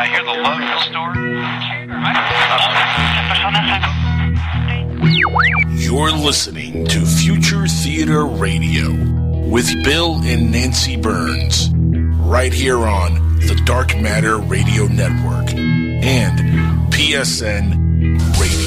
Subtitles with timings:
[0.00, 0.60] I hear the love.
[5.78, 8.92] You're listening to Future Theater Radio
[9.50, 16.38] with Bill and Nancy Burns, right here on the Dark Matter Radio Network and
[16.90, 18.59] PSN Radio.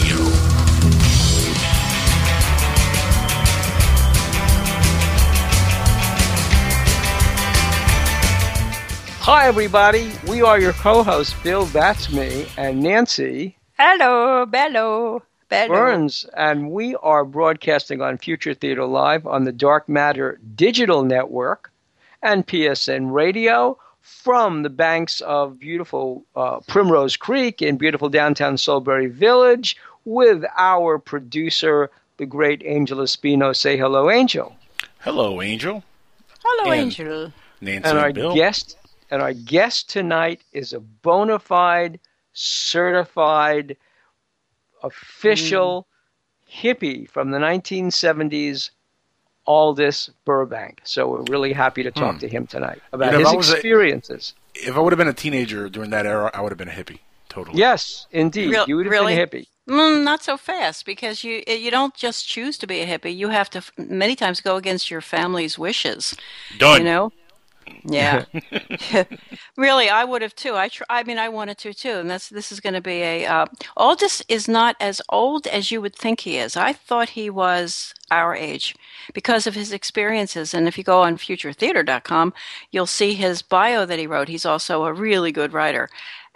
[9.25, 10.11] Hi, everybody.
[10.27, 13.55] We are your co-hosts, Bill, that's me, and Nancy.
[13.79, 15.69] Hello, bello, bello.
[15.69, 21.71] Burns, and we are broadcasting on Future Theater Live on the Dark Matter Digital Network
[22.21, 29.09] and PSN Radio from the banks of beautiful uh, Primrose Creek in beautiful downtown Solebury
[29.09, 33.55] Village with our producer, the great Angel Espino.
[33.55, 34.53] Say hello, Angel.
[34.99, 35.81] Hello, Angel.
[36.43, 37.33] Hello, and Angel.
[37.61, 38.35] Nancy and our Bill.
[38.35, 38.75] guest
[39.13, 41.99] and our guest tonight is a bona fide,
[42.33, 43.77] certified,
[44.81, 45.85] official
[46.49, 46.51] mm.
[46.51, 48.71] hippie from the 1970s,
[49.45, 50.81] Aldous Burbank.
[50.83, 52.19] So we're really happy to talk hmm.
[52.21, 54.33] to him tonight about you know, his experiences.
[54.55, 56.69] A, if I would have been a teenager during that era, I would have been
[56.69, 56.99] a hippie.
[57.29, 57.59] Totally.
[57.59, 58.49] Yes, indeed.
[58.49, 59.15] Real, you would have really?
[59.15, 59.47] been a hippie.
[59.69, 63.15] Mm, not so fast because you you don't just choose to be a hippie.
[63.15, 66.15] You have to many times go against your family's wishes.
[66.57, 66.79] Done.
[66.79, 67.11] You know,
[67.83, 68.25] yeah,
[69.57, 70.55] really, I would have too.
[70.55, 73.01] I tr- I mean, I wanted to too, and that's this is going to be
[73.01, 73.25] a.
[73.25, 73.45] Uh,
[73.77, 76.55] Aldous is not as old as you would think he is.
[76.55, 78.75] I thought he was our age
[79.13, 80.53] because of his experiences.
[80.53, 82.33] And if you go on futuretheater.com,
[82.71, 84.27] you'll see his bio that he wrote.
[84.27, 85.89] He's also a really good writer,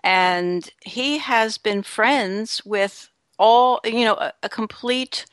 [0.03, 5.25] and he has been friends with all you know a, a complete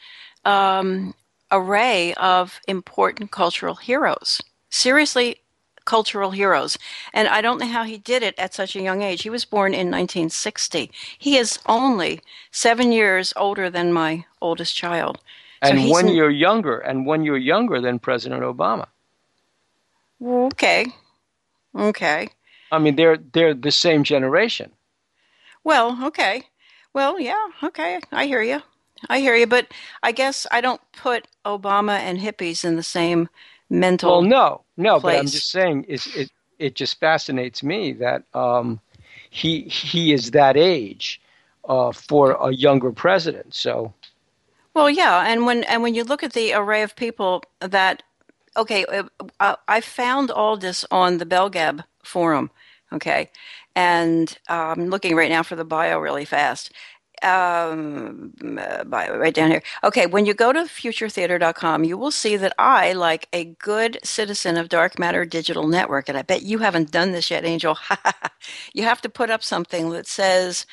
[0.44, 1.14] um,
[1.50, 4.40] array of important cultural heroes.
[4.70, 5.36] Seriously,
[5.84, 6.78] cultural heroes.
[7.12, 9.22] And I don't know how he did it at such a young age.
[9.22, 10.90] He was born in 1960.
[11.18, 15.20] He is only seven years older than my oldest child.
[15.62, 18.86] And so one year younger, and one year younger than President Obama.
[20.22, 20.86] Okay.
[21.76, 22.28] Okay.
[22.70, 24.72] I mean, they're they're the same generation.
[25.64, 26.44] Well, okay.
[26.92, 28.00] Well, yeah, okay.
[28.12, 28.62] I hear you.
[29.08, 29.68] I hear you, but
[30.02, 33.28] I guess I don't put Obama and hippies in the same
[33.70, 34.10] mental.
[34.10, 35.14] Well, no, no, place.
[35.14, 36.06] but I'm just saying it.
[36.16, 38.80] It it just fascinates me that um,
[39.30, 41.20] he he is that age
[41.68, 43.54] uh, for a younger president.
[43.54, 43.92] So.
[44.74, 48.02] Well, yeah, and when and when you look at the array of people that,
[48.56, 48.84] okay,
[49.38, 52.50] uh, I found all this on the Bellgab forum,
[52.92, 53.30] okay,
[53.76, 56.72] and I'm um, looking right now for the bio really fast,
[57.24, 59.62] um, uh, right down here.
[59.82, 64.56] Okay, when you go to futuretheater.com, you will see that I, like a good citizen
[64.56, 67.78] of Dark Matter Digital Network, and I bet you haven't done this yet, Angel,
[68.74, 70.66] you have to put up something that says,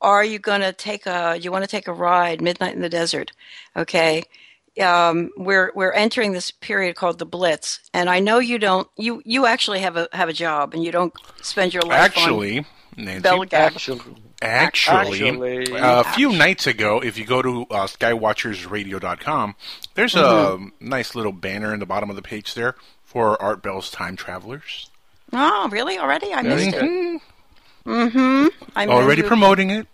[0.00, 2.88] are you going to take a, you want to take a ride, Midnight in the
[2.88, 3.32] Desert?
[3.76, 4.24] Okay.
[4.82, 9.20] Um, we're we're entering this period called the Blitz, and I know you don't you
[9.26, 12.64] you actually have a have a job and you don't spend your life actually,
[12.96, 13.20] Nancy,
[13.52, 19.54] actually Actually, Actually, a few nights ago, if you go to uh, skywatchersradio.com,
[19.94, 20.64] there's mm-hmm.
[20.64, 24.16] a nice little banner in the bottom of the page there for Art Bell's Time
[24.16, 24.90] Travelers.
[25.32, 25.96] Oh, really?
[25.96, 26.34] Already?
[26.34, 27.16] I missed mm-hmm.
[27.16, 27.22] it.
[27.86, 28.46] Mm-hmm.
[28.74, 29.86] I'm already promoting it.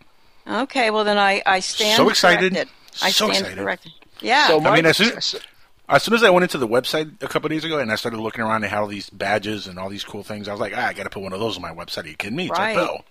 [0.46, 2.54] Okay, well then I, I stand so excited.
[2.54, 2.74] Corrected.
[3.02, 3.58] I so stand excited.
[3.58, 3.92] corrected.
[4.20, 4.48] Yeah.
[4.48, 5.12] So I mean, as soon,
[5.88, 8.18] as soon as I went into the website a couple days ago and I started
[8.18, 10.72] looking around and had all these badges and all these cool things, I was like,
[10.76, 12.04] ah, I got to put one of those on my website.
[12.04, 12.48] Are you kidding me?
[12.48, 12.76] It's right.
[12.76, 13.04] like, oh.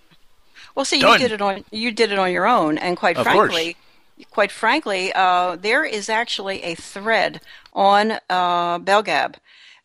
[0.78, 1.14] Well, see, Done.
[1.14, 4.26] you did it on you did it on your own, and quite of frankly, course.
[4.30, 7.42] quite frankly, uh, there is actually a thread
[7.74, 9.38] on uh, Bellgab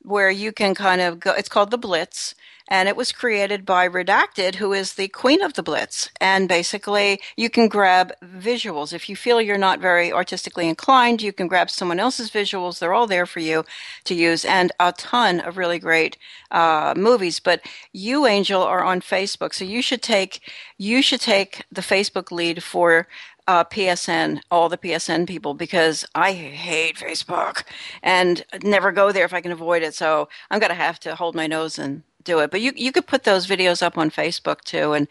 [0.03, 1.33] where you can kind of go.
[1.33, 2.35] It's called the Blitz,
[2.73, 6.09] and it was created by Redacted, who is the queen of the Blitz.
[6.23, 8.95] And basically, you can grab visuals.
[8.95, 12.79] If you feel you're not very artistically inclined, you can grab someone else's visuals.
[12.79, 13.67] They're all there for you
[14.05, 16.17] to use, and a ton of really great
[16.51, 17.41] uh, movies.
[17.41, 17.61] But
[17.93, 20.41] you, Angel, are on Facebook, so you should take
[20.79, 23.07] you should take the Facebook lead for
[23.47, 27.65] uh, PSN, all the PSN people, because I hate Facebook
[28.03, 29.95] and never go there if I can avoid it.
[29.95, 32.51] So I'm going to have to hold my nose and do it.
[32.51, 35.09] But you you could put those videos up on Facebook too, and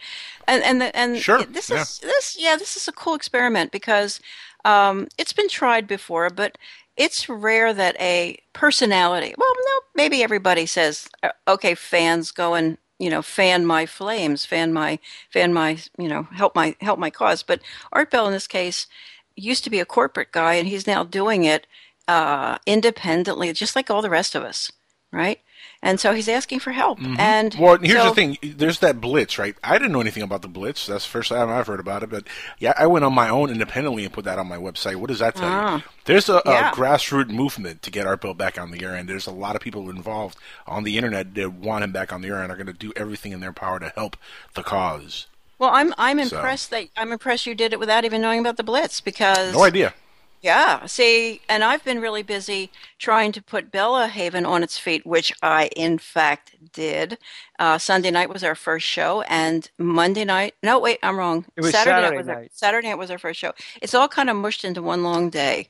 [0.47, 1.43] and and the, and sure.
[1.43, 1.81] this yeah.
[1.81, 4.19] is this yeah this is a cool experiment because
[4.65, 6.57] um, it's been tried before, but
[6.97, 9.33] it's rare that a personality.
[9.37, 11.09] Well, no, maybe everybody says
[11.47, 14.99] okay, fans go and you know fan my flames, fan my
[15.29, 17.43] fan my you know help my help my cause.
[17.43, 17.61] But
[17.91, 18.87] Art Bell in this case
[19.35, 21.65] used to be a corporate guy, and he's now doing it
[22.07, 24.71] uh, independently, just like all the rest of us
[25.11, 25.39] right?
[25.83, 26.99] And so he's asking for help.
[26.99, 27.19] Mm-hmm.
[27.19, 28.37] And Well, here's so- the thing.
[28.43, 29.55] There's that Blitz, right?
[29.63, 30.85] I didn't know anything about the Blitz.
[30.85, 32.09] That's the first time I've heard about it.
[32.11, 32.25] But
[32.59, 34.95] yeah, I went on my own independently and put that on my website.
[34.97, 35.55] What does that tell you?
[35.55, 35.83] Ah.
[36.05, 36.71] There's a, Yeah.
[36.71, 39.55] a grassroots movement to get Art Bell back on the air, and there's a lot
[39.55, 40.37] of people involved
[40.67, 42.93] on the internet that want him back on the air and are going to do
[42.95, 44.17] everything in their power to help
[44.53, 45.27] the cause.
[45.57, 48.57] Well, I'm I'm So- impressed that I'm impressed you did it without even knowing about
[48.57, 49.93] the Blitz because No idea.
[50.41, 55.05] Yeah, see, and I've been really busy trying to put Bella Haven on its feet,
[55.05, 57.19] which I, in fact, did.
[57.59, 60.55] Uh, Sunday night was our first show, and Monday night.
[60.63, 61.45] No, wait, I'm wrong.
[61.55, 62.51] It was night Saturday was our, night.
[62.55, 63.53] Saturday night was our first show.
[63.83, 65.67] It's all kind of mushed into one long day.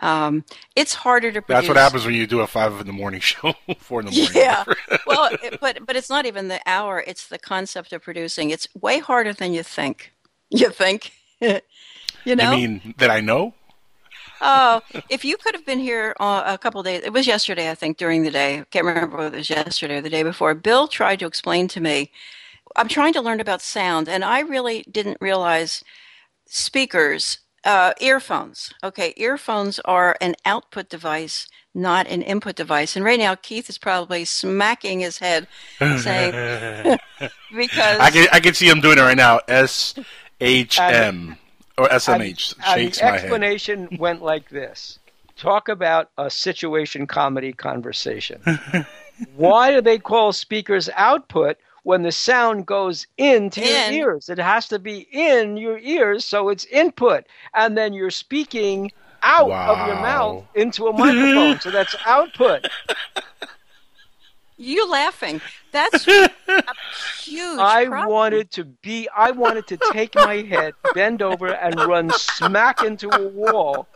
[0.00, 0.44] Um,
[0.76, 1.62] it's harder to produce.
[1.62, 4.12] That's what happens when you do a five in the morning show, four in the
[4.12, 4.32] morning.
[4.34, 4.64] Yeah,
[5.06, 8.50] well, it, but but it's not even the hour; it's the concept of producing.
[8.50, 10.12] It's way harder than you think.
[10.50, 11.60] You think, you
[12.26, 12.50] know?
[12.50, 13.54] I mean that I know?
[14.40, 17.74] Oh, if you could have been here uh, a couple days, it was yesterday, I
[17.74, 18.60] think, during the day.
[18.60, 20.54] I Can't remember whether it was yesterday or the day before.
[20.54, 22.10] Bill tried to explain to me.
[22.76, 25.82] I'm trying to learn about sound, and I really didn't realize
[26.46, 28.72] speakers, uh, earphones.
[28.82, 32.96] Okay, earphones are an output device, not an input device.
[32.96, 35.48] And right now, Keith is probably smacking his head,
[35.78, 36.32] saying,
[37.54, 39.40] because I can I can see him doing it right now.
[39.48, 39.94] S
[40.40, 41.36] H M
[41.80, 43.20] or SMH and shakes the my head.
[43.20, 44.98] explanation went like this.
[45.36, 48.42] Talk about a situation comedy conversation.
[49.36, 53.94] Why do they call speakers output when the sound goes into In.
[53.94, 54.28] your ears?
[54.28, 57.24] It has to be in your ears so it's input
[57.54, 58.92] and then you're speaking
[59.22, 62.66] out of your mouth into a microphone so that's output
[64.60, 65.40] you laughing.
[65.72, 66.28] That's a
[67.22, 68.10] huge I problem.
[68.10, 73.08] wanted to be I wanted to take my head, bend over and run smack into
[73.10, 73.88] a wall.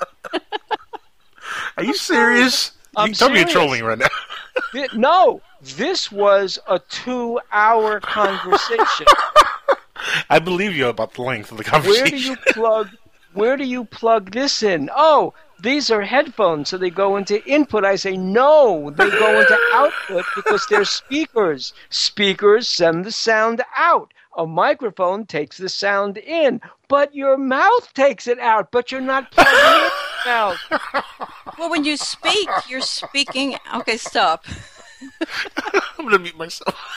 [1.77, 2.73] Are you serious?
[2.97, 3.53] I'm you tell me you're serious.
[3.53, 4.07] trolling right now.
[4.73, 9.07] Thi- No, this was a two-hour conversation.
[10.31, 12.03] I believe you about the length of the conversation.
[12.03, 12.89] Where do you plug?
[13.33, 14.91] Where do you plug this in?
[14.95, 17.85] Oh, these are headphones, so they go into input.
[17.85, 21.73] I say no, they go into output because they're speakers.
[21.91, 24.13] Speakers send the sound out.
[24.37, 28.73] A microphone takes the sound in, but your mouth takes it out.
[28.73, 29.91] But you're not plugging it in your
[30.27, 30.59] mouth.
[31.59, 33.57] Well, when you speak, you're speaking.
[33.77, 34.45] Okay, stop.
[35.99, 36.97] I'm gonna mute myself.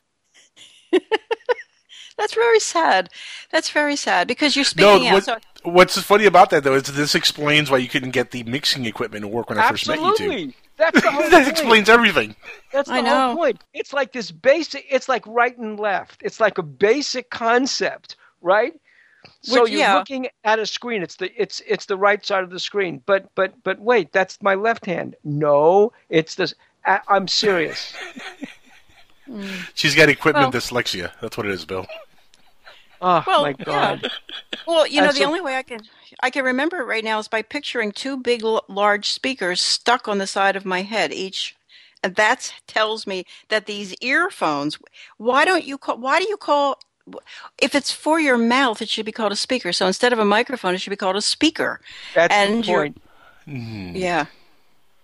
[2.17, 3.09] That's very sad.
[3.51, 5.13] That's very sad because you're No, speaking out.
[5.13, 5.37] what, So,
[5.71, 9.23] what's funny about that though is this explains why you couldn't get the mixing equipment
[9.23, 10.23] to work when I first met you two.
[10.23, 10.55] Absolutely.
[10.77, 11.47] That's the whole that point.
[11.47, 12.35] explains everything.
[12.71, 13.27] That's the I know.
[13.27, 13.63] whole point.
[13.73, 14.85] It's like this basic.
[14.89, 16.21] It's like right and left.
[16.23, 18.73] It's like a basic concept, right?
[19.41, 19.95] So Which- you're yeah.
[19.97, 21.01] looking at a screen.
[21.03, 23.01] It's the it's it's the right side of the screen.
[23.05, 25.15] But but but wait, that's my left hand.
[25.23, 26.53] No, it's this.
[26.85, 27.93] I, I'm serious.
[29.25, 29.45] Hmm.
[29.73, 31.11] She's got equipment Well- dyslexia.
[31.21, 31.85] That's what it is, Bill.
[33.01, 34.11] Oh Well, my God.
[34.65, 35.81] well, you know, And the so- only way I can
[36.21, 40.07] I can remember it right now is by picturing two big, l- large speakers stuck
[40.07, 41.55] on the side of my head each.
[42.03, 44.77] And that tells me that these earphones.
[45.17, 45.97] Why don't you call?
[45.97, 46.79] Why do you call?
[47.59, 49.71] If it's for your mouth, it should be called a speaker.
[49.73, 51.79] So instead of a microphone, it should be called a speaker.
[52.15, 53.95] That's and the you're- point.
[53.95, 54.25] Yeah,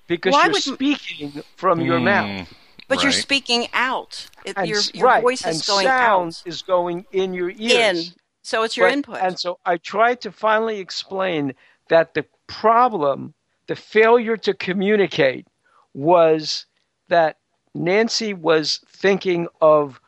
[0.08, 2.06] Because Why you're would- speaking from your hmm.
[2.06, 2.48] mouth.
[2.88, 4.28] But you're speaking out.
[4.46, 6.44] It, And, your your right, voice and is going sound out.
[6.46, 8.10] is going in your ears.
[8.10, 8.14] In.
[8.42, 9.18] So it's your But- input.
[9.22, 11.54] And so I tried to finally explain
[11.90, 13.34] that the problem,
[13.68, 15.48] the failure to communicate,
[15.94, 16.66] was
[17.08, 17.38] that
[17.74, 20.00] Nancy was thinking of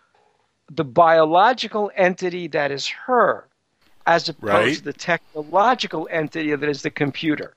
[0.70, 3.48] the biological entity that is her,
[4.06, 4.76] as opposed Right.
[4.76, 7.56] to the technological entity that is the computer.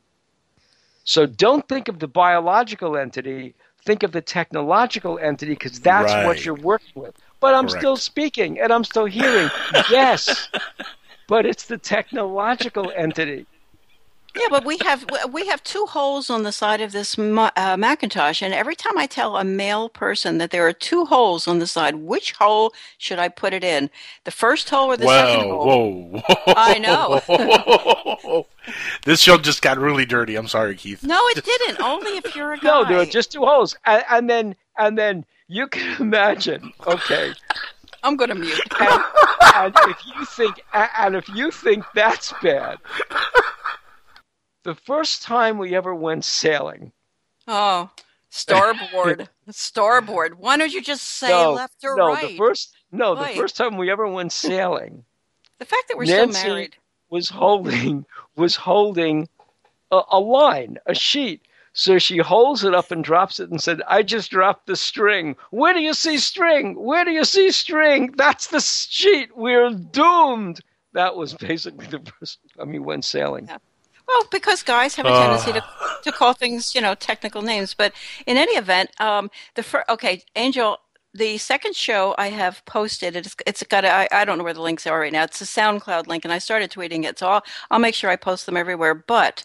[1.04, 3.54] So don't think of the biological entity,
[3.88, 7.16] think of the technological entity because that's what you're working with.
[7.40, 7.80] But I'm Correct.
[7.80, 9.48] still speaking and I'm still hearing.
[9.90, 10.50] yes,
[11.26, 13.46] but it's the technological entity.
[14.36, 18.42] Yeah, but we have we have two holes on the side of this uh, Macintosh,
[18.42, 21.66] and every time I tell a male person that there are two holes on the
[21.66, 23.90] side, which hole should I put it in?
[24.24, 26.10] The first hole or the second hole?
[26.10, 26.54] whoa, whoa!
[26.56, 28.44] I know.
[29.04, 30.36] this show just got really dirty.
[30.36, 31.02] I'm sorry, Keith.
[31.02, 31.80] No, it didn't.
[31.80, 32.68] Only if you're a guy.
[32.68, 36.72] No, there are just two holes, and, and then and then you can imagine.
[36.86, 37.32] Okay,
[38.02, 38.60] I'm going to mute.
[38.78, 39.02] and,
[39.54, 42.78] and if you think and if you think that's bad,
[44.64, 46.92] the first time we ever went sailing.
[47.46, 47.90] Oh,
[48.30, 50.38] starboard, starboard.
[50.38, 52.28] Why don't you just say no, left or no, right?
[52.28, 55.04] the first no, the first time we ever went sailing.
[55.58, 56.76] The fact that we're Nancy- still married.
[57.10, 58.04] was holding
[58.36, 59.28] was holding
[59.90, 61.42] a, a line, a sheet.
[61.74, 65.36] So she holds it up and drops it and said, I just dropped the string.
[65.50, 66.74] Where do you see string?
[66.74, 68.14] Where do you see string?
[68.16, 69.36] That's the sheet.
[69.36, 70.60] We're doomed.
[70.94, 73.46] That was basically the first time he went sailing.
[73.46, 73.58] Yeah.
[74.08, 75.62] Well, because guys have a tendency to,
[76.02, 77.74] to call things, you know, technical names.
[77.74, 77.92] But
[78.26, 80.78] in any event, um, the fir- okay, Angel,
[81.12, 84.54] the second show I have posted, it's, it's got, a, I, I don't know where
[84.54, 85.24] the links are right now.
[85.24, 88.16] It's a SoundCloud link, and I started tweeting it, so I'll, I'll make sure I
[88.16, 88.94] post them everywhere.
[88.94, 89.44] But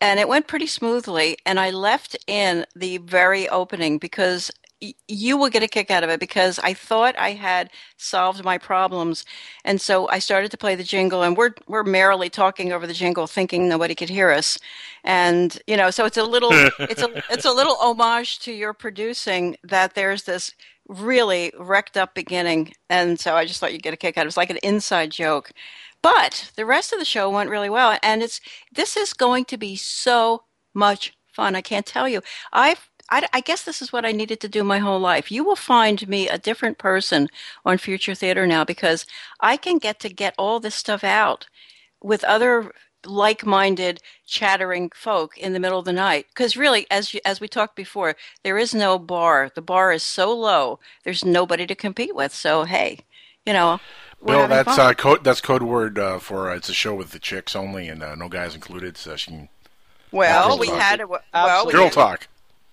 [0.00, 1.38] and it went pretty smoothly.
[1.46, 4.50] And I left in the very opening because
[5.08, 8.58] you will get a kick out of it because I thought I had solved my
[8.58, 9.24] problems,
[9.64, 12.94] and so I started to play the jingle, and we're we're merrily talking over the
[12.94, 14.58] jingle, thinking nobody could hear us,
[15.04, 18.72] and you know, so it's a little it's a it's a little homage to your
[18.72, 20.54] producing that there's this
[20.88, 24.26] really wrecked up beginning, and so I just thought you'd get a kick out of
[24.26, 24.28] it.
[24.28, 25.52] It's like an inside joke,
[26.02, 28.40] but the rest of the show went really well, and it's
[28.72, 30.42] this is going to be so
[30.74, 31.56] much fun.
[31.56, 32.20] I can't tell you.
[32.52, 35.30] I've I, I, guess this is what I needed to do my whole life.
[35.30, 37.28] You will find me a different person
[37.62, 39.04] on Future Theater now because
[39.38, 41.46] I can get to get all this stuff out
[42.02, 42.72] with other
[43.04, 47.48] like-minded chattering folk in the middle of the night because really as you, as we
[47.48, 48.14] talked before
[48.44, 52.62] there is no bar the bar is so low there's nobody to compete with so
[52.62, 53.00] hey
[53.44, 53.80] you know
[54.24, 55.24] Bill, that's uh, code.
[55.24, 58.14] That's code word uh, for uh, it's a show with the chicks only and uh,
[58.14, 58.96] no guys included.
[58.96, 59.48] So she can.
[60.12, 62.28] Well, we had a well, girl talk.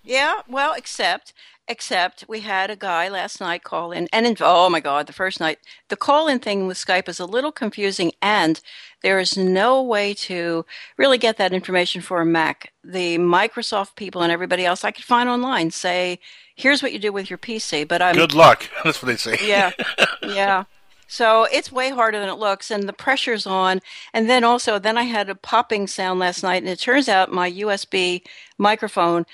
[0.09, 1.33] Yeah, well, except
[1.67, 5.13] except we had a guy last night call in, and in, oh my god, the
[5.13, 8.59] first night the call in thing with Skype is a little confusing, and
[9.03, 10.65] there is no way to
[10.97, 12.73] really get that information for a Mac.
[12.83, 16.19] The Microsoft people and everybody else I could find online say,
[16.55, 18.67] "Here's what you do with your PC," but I'm good luck.
[18.83, 19.37] That's what they say.
[19.47, 19.73] Yeah,
[20.23, 20.63] yeah.
[21.07, 23.81] So it's way harder than it looks, and the pressure's on.
[24.13, 27.31] And then also, then I had a popping sound last night, and it turns out
[27.31, 28.21] my USB
[28.59, 29.25] microphone,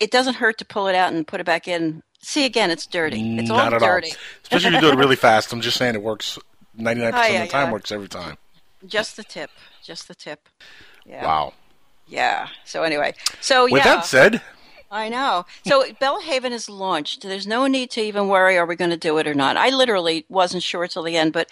[0.00, 2.02] it doesn't hurt to pull it out and put it back in.
[2.20, 3.38] See again, it's dirty.
[3.38, 4.10] It's Not all dirty.
[4.10, 4.16] All.
[4.42, 5.52] Especially if you do it really fast.
[5.52, 6.38] I'm just saying it works.
[6.74, 7.72] Ninety nine percent of the oh, time yeah.
[7.72, 8.36] works every time.
[8.86, 9.50] Just the tip.
[9.82, 10.48] Just the tip.
[11.04, 11.24] Yeah.
[11.24, 11.54] Wow.
[12.06, 12.48] Yeah.
[12.64, 13.96] So anyway, so with yeah.
[13.96, 14.42] that said,
[14.90, 15.46] I know.
[15.66, 17.22] So Belhaven is launched.
[17.22, 19.56] There's no need to even worry are we going to do it or not.
[19.56, 21.48] I literally wasn't sure till the end, but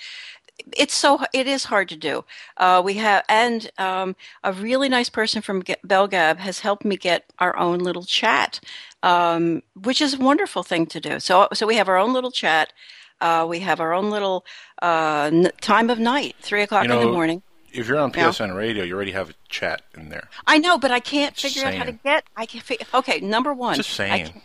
[0.76, 2.24] it's so it is hard to do.
[2.56, 7.32] Uh, we have and um, a really nice person from Bellgab has helped me get
[7.38, 8.60] our own little chat,
[9.02, 11.20] um, which is a wonderful thing to do.
[11.20, 12.72] So so we have our own little chat.
[13.20, 14.44] Uh, we have our own little
[14.82, 17.42] uh, n- time of night, three o'clock you know, in the morning
[17.74, 20.28] if you're on PSN radio, you already have a chat in there.
[20.46, 21.80] I know, but I can't Just figure saying.
[21.80, 22.24] out how to get.
[22.36, 22.86] I can figure.
[22.94, 23.76] Okay, number one.
[23.76, 24.42] Just saying.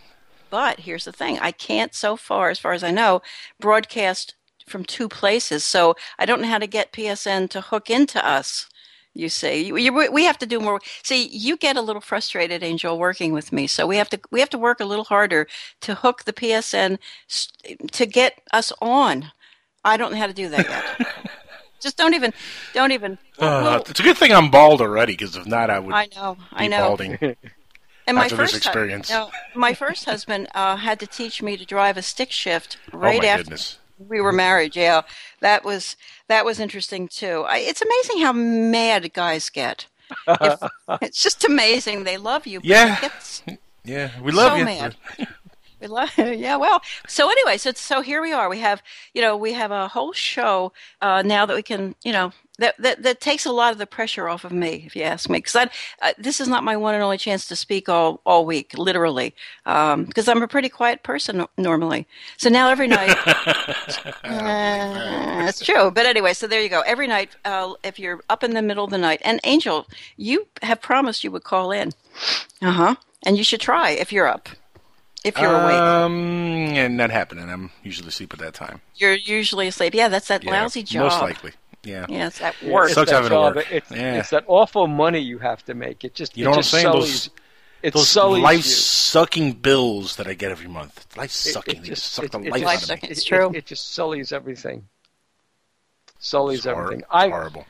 [0.50, 3.22] but here's the thing: I can't, so far, as far as I know,
[3.60, 4.34] broadcast
[4.70, 5.64] from two places.
[5.64, 8.68] So I don't know how to get PSN to hook into us.
[9.14, 10.80] You see, you, you, we have to do more.
[11.04, 13.66] See, you get a little frustrated, Angel, working with me.
[13.68, 15.48] So we have to we have to work a little harder
[15.82, 17.00] to hook the PSN
[17.92, 19.32] to get us on.
[19.84, 21.08] I don't know how to do that yet.
[21.82, 22.34] Just don't even,
[22.74, 23.18] don't even.
[23.40, 25.94] Uh, it's a good thing I'm bald already, because if not, I would.
[25.94, 26.78] I know, I know.
[26.80, 27.36] Balding.
[28.06, 31.66] And my first experience, hu- know, my first husband uh, had to teach me to
[31.66, 33.79] drive a stick shift right oh after goodness.
[34.08, 34.76] We were married.
[34.76, 35.02] Yeah,
[35.42, 35.96] that was
[36.28, 37.46] that was interesting too.
[37.48, 39.88] I, it's amazing how mad guys get.
[40.28, 40.60] if,
[41.02, 42.04] it's just amazing.
[42.04, 42.62] They love you.
[42.64, 43.10] Yeah.
[43.86, 44.58] Yeah, we love so
[45.18, 45.26] you.
[45.80, 46.58] We love, yeah.
[46.58, 48.50] Well, so anyway, so so here we are.
[48.50, 48.84] We have
[49.14, 52.76] you know we have a whole show uh, now that we can you know that,
[52.80, 55.38] that that takes a lot of the pressure off of me, if you ask me,
[55.38, 58.78] because uh, this is not my one and only chance to speak all all week,
[58.78, 59.34] literally,
[59.64, 62.06] because um, I'm a pretty quiet person normally.
[62.38, 63.74] So now every night, uh,
[65.46, 65.92] that's true.
[65.92, 66.82] But anyway, so there you go.
[66.82, 70.48] Every night, uh, if you're up in the middle of the night, and Angel, you
[70.62, 71.94] have promised you would call in,
[72.62, 72.96] uh huh,
[73.26, 74.50] and you should try if you're up
[75.24, 75.76] if you're um, awake.
[75.76, 77.50] Um, and not happening.
[77.50, 78.82] I'm usually asleep at that time.
[78.96, 79.94] You're usually asleep.
[79.94, 81.04] Yeah, that's that yeah, lousy job.
[81.04, 81.52] Most likely.
[81.84, 82.06] Yeah.
[82.10, 82.92] Yeah, it's that work.
[82.92, 83.54] It sucks having job.
[83.54, 83.72] to work.
[83.72, 84.20] It's, yeah.
[84.20, 86.04] it's that awful money you have to make.
[86.04, 86.84] It just you know it what I'm saying?
[86.84, 87.30] Sullies, those
[87.82, 88.64] it those sullies life you.
[88.64, 91.06] sucking bills that I get every month.
[91.18, 91.78] Life sucking.
[91.78, 93.10] It, they it just just suck it, the it life just, out of me.
[93.10, 93.50] It's true.
[93.50, 94.88] It, it, just sullies everything.
[96.20, 97.04] Sullies It's everything.
[97.08, 97.66] hor- I horrible.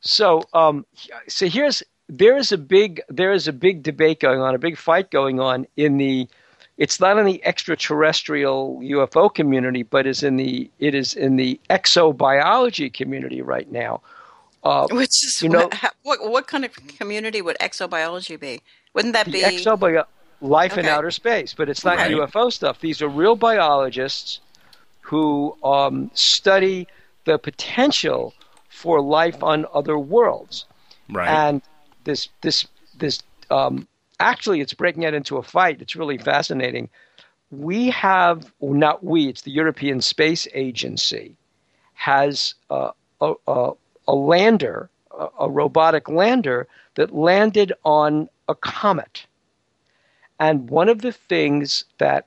[0.00, 0.86] so um
[1.26, 4.76] so here's there is a big there is a big debate going on, a big
[4.76, 6.28] fight going on in the
[6.76, 11.60] it's not in the extraterrestrial UFO community, but is in the it is in the
[11.70, 14.00] exobiology community right now.
[14.64, 18.62] Uh, Which is you know- what, what what kind of community would exobiology be?
[18.94, 19.42] Wouldn't that be?
[19.42, 20.04] exobi-
[20.40, 22.12] life in outer space, but it's not Right.
[22.12, 22.80] UFO stuff.
[22.80, 24.40] These are real biologists
[25.00, 26.86] who um, study
[27.24, 28.34] the potential
[28.68, 30.64] for life on other worlds.
[31.10, 31.28] Right.
[31.28, 31.62] And
[32.08, 32.66] this this
[32.98, 33.86] this um,
[34.18, 35.82] actually it's breaking out into a fight.
[35.82, 36.88] It's really fascinating.
[37.50, 41.36] We have, not we, it's the European Space Agency
[41.94, 43.72] has a, a,
[44.06, 49.26] a lander, a, a robotic lander that landed on a comet.
[50.40, 52.26] And one of the things that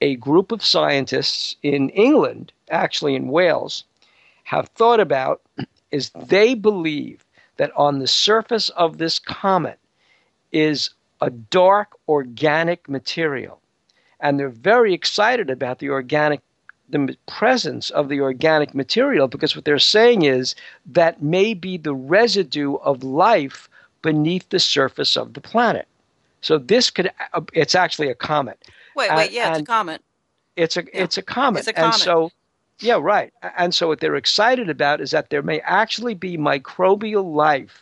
[0.00, 3.84] a group of scientists in England, actually in Wales,
[4.44, 5.40] have thought about
[5.90, 7.23] is they believe
[7.56, 9.78] that on the surface of this comet
[10.52, 13.60] is a dark organic material.
[14.20, 16.40] And they're very excited about the organic
[16.90, 21.94] the presence of the organic material because what they're saying is that may be the
[21.94, 23.70] residue of life
[24.02, 25.88] beneath the surface of the planet.
[26.42, 28.62] So this could uh, it's actually a comet.
[28.94, 30.02] Wait, wait, yeah, it's a comet.
[30.56, 31.02] It's a yeah.
[31.02, 31.60] it's a comet.
[31.60, 31.94] It's a comet.
[31.94, 32.30] And so
[32.84, 33.32] yeah, right.
[33.56, 37.80] And so what they're excited about is that there may actually be microbial life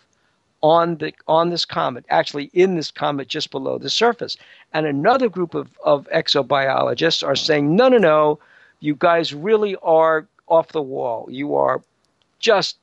[0.63, 4.37] on the on this comet, actually in this comet just below the surface.
[4.73, 8.39] And another group of, of exobiologists are saying, no, no, no,
[8.79, 11.27] you guys really are off the wall.
[11.29, 11.83] You are
[12.39, 12.77] just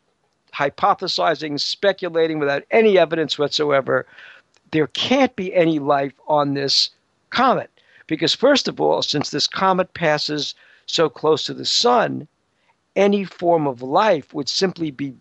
[0.53, 4.05] hypothesizing, speculating without any evidence whatsoever.
[4.71, 6.89] There can't be any life on this
[7.29, 7.69] comet.
[8.07, 10.55] Because, first of all, since this comet passes
[10.89, 12.27] so close to the sun,
[12.96, 15.13] any form of life would simply be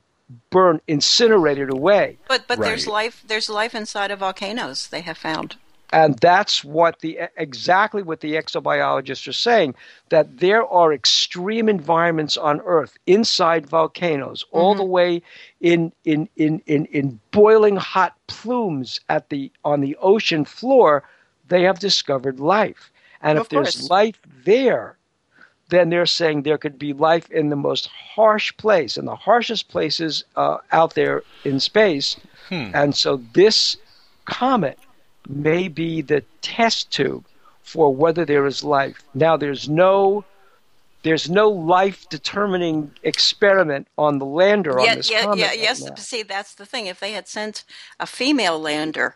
[0.50, 2.18] burned, incinerated away.
[2.28, 2.68] But but right.
[2.68, 4.88] there's life there's life inside of volcanoes.
[4.88, 5.56] They have found.
[5.90, 9.74] And that's what the exactly what the exobiologists are saying
[10.10, 14.58] that there are extreme environments on Earth inside volcanoes, mm-hmm.
[14.58, 15.22] all the way
[15.60, 21.04] in, in in in in boiling hot plumes at the on the ocean floor.
[21.48, 24.97] They have discovered life, and of if there's life there,
[25.68, 29.68] then they're saying there could be life in the most harsh place, in the harshest
[29.68, 32.16] places uh, out there in space.
[32.48, 32.70] Hmm.
[32.74, 33.76] And so this
[34.24, 34.78] comet
[35.28, 37.24] may be the test tube
[37.62, 39.02] for whether there is life.
[39.14, 40.24] Now, there's no
[41.02, 45.38] there's no life determining experiment on the lander yeah, on this yeah, comet.
[45.38, 45.82] Yeah, right yes.
[45.82, 45.94] Now.
[45.94, 46.86] See, that's the thing.
[46.86, 47.64] If they had sent
[48.00, 49.14] a female lander,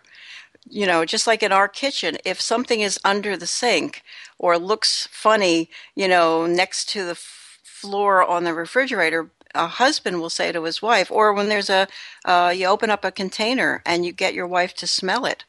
[0.69, 4.03] you know, just like in our kitchen, if something is under the sink
[4.39, 10.21] or looks funny, you know, next to the f- floor on the refrigerator, a husband
[10.21, 11.89] will say to his wife, or when there's a,
[12.25, 15.45] uh, you open up a container and you get your wife to smell it.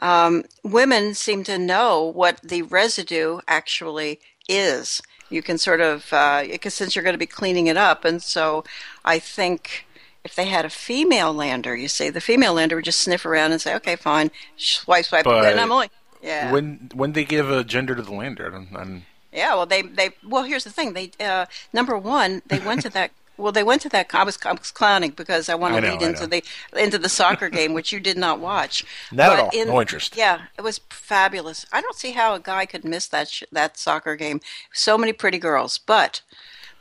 [0.00, 5.00] Um, women seem to know what the residue actually is.
[5.28, 8.22] You can sort of, uh, because since you're going to be cleaning it up, and
[8.22, 8.64] so
[9.04, 9.86] I think
[10.24, 13.52] if they had a female lander, you see, the female lander would just sniff around
[13.52, 15.90] and say, "Okay, fine, swipe, swipe," but and I'm only,
[16.22, 16.52] yeah.
[16.52, 19.02] When when they give a gender to the lander, I don't, I don't...
[19.32, 20.92] yeah, well, they they well, here's the thing.
[20.92, 24.14] They uh, number one, they went to that well, they went to that.
[24.14, 26.44] I was, I was clowning because I want to lead into the
[26.76, 28.84] into the soccer game, which you did not watch.
[29.10, 29.50] Not but at all.
[29.54, 30.16] In, no interest.
[30.16, 31.66] Yeah, it was fabulous.
[31.72, 34.40] I don't see how a guy could miss that sh- that soccer game.
[34.72, 36.20] So many pretty girls, but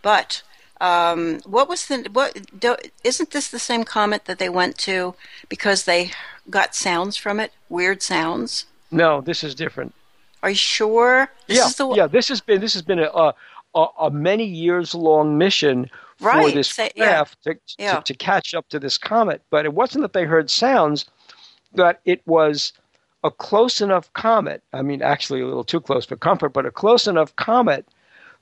[0.02, 0.44] but
[0.82, 2.60] um, what was the what?
[2.60, 5.16] Do, isn't this the same comet that they went to
[5.50, 6.12] because they
[6.50, 7.52] got sounds from it?
[7.68, 8.66] Weird sounds.
[8.92, 9.94] No, this is different.
[10.42, 11.30] Are you sure?
[11.48, 12.08] This yeah, the, yeah.
[12.08, 13.34] This has been this has been a,
[13.76, 15.90] a, a many years long mission
[16.22, 16.48] right.
[16.48, 17.54] for this Say, craft yeah.
[17.54, 17.96] to, yeah.
[17.96, 19.42] to, to catch up to this comet.
[19.50, 21.06] But it wasn't that they heard sounds,
[21.76, 22.72] but it was
[23.24, 24.64] a close enough comet.
[24.72, 27.86] I mean, actually a little too close for comfort, but a close enough comet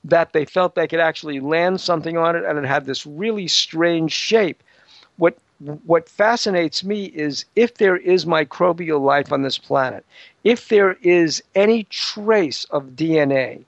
[0.04, 3.48] that they felt they could actually land something on it, and it had this really
[3.48, 4.62] strange shape.
[5.16, 5.36] What
[5.84, 10.06] what fascinates me is if there is microbial life on this planet,
[10.44, 13.64] if there is any trace of DNA,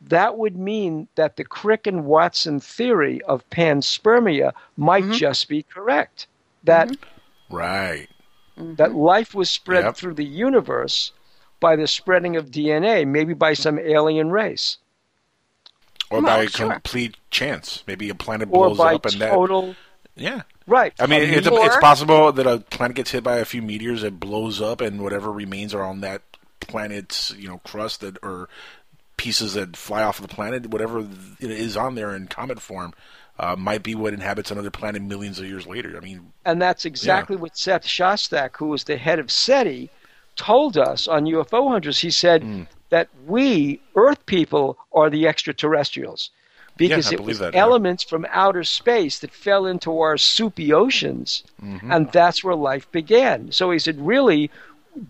[0.00, 5.12] that would mean that the Crick and Watson theory of panspermia might mm-hmm.
[5.12, 6.26] just be correct.
[6.64, 7.56] That mm-hmm.
[7.56, 8.08] right.
[8.56, 9.96] That life was spread yep.
[9.96, 11.12] through the universe
[11.60, 14.78] by the spreading of DNA, maybe by some alien race.
[16.10, 16.72] Or by sure.
[16.72, 17.82] complete chance.
[17.86, 19.76] Maybe a planet blows up and total, that
[20.16, 20.42] Yeah.
[20.66, 20.92] Right.
[20.98, 24.20] I mean, it's, it's possible that a planet gets hit by a few meteors, it
[24.20, 26.22] blows up, and whatever remains are on that
[26.60, 28.48] planet's you know crust that or
[29.16, 32.94] pieces that fly off of the planet, whatever it is on there in comet form,
[33.38, 35.96] uh, might be what inhabits another planet millions of years later.
[35.96, 37.42] I mean, and that's exactly yeah.
[37.42, 39.90] what Seth Shostak, who was the head of SETI,
[40.36, 41.98] told us on UFO Hunters.
[42.00, 42.66] He said mm.
[42.90, 46.30] That we Earth people are the extraterrestrials
[46.76, 48.10] because yeah, it was that, elements yeah.
[48.10, 51.92] from outer space that fell into our soupy oceans, mm-hmm.
[51.92, 53.52] and that's where life began.
[53.52, 54.50] So he said, really,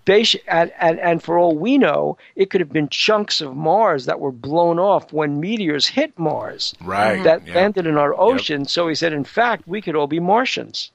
[0.06, 4.06] they and, and, and for all we know, it could have been chunks of Mars
[4.06, 6.74] that were blown off when meteors hit Mars.
[6.80, 7.22] Right.
[7.22, 7.54] That yep.
[7.54, 8.62] landed in our ocean.
[8.62, 8.70] Yep.
[8.70, 10.90] So he said, in fact, we could all be Martians.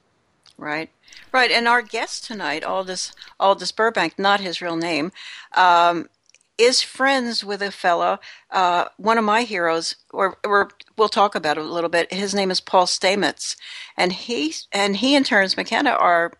[0.58, 0.90] Right.
[1.32, 5.10] Right, and our guest tonight, Aldous Aldous Burbank, not his real name,
[5.54, 6.08] um,
[6.58, 8.18] is friends with a fellow,
[8.50, 12.12] uh, one of my heroes, or, or we'll talk about it a little bit.
[12.12, 13.56] His name is Paul Stamets,
[13.96, 16.32] and he and he and Terence McKenna are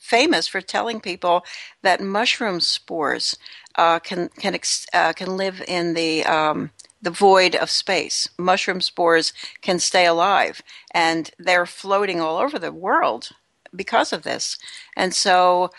[0.00, 1.44] famous for telling people
[1.82, 3.36] that mushroom spores
[3.76, 6.70] uh, can can ex- uh, can live in the um,
[7.00, 8.28] the void of space.
[8.38, 13.30] Mushroom spores can stay alive, and they're floating all over the world
[13.74, 14.58] because of this.
[14.96, 15.70] And so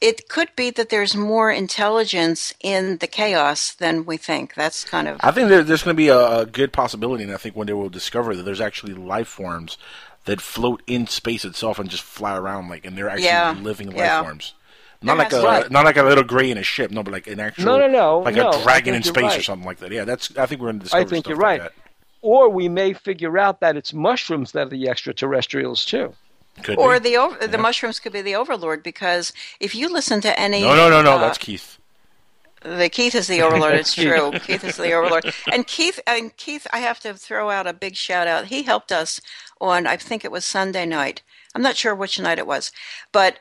[0.00, 4.54] it could be that there's more intelligence in the chaos than we think.
[4.54, 5.18] That's kind of.
[5.20, 7.66] I think there, there's going to be a, a, good possibility, and I think one
[7.66, 9.78] day we'll discover that there's actually life forms
[10.24, 13.88] that float in space itself and just fly around, like, and they're actually Yeah, living
[13.88, 14.22] life yeah.
[14.22, 14.54] forms.
[15.02, 15.72] Not There like a to be.
[15.72, 17.88] not like a little gray in a ship, no, but like an actual No, no,
[17.88, 19.92] no, like no, a I dragon in think you're space or something like that.
[19.92, 21.02] Yeah, that's I think we're going to discover.
[21.02, 21.60] I think stuff you're like right.
[21.60, 21.72] that.
[22.22, 26.14] Or we may figure out that it's mushrooms that are the extraterrestrials too.
[26.62, 27.10] Could Or be.
[27.10, 30.74] the over, the mushrooms could be the overlord because if you listen to any no,
[30.76, 31.12] no, no, no.
[31.16, 31.78] uh, that's Keith.
[32.62, 33.74] The Keith is the overlord.
[33.74, 34.32] It's true.
[34.40, 35.34] Keith is the overlord.
[35.52, 38.46] And Keith, and Keith, I have to throw out a big shout out.
[38.46, 39.20] He helped us
[39.60, 41.20] on, I think it was Sunday night.
[41.54, 42.72] I'm not sure which night it was,
[43.12, 43.40] but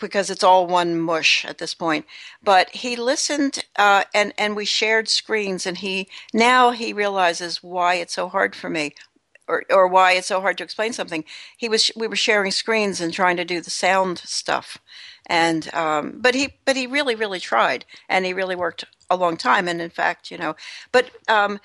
[0.00, 2.04] because it's all one mush at this point.
[2.42, 7.94] But he listened, uh, and and we shared screens, and he now he realizes why
[7.94, 8.94] it's so hard for me.
[9.48, 11.24] Or, or why it's so hard to explain something.
[11.56, 14.76] He was we were sharing screens and trying to do the sound stuff,
[15.28, 19.36] and um, but he but he really really tried and he really worked a long
[19.36, 20.56] time and in fact you know
[20.92, 21.60] but um,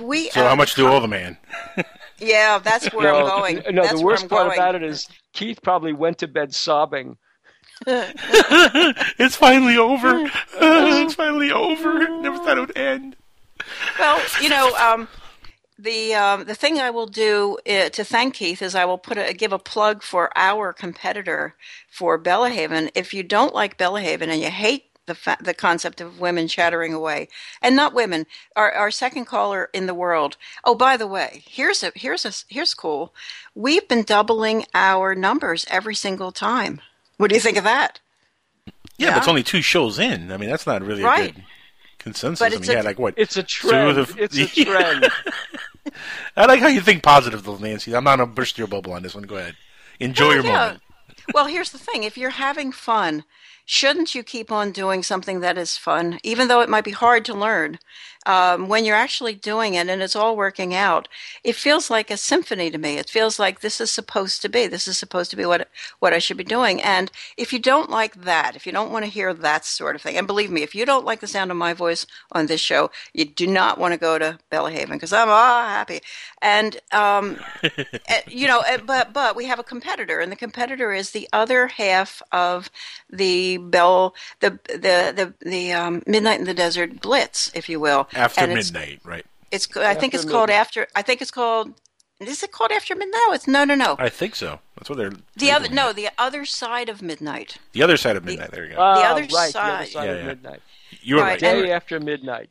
[0.00, 1.36] we So uh, how much do all the man?
[2.18, 4.58] yeah that's where I'm going no, that's the worst part going.
[4.58, 7.16] about it is Keith probably went to bed sobbing.
[7.86, 10.28] it's finally over.
[10.54, 12.20] it's finally over.
[12.20, 13.16] Never thought it would end.
[13.98, 15.08] well you know um,
[15.78, 19.16] the um, the thing I will do uh, to thank Keith is I will put
[19.18, 21.54] a give a plug for our competitor
[21.90, 22.90] for Bellahaven.
[22.94, 26.92] If you don't like Bellahaven and you hate the fa- the concept of women chattering
[26.92, 27.28] away,
[27.62, 30.36] and not women, our our second caller in the world.
[30.64, 33.14] Oh, by the way, here's a here's a here's cool.
[33.54, 36.80] We've been doubling our numbers every single time.
[37.18, 38.00] What do you think of that?
[38.98, 40.32] Yeah, but it's only two shows in.
[40.32, 41.30] I mean, that's not really Right.
[41.30, 41.44] a good
[42.12, 42.38] consensus.
[42.40, 43.14] But I mean, a- yeah, like what?
[43.16, 43.96] It's a trend.
[43.98, 45.08] the- it's a trend.
[46.36, 47.94] I like how you think positive, though, Nancy.
[47.94, 49.24] I'm not gonna burst your bubble on this one.
[49.24, 49.56] Go ahead,
[50.00, 50.58] enjoy Well, your yeah.
[50.58, 50.82] moment.
[51.34, 53.24] well, here's the thing: if you're having fun,
[53.64, 57.24] shouldn't you keep on doing something that is fun, even though it might be hard
[57.26, 57.78] to learn?
[58.28, 61.08] Um, when you're actually doing it and it's all working out,
[61.42, 62.98] it feels like a symphony to me.
[62.98, 64.66] It feels like this is supposed to be.
[64.66, 65.66] This is supposed to be what
[65.98, 66.82] what I should be doing.
[66.82, 70.02] And if you don't like that, if you don't want to hear that sort of
[70.02, 72.60] thing, and believe me, if you don't like the sound of my voice on this
[72.60, 76.00] show, you do not want to go to Bellahaven because I'm ah happy.
[76.42, 77.68] And um, uh,
[78.28, 81.68] you know, uh, but but we have a competitor, and the competitor is the other
[81.68, 82.68] half of
[83.08, 88.06] the Bell, the the the the um, Midnight in the Desert Blitz, if you will.
[88.18, 89.24] After And it's- midnight, right?
[89.50, 90.60] It's, I think After it's called midnight.
[90.60, 90.86] after.
[90.94, 91.72] I think it's called.
[92.20, 93.20] Is it called after midnight?
[93.26, 93.96] No, it's no, no, no.
[93.98, 94.58] I think so.
[94.76, 95.12] That's what they're.
[95.36, 95.96] The other no, it.
[95.96, 97.56] the other side of midnight.
[97.72, 98.50] the other side of midnight.
[98.50, 98.80] There you go.
[98.80, 99.88] Ah, other right, the other side.
[99.88, 100.26] side Yeah, of yeah.
[100.26, 100.62] midnight.
[101.00, 101.42] you were right, right.
[101.44, 101.76] and- you were Day right.
[101.76, 102.50] after midnight.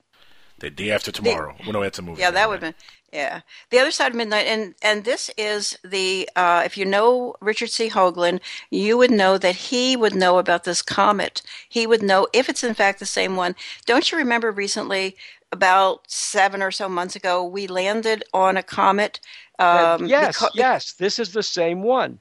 [0.60, 1.56] The day after tomorrow.
[1.64, 2.20] well, no, that's a movie.
[2.22, 2.74] Yeah, that would have been
[3.14, 3.42] yeah.
[3.70, 7.70] The other side of midnight, and and this is the uh, if you know Richard
[7.70, 7.90] C.
[7.90, 8.40] Hoagland,
[8.72, 11.42] you would know that he would know about this comet.
[11.70, 13.56] He would know if it's in fact the same one.
[13.86, 15.16] Don't you remember recently?
[15.52, 19.20] About seven or so months ago, we landed on a comet.
[19.60, 22.20] Um, yes, yes, this is the same one.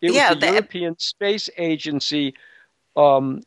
[0.00, 2.34] It Yeah, was the the- European Space Agency
[2.96, 3.42] um,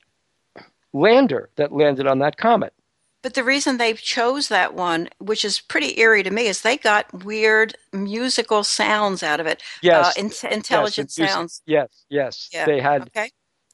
[0.94, 2.74] lander that landed on that comet.
[3.22, 6.76] But the reason they chose that one, which is pretty eerie to me, is they
[6.76, 9.62] got weird musical sounds out of it.
[9.82, 11.62] Yes, uh, in- intelligent yes, sounds.
[11.66, 12.50] Yes, yes.
[12.52, 12.66] Yeah.
[12.66, 13.30] They had Okay.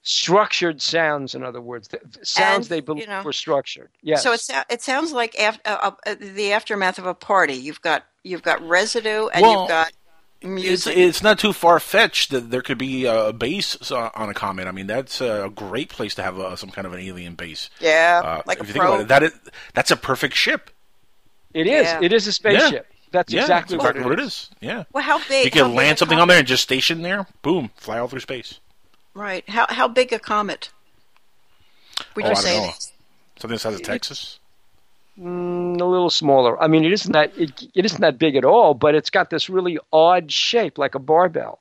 [0.08, 1.36] Structured sounds.
[1.36, 3.89] In other words, Th- th- sounds And, they you believe know, were structured.
[4.02, 4.24] Yes.
[4.24, 7.54] So it it sounds like af- uh, uh, the aftermath of a party.
[7.56, 9.91] You've got you've got residue and Well, you've got
[10.41, 10.98] It's, music.
[10.98, 14.67] it's not too far fetched that there could be a base on a comet.
[14.67, 17.70] I mean, that's a great place to have a, some kind of an alien base.
[17.80, 19.32] yeah, Uh, like a if you think about it, that is
[19.74, 20.70] that's a perfect ship.
[21.54, 21.86] it is.
[21.86, 22.00] Yeah.
[22.02, 22.88] It is a spaceship.
[23.10, 24.50] That's yeah, exactly, that's what, exactly what it is.
[24.60, 25.46] Yeah, well, how big?
[25.46, 27.26] you can how land a something comet- on there and just station there.
[27.41, 28.60] Boom, fly all through space.
[29.17, 29.47] Right.
[29.49, 30.69] How how big a comet?
[32.15, 32.56] Would Oh, you I say?
[32.58, 32.73] don't know.
[33.39, 34.39] Something the size of Texas.
[35.19, 36.62] Mm, a little smaller.
[36.62, 39.32] I mean, it isn't that it, it isn't that big at all, but it's got
[39.32, 41.60] this really odd shape, like a barbell.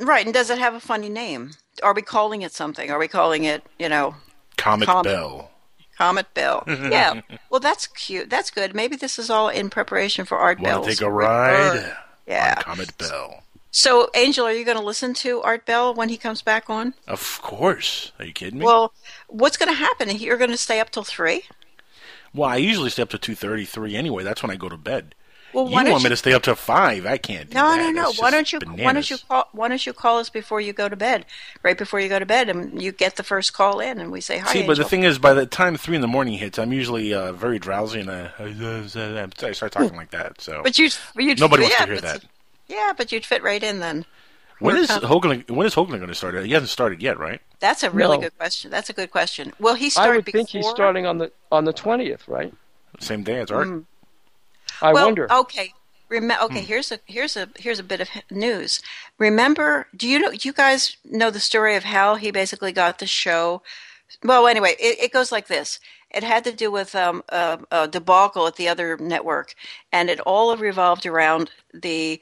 [0.00, 0.24] Right.
[0.24, 1.52] And does it have a funny name?
[1.84, 2.90] Are we calling it something?
[2.90, 4.16] Are we calling it you know
[4.56, 5.04] Comet Comet.
[5.04, 5.50] Bell.
[5.96, 6.64] Comet Bell?
[6.68, 7.20] yeah.
[7.48, 8.28] Well, that's cute.
[8.28, 8.74] That's good.
[8.74, 10.80] Maybe this is all in preparation for Art Bell.
[10.80, 11.96] Want to take a ride?
[12.26, 12.54] Yeah.
[12.58, 13.42] On Comet Bell.
[13.70, 16.94] So, Angel, are you going to listen to Art Bell when he comes back on?
[17.06, 18.12] Of course.
[18.18, 18.64] Are you kidding me?
[18.64, 18.92] Well,
[19.28, 20.08] what's going to happen?
[20.10, 21.42] You're going to stay up till three?
[22.34, 24.22] Well, I usually stay up to two thirty three anyway.
[24.24, 25.14] That's when I go to bed.
[25.54, 27.06] Well, you want me you- to stay up to five?
[27.06, 27.48] I can't.
[27.48, 27.76] Do No, that.
[27.78, 28.02] no, no.
[28.08, 28.58] That's Why don't you?
[28.76, 29.48] Why don't you call?
[29.52, 31.24] Why don't you call us before you go to bed?
[31.62, 34.20] Right before you go to bed, and you get the first call in, and we
[34.20, 34.52] say hi.
[34.52, 37.14] See, but the thing is, by the time three in the morning hits, I'm usually
[37.14, 40.38] uh, very drowsy and uh, I start talking like that.
[40.42, 42.24] So But you'd, you'd nobody yeah, wants to hear that.
[42.68, 44.04] Yeah, but you'd fit right in then.
[44.60, 45.44] When We're is com- Hogan?
[45.48, 46.34] When is Hogan going to start?
[46.44, 47.40] He hasn't started yet, right?
[47.60, 48.22] That's a really No.
[48.24, 48.70] good question.
[48.70, 49.52] That's a good question.
[49.60, 50.38] Will he I would before?
[50.40, 52.52] think he's starting on the on the twentieth, right?
[52.98, 53.68] Same day as Art.
[53.68, 53.84] Mm.
[54.82, 55.32] I well, wonder.
[55.32, 55.72] okay.
[56.08, 56.44] Rem- Hmm.
[56.46, 58.80] okay, here's a here's a here's a bit of news.
[59.18, 60.32] Remember, do you know?
[60.32, 63.62] Do you guys know the story of how he basically got the show?
[64.24, 65.78] Well, anyway, it, it goes like this.
[66.10, 69.54] It had to do with um, a, a debacle at the other network,
[69.92, 72.18] and it all revolved around the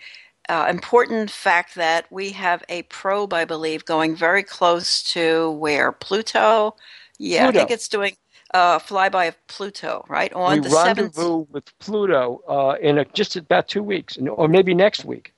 [0.49, 5.93] uh, important fact that we have a probe, I believe, going very close to where
[5.93, 6.77] Pluto.
[7.19, 8.17] Yeah, I think it's doing
[8.55, 11.17] a flyby of Pluto, right on we the seventh.
[11.17, 15.35] rendezvous with Pluto uh, in a, just about two weeks, or maybe next week.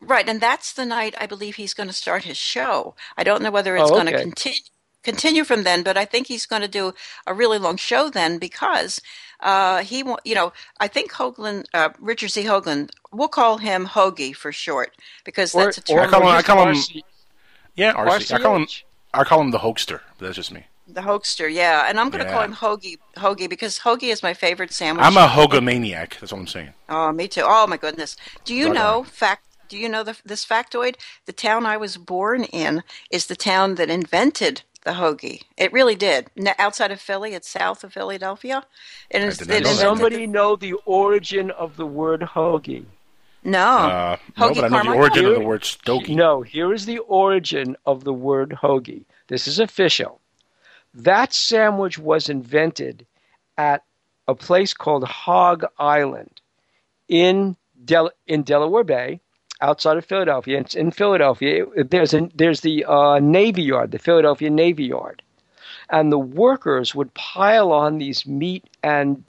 [0.00, 2.94] Right, and that's the night I believe he's going to start his show.
[3.16, 4.60] I don't know whether it's Oh, going to continue
[5.10, 6.84] continue from then, but I think he's going to do
[7.26, 9.00] a really long show then because
[9.40, 9.98] uh, he,
[10.30, 10.52] you know,
[10.84, 12.44] I think Hoagland, uh, Richard C.
[12.44, 14.90] Hoagland, we'll call him Hoagie for short
[15.24, 16.06] because Or, that's a or, term.
[16.06, 17.02] I call him- I call him- RC
[17.82, 18.34] Yeah, RC.
[18.34, 18.66] I call him.
[19.14, 20.00] I call him the hoaxster.
[20.18, 20.62] That's just me.
[20.88, 24.34] the hoaxster, yeah, and I'm going to call him Hoagie, Hoagie because Hoagie is my
[24.34, 25.04] favorite sandwich.
[25.06, 26.10] I'm a Hogamaniac.
[26.20, 26.72] That's what I'm saying.
[26.88, 27.42] Oh, me too.
[27.44, 28.16] Oh my goodness.
[28.44, 29.04] Do you Right know on.
[29.04, 29.42] fact?
[29.68, 30.94] Do you know the, this factoid?
[31.28, 35.42] The town I was born in is the town that invented the hoagie.
[35.58, 36.28] It really did.
[36.38, 38.64] N- outside of Philly, it's south of Philadelphia.
[39.10, 39.40] It is.
[39.42, 39.88] it know Does that.
[39.90, 42.86] invented somebody know the origin of the word hoagie?
[43.44, 43.58] no.
[43.60, 44.98] Uh, no, Hoagie but I know the Carmichael?
[45.02, 46.16] origin of the word Stokey.
[46.16, 49.04] No, here is the origin of the word hoagie.
[49.28, 50.20] This is official.
[50.94, 53.06] That sandwich was invented
[53.58, 53.82] at
[54.26, 56.40] a place called Hog Island
[57.08, 59.20] in Del- in Delaware Bay,
[59.60, 60.58] outside of Philadelphia.
[60.60, 61.66] It's in Philadelphia.
[61.76, 65.22] It- there's a, there's the uh, Navy Yard, the Philadelphia Navy Yard,
[65.90, 69.24] and the workers would pile on these meat and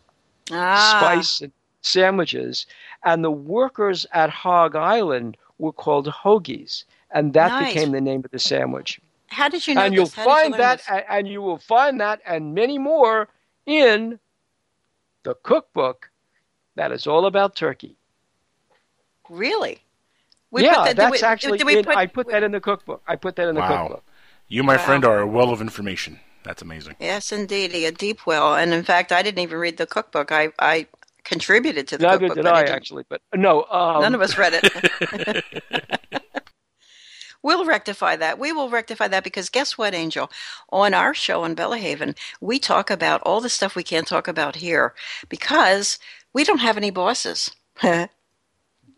[0.51, 2.65] ah, spice and sandwiches,
[3.03, 7.73] and the workers at Hog Island were called hoagies, and that Nice.
[7.73, 8.99] became the name of the sandwich.
[9.29, 10.09] How did you know and you'll?
[10.09, 11.03] How did you find that, this?
[11.09, 13.27] and you will find that, and many more
[13.65, 14.19] in
[15.23, 16.09] the cookbook
[16.75, 17.97] that is all about turkey.
[19.29, 19.81] Really?
[20.51, 21.57] We yeah, put that- did that's we- actually.
[21.57, 23.01] did we in, I put that in the cookbook.
[23.07, 23.87] I put that in the Wow.
[23.87, 24.03] cookbook.
[24.47, 24.85] You, my Wow.
[24.85, 26.19] friend, are a well of information.
[26.43, 26.95] That's amazing.
[26.99, 28.55] Yes, indeed, a deep well.
[28.55, 30.31] And in fact, I didn't even read the cookbook.
[30.31, 30.87] I I
[31.25, 32.35] contributed to the Neither cookbook.
[32.37, 33.63] did but I didn't- actually, but no.
[33.65, 35.43] Um, None of us read it.
[37.43, 38.39] we'll rectify that.
[38.39, 40.31] We will rectify that because guess what, Angel?
[40.71, 44.55] On our show on Bellahaven, we talk about all the stuff we can't talk about
[44.55, 44.93] here
[45.27, 45.99] because
[46.33, 47.51] we don't have any bosses.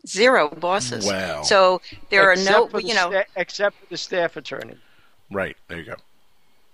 [0.06, 1.06] Zero bosses.
[1.06, 1.42] Wow.
[1.42, 4.76] So there are no, the you know, sta- except for the staff attorney.
[5.30, 5.94] Right there, you go.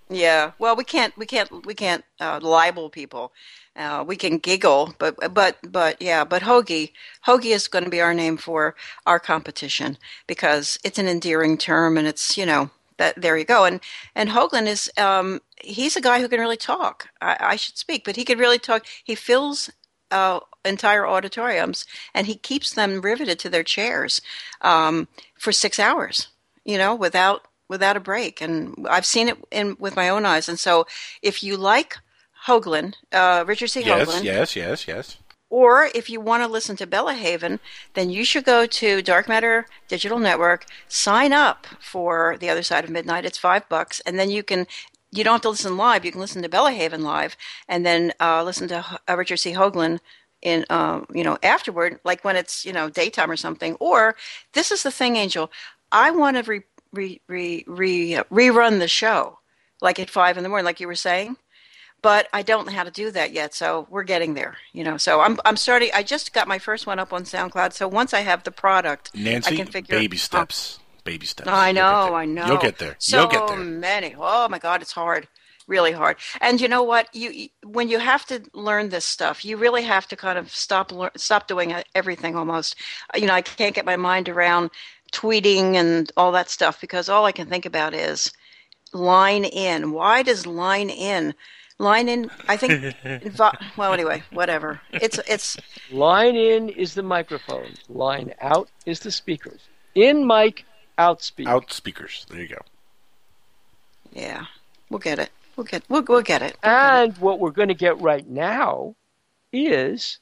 [0.09, 3.33] Yeah, well, we can't, we can't, we can't uh, libel people.
[3.75, 6.93] Uh, we can giggle, but but but yeah, but hoagie,
[7.27, 8.73] hoagie is going to be our name for
[9.05, 13.65] our competition because it's an endearing term, and it's you know that there you go.
[13.65, 13.79] And
[14.15, 17.09] and Hoagland is um, he's a guy who can really talk.
[17.21, 18.85] I, I should speak, but he could really talk.
[19.03, 19.69] He fills
[20.11, 24.21] uh, entire auditoriums, and he keeps them riveted to their chairs
[24.61, 26.27] um, for six hours.
[26.63, 28.41] You know, without without a break.
[28.41, 30.49] And I've seen it in with my own eyes.
[30.49, 30.85] And so,
[31.21, 31.97] if you like
[32.45, 33.83] Hoagland, uh, Richard C.
[33.83, 35.17] Yes, Hoagland, yes, yes, yes.
[35.49, 37.59] or if you want to listen to Bella Haven,
[37.93, 42.83] then you should go to Dark Matter Digital Network, sign up for The Other Side
[42.83, 43.25] of Midnight.
[43.25, 44.67] It's five bucks, and then you can.
[45.17, 46.05] You don't have to listen live.
[46.05, 47.35] You can listen to Bella Haven live,
[47.67, 49.53] and then uh, listen to uh, Richard C.
[49.53, 49.99] Hoagland
[50.41, 53.75] in um, you know afterward, like when it's you know daytime or something.
[53.75, 54.15] Or
[54.53, 55.51] this is the thing, Angel.
[55.91, 56.61] I want to re,
[56.93, 59.39] re, re, re, rerun the show,
[59.81, 61.37] like at five in the morning, like you were saying
[62.01, 63.53] but I don't know how to do that yet.
[63.53, 64.97] So we're getting there, you know.
[64.97, 65.89] So I'm I'm starting.
[65.93, 67.73] I just got my first one up on SoundCloud.
[67.73, 69.97] So once I have the product, Nancy, I can figure.
[69.97, 70.79] baby steps.
[71.07, 71.49] Baby steps.
[71.49, 72.13] I know.
[72.13, 72.45] I know.
[72.47, 72.95] You'll get there.
[72.99, 73.57] So You'll get there.
[73.57, 74.13] many.
[74.19, 75.27] Oh my God, it's hard,
[75.65, 76.17] really hard.
[76.41, 77.07] And you know what?
[77.15, 80.51] You you- when you have to learn this stuff, you really have to kind of
[80.53, 82.75] stop stop doing uh, everything almost.
[83.15, 84.69] You know, I can't get my mind around
[85.13, 88.31] tweeting and all that stuff because all I can think about is
[88.93, 89.91] line in.
[89.93, 91.33] Why does line in?
[91.79, 92.29] Line in.
[92.49, 92.73] I think.
[93.05, 94.81] invo- well, anyway, whatever.
[94.91, 95.55] It's it's
[95.89, 97.71] Line in is the microphone.
[97.87, 99.61] Line out is the speakers.
[99.95, 100.65] In mic,
[100.97, 101.47] out speak.
[101.47, 102.25] Out speakers.
[102.29, 102.61] There you go.
[104.13, 104.45] Yeah,
[104.89, 105.29] we'll get it.
[105.55, 106.57] We'll get we'll, we'll get it.
[106.63, 107.23] We'll and get it.
[107.23, 108.95] what we're going to get right now
[109.51, 110.19] is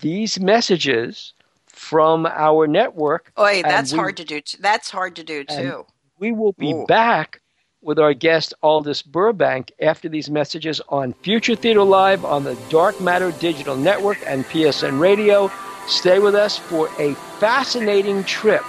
[0.00, 1.32] these messages
[1.66, 3.32] from our network.
[3.36, 4.40] Oh, hey, that's we, hard to do.
[4.40, 5.86] T- that's hard to do too.
[6.18, 6.86] We will be Ooh.
[6.86, 7.40] back
[7.82, 13.00] with our guest Aldous Burbank after these messages on Future Theater Live on the Dark
[13.00, 15.50] Matter Digital Network and PSN Radio.
[15.86, 18.64] Stay with us for a fascinating trip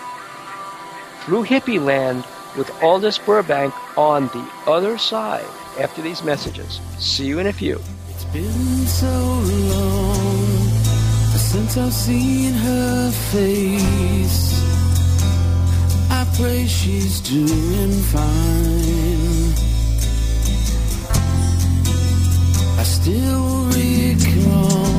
[1.28, 2.26] through hippie land
[2.58, 5.44] with Aldous Burbank on the other side
[5.78, 6.80] after these messages.
[7.00, 7.82] See you in a few.
[8.12, 9.14] It's been so
[9.74, 10.56] long
[11.36, 14.64] since I've seen her face.
[16.10, 19.52] I pray she's doing fine.
[22.80, 24.97] I still recall.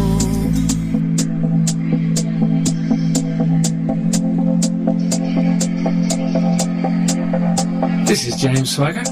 [8.08, 9.02] This is James Swagger,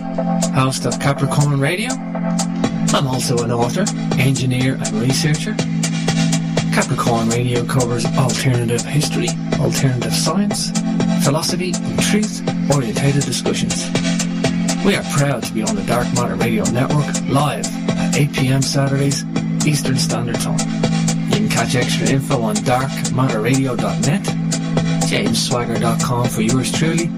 [0.54, 1.90] host of Capricorn Radio.
[1.92, 3.84] I'm also an author,
[4.18, 5.54] engineer, and researcher.
[6.72, 9.28] Capricorn Radio covers alternative history,
[9.60, 10.70] alternative science,
[11.22, 13.84] philosophy, and truth-orientated discussions.
[14.82, 17.66] We are proud to be on the Dark Matter Radio Network live
[17.98, 18.62] at 8 p.m.
[18.62, 19.26] Saturdays,
[19.66, 20.58] Eastern Standard Time.
[21.28, 24.22] You can catch extra info on darkmatterradio.net,
[25.02, 27.10] jamesswagger.com for yours truly,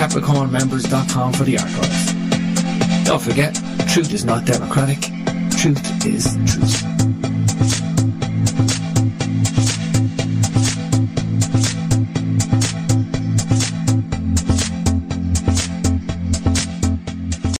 [0.00, 3.04] capricornmembers.com for the archives.
[3.04, 3.54] Don't forget,
[3.86, 4.98] truth is not democratic,
[5.58, 6.80] truth is truth.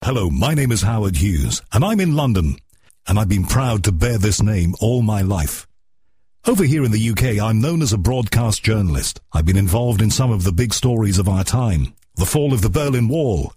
[0.02, 2.56] Hello, my name is Howard Hughes, and I'm in London,
[3.06, 5.66] and I've been proud to bear this name all my life.
[6.46, 9.20] Over here in the UK, I'm known as a broadcast journalist.
[9.30, 11.92] I've been involved in some of the big stories of our time.
[12.20, 13.54] The fall of the Berlin Wall.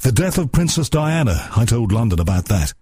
[0.00, 1.48] The death of Princess Diana.
[1.54, 2.74] I told London about that.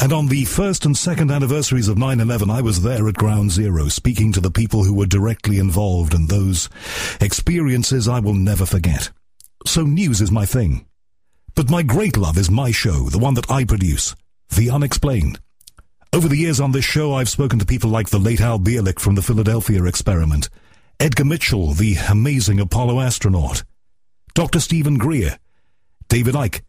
[0.00, 3.86] And on the first and second anniversaries of 9-11, I was there at Ground Zero,
[3.86, 6.68] speaking to the people who were directly involved and those
[7.20, 9.12] experiences I will never forget.
[9.66, 10.84] So news is my thing.
[11.54, 14.16] But my great love is my show, the one that I produce,
[14.48, 15.38] The Unexplained.
[16.12, 18.98] Over the years on this show, I've spoken to people like the late Al Bielek
[18.98, 20.48] from the Philadelphia experiment,
[20.98, 23.62] Edgar Mitchell, the amazing Apollo astronaut,
[24.34, 24.58] Dr.
[24.58, 25.38] Steven Greer,
[26.08, 26.62] David Icke,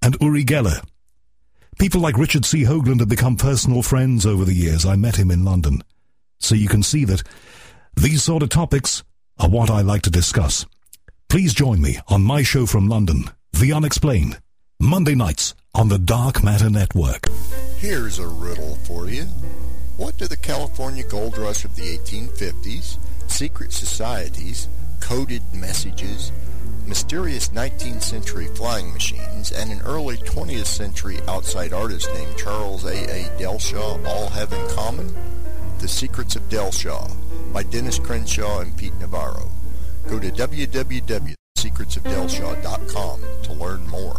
[0.00, 0.80] and Uri Geller.
[1.80, 2.62] People like Richard C.
[2.62, 4.86] Hoagland have become personal friends over the years.
[4.86, 5.82] I met him in London.
[6.38, 7.24] So you can see that
[7.96, 9.02] these sort of topics
[9.38, 10.64] are what I like to discuss.
[11.28, 14.38] Please join me on my show from London, the Unexplained,
[14.78, 17.28] Monday nights on the Dark Matter Network.
[17.78, 19.24] Here's a riddle for you.
[19.96, 24.68] What do the California gold rush of the 1850s, secret societies,
[25.00, 26.30] coded messages,
[26.90, 33.04] mysterious 19th century flying machines, and an early 20th century outside artist named Charles A.
[33.04, 33.38] A.
[33.38, 35.14] Dellschau all have in common?
[35.78, 37.08] The Secrets of Dellschau
[37.52, 39.52] by Dennis Crenshaw and Pete Navarro.
[40.08, 44.18] Go to www secretsofdellschau.com to learn more.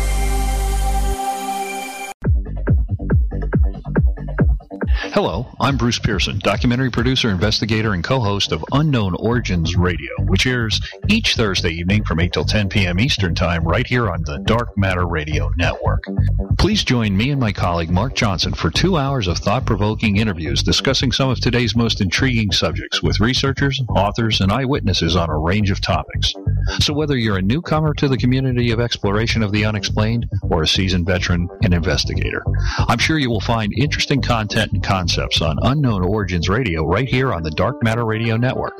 [5.13, 10.79] Hello, I'm Bruce Pearson, documentary producer, investigator, and co-host of Unknown Origins Radio, which airs
[11.09, 12.97] each Thursday evening from 8 till 10 p.m.
[12.97, 16.05] Eastern Time right here on the Dark Matter Radio Network.
[16.57, 21.11] Please join me and my colleague Mark Johnson for two hours of thought-provoking interviews discussing
[21.11, 25.81] some of today's most intriguing subjects with researchers, authors, and eyewitnesses on a range of
[25.81, 26.33] topics.
[26.79, 30.67] So whether you're a newcomer to the community of exploration of the unexplained or a
[30.67, 32.43] seasoned veteran and investigator,
[32.77, 37.07] I'm sure you will find interesting content and content concepts on Unknown Origins Radio right
[37.07, 38.79] here on the Dark Matter Radio Network.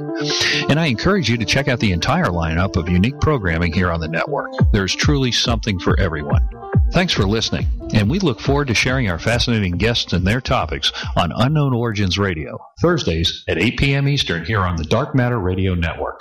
[0.69, 3.99] And I encourage you to check out the entire lineup of unique programming here on
[3.99, 4.51] the network.
[4.71, 6.47] There's truly something for everyone.
[6.91, 7.65] Thanks for listening,
[7.95, 12.19] and we look forward to sharing our fascinating guests and their topics on Unknown Origins
[12.19, 14.07] Radio, Thursdays at 8 p.m.
[14.07, 16.19] Eastern here on the Dark Matter Radio Network.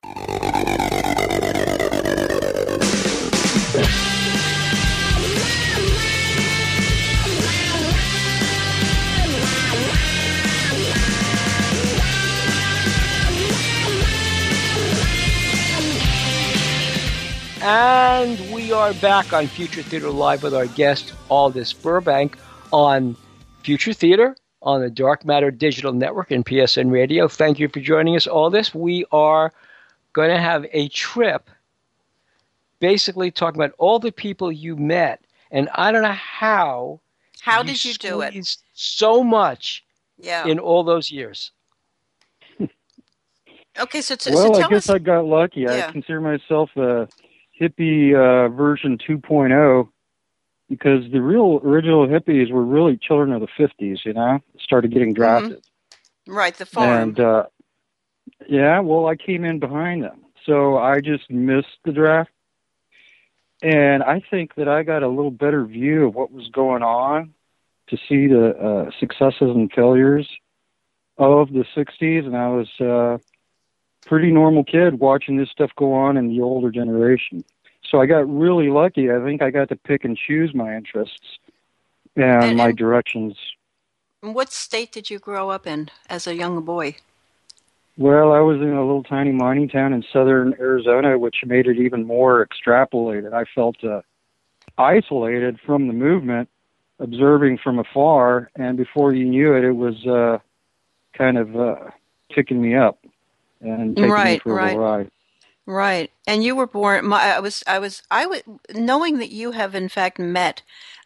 [17.73, 22.37] And we are back on Future Theater Live with our guest, Aldous Burbank,
[22.73, 23.17] on
[23.63, 27.29] Future Theater on the Dark Matter Digital Network and PSN Radio.
[27.29, 28.75] Thank you for joining us, Aldous.
[28.75, 29.53] We are
[30.15, 31.49] going to have a trip
[32.81, 35.23] basically talking about all the people you met.
[35.53, 36.99] And I don't know how.
[37.41, 38.35] How did you do it?
[38.73, 39.85] So much
[40.19, 40.45] yeah.
[40.45, 41.53] in all those years.
[43.79, 45.61] Okay, so, t- well, so I guess us, I got lucky.
[45.61, 45.87] Yeah.
[45.87, 47.07] I consider myself a
[47.61, 49.89] hippie uh, version 2.0
[50.69, 53.99] because the real original hippies were really children of the 50s.
[54.05, 55.59] You know, started getting drafted.
[55.59, 56.33] Mm-hmm.
[56.33, 57.03] Right, the farm.
[57.03, 57.47] And uh,
[58.49, 62.31] yeah, well, I came in behind them, so I just missed the draft.
[63.63, 67.35] And I think that I got a little better view of what was going on
[67.89, 70.27] to see the uh, successes and failures
[71.19, 73.19] of the 60s, and I was uh,
[74.07, 77.45] pretty normal kid watching this stuff go on in the older generation.
[77.89, 79.11] So I got really lucky.
[79.11, 81.39] I think I got to pick and choose my interests
[82.17, 83.37] and, And- my and- directions.
[84.21, 86.97] what state did you grow up in as a young boy?
[87.97, 91.77] Well, I was in a little tiny mining town in southern Arizona, which made it
[91.79, 93.33] even more extrapolated.
[93.35, 94.01] I felt uh,
[94.79, 96.49] isolated from the movement,
[96.99, 100.39] observing from afar, and before you knew it, it was uh,
[101.17, 101.77] kind of uh,
[102.31, 102.99] picking me up
[103.61, 104.77] and taking Right, for right.
[104.77, 105.11] little ride.
[105.67, 107.07] Right, and you were born.
[107.07, 108.43] My, I was, I was, I was
[108.75, 110.63] knowing that you have in fact met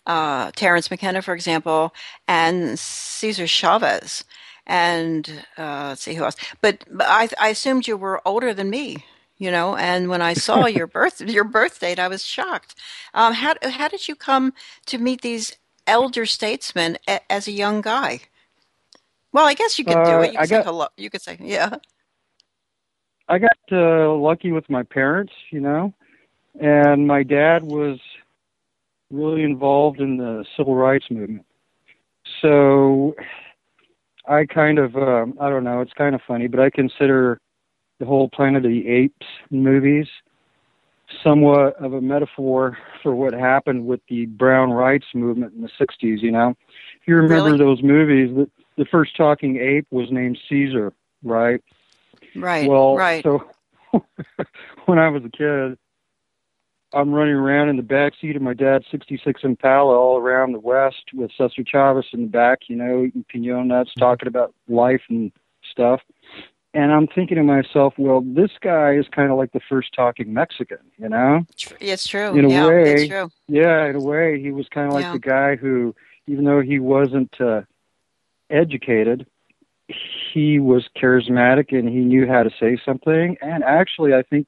[0.07, 1.93] uh, Terence McKenna, for example,
[2.29, 4.25] and Cesar Chavez,
[4.67, 6.37] and uh, let's see who else.
[6.63, 9.05] But, but I, I assumed you were older than me,
[9.39, 9.77] you know.
[9.77, 12.75] And when I saw your birth, your birth date, I was shocked.
[13.13, 14.55] Um, how, how did you come
[14.87, 18.21] to meet these elder statesmen a, as a young guy?
[19.33, 20.33] Well, I guess you could do Uh, it.
[20.33, 20.87] You I could say got- hello.
[20.97, 21.77] You could say, yeah.
[23.29, 25.95] I got uh, lucky with my parents, you know,
[26.61, 27.99] and my dad was
[29.11, 31.47] really involved in the civil rights movement.
[32.43, 33.15] So
[34.27, 37.41] I kind of, um, I don't know, it's kind of funny, but I consider
[37.99, 40.07] the whole Planet of the Apes movies
[41.23, 46.23] somewhat of a metaphor for what happened with the brown rights movement in the 60s,
[46.23, 46.55] you know.
[47.01, 47.59] If you remember Really?
[47.59, 48.51] those movies, the,
[48.83, 51.63] the first talking ape was named Caesar, right?
[52.37, 52.69] Right.
[52.69, 53.23] Well, right.
[53.23, 53.45] so
[54.87, 55.79] when I was a kid,
[56.93, 60.61] I'm running around in the back seat of my dad's 66 Impala all around the
[60.61, 65.03] West with Cesar Chavez in the back, you know, eating pinon nuts, talking about life
[65.09, 65.33] and
[65.71, 66.01] stuff.
[66.73, 70.33] And I'm thinking to myself, well, this guy is kind of like the first talking
[70.33, 71.47] Mexican, you know?
[71.81, 72.37] It's true.
[72.37, 73.31] In a yeah, way, it's true.
[73.49, 75.13] Yeah, in a way, he was kind of like Yeah.
[75.13, 75.95] the guy who,
[76.27, 77.63] even though he wasn't uh,
[78.51, 79.27] educated,
[79.89, 83.37] he was charismatic and he knew how to say something.
[83.43, 84.47] And actually, I think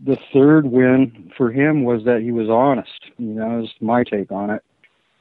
[0.00, 3.10] the third win for him was that he was honest.
[3.18, 4.62] You know, is my take on it.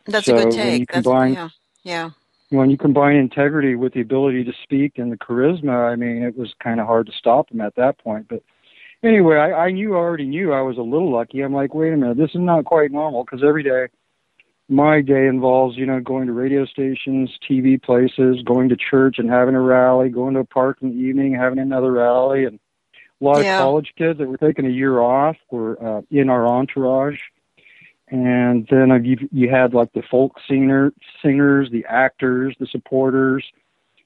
[0.06, 0.92] That's so a good when you take.
[0.92, 1.50] That's, combine- yeah,
[1.84, 2.10] yeah.
[2.50, 6.38] When you combine integrity with the ability to speak and the charisma, I mean, it
[6.38, 8.28] was kind of hard to stop him at that point.
[8.30, 8.44] But
[9.02, 11.42] anyway, I, I knew, I already knew I was a little lucky.
[11.42, 13.88] I'm like, wait a minute, this is not quite normal because every day,
[14.68, 19.30] my day involves, you know, going to radio stations, TV places, going to church and
[19.30, 22.60] having a rally, going to a park in the evening, having another rally, and
[23.22, 23.58] a lot Yeah.
[23.58, 27.20] of college kids that were taking a year off were uh, in our entourage.
[28.10, 30.94] And then uh, you you had like the folk singer
[31.24, 33.44] singers, the actors, the supporters.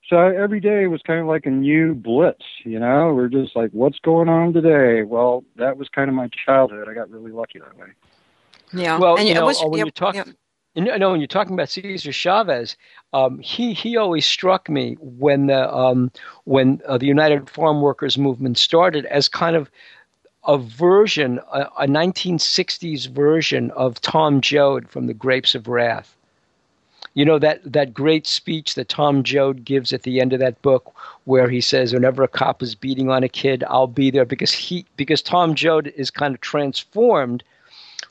[0.10, 3.14] So every day was kind of like a new blitz, you know.
[3.14, 5.03] We're just like, what's going on today?
[5.03, 6.88] Well, that was kind of my childhood.
[6.89, 7.88] I got really lucky that way.
[8.74, 8.97] Yeah.
[8.97, 10.24] Well, and you it know, was- uh, when yeah, you talk, yeah.
[10.86, 12.76] You know, no, when you're talking about Cesar Chavez,
[13.14, 16.12] um, he he always struck me when the um,
[16.46, 19.70] when uh, the United Farm Workers movement started as kind of
[20.46, 26.16] a version, a, a 1960s version of Tom Joad from The Grapes of Wrath.
[27.14, 30.62] You know that that great speech that Tom Joad gives at the end of that
[30.62, 30.94] book,
[31.26, 34.52] where he says, "Whenever a cop is beating on a kid, I'll be there," because
[34.52, 37.44] he because Tom Joad is kind of transformed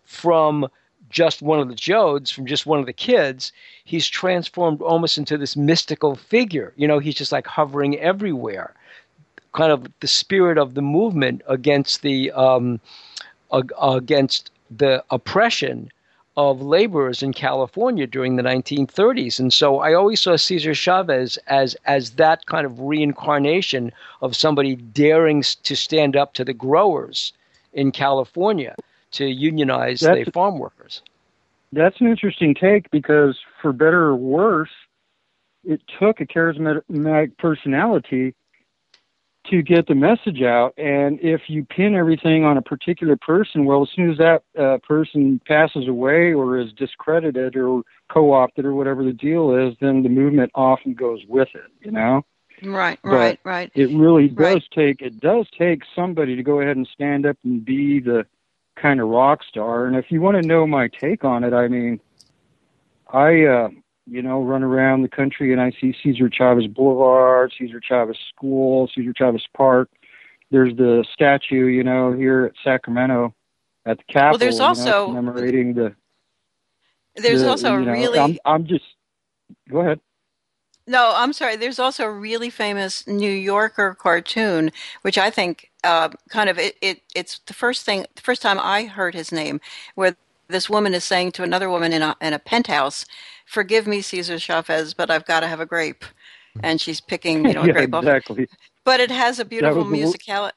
[0.05, 0.69] from
[1.11, 3.53] just one of the Joads, from just one of the kids,
[3.85, 6.73] he's transformed almost into this mystical figure.
[6.77, 8.75] You know, he's just like hovering everywhere.
[9.53, 12.81] Kind of the spirit of the movement against the um,
[13.53, 15.91] ag- against the oppression
[16.37, 19.41] of laborers in California during the 1930s.
[19.41, 23.91] And so I always saw Cesar Chavez as as that kind of reincarnation
[24.21, 27.33] of somebody daring to stand up to the growers
[27.73, 28.75] in California
[29.13, 31.03] to unionize That's- the farm workers.
[31.73, 34.71] That's an interesting take because, for better or worse,
[35.65, 38.35] it took a charismatic personality
[39.51, 40.73] to get the message out.
[40.79, 44.79] And if you pin everything on a particular person, well, as soon as that uh,
[44.87, 50.09] person passes away or is discredited or co-opted or whatever the deal is, then the
[50.09, 51.71] movement often goes with it.
[51.81, 52.25] You know.
[52.63, 53.71] Right, But right, right.
[53.75, 54.63] It really does Right.
[54.75, 58.27] take it does take somebody to go ahead and stand up and be the
[58.81, 59.87] kind of rock star.
[59.87, 62.01] And if you want to know my take on it, I mean,
[63.12, 63.68] I uh,
[64.07, 68.89] you know run around the country and I see Cesar Chavez Boulevard, Cesar Chavez School,
[68.95, 69.91] Cesar Chavez Park.
[70.51, 73.35] There's the statue, you know, here at Sacramento
[73.85, 74.39] at the Capitol.
[74.39, 75.95] there's you know, also- commemorating the.
[77.16, 78.85] There's the- also a you know, really I'm, I'm just.
[79.68, 80.01] Go ahead.
[80.89, 81.57] No, I'm sorry.
[81.57, 84.72] There's also a really famous New Yorker cartoon,
[85.03, 87.03] which I think uh, kind of it, it.
[87.16, 89.61] It's the first thing, the first time I heard his name,
[89.97, 90.16] where
[90.51, 93.07] this woman is saying to another woman in a in a penthouse,
[93.47, 96.05] "Forgive me, Cesar Chavez, but I've got to have a grape,"
[96.64, 98.07] and she's picking, you know, a yeah, grape off.
[98.07, 98.49] exactly.
[98.84, 100.53] But it has a beautiful musicality.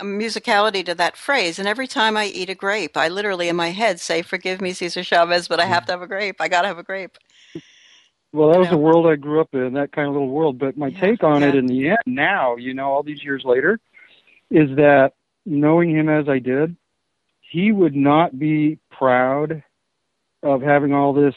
[0.00, 3.56] A musicality to that phrase, and every time I eat a grape, I literally in
[3.56, 5.68] my head say, "Forgive me, Cesar Chavez, but I Mm.
[5.70, 6.36] have to have a grape.
[6.40, 7.18] I got to have a grape."
[8.34, 10.58] Well, that was the world I grew up in, that kind of little world.
[10.58, 13.44] But my Yeah, take on it in the end, now, you know, all these years
[13.44, 13.78] later,
[14.50, 15.12] is that
[15.46, 16.76] knowing him as I did,
[17.40, 19.62] he would not be proud
[20.42, 21.36] of having all this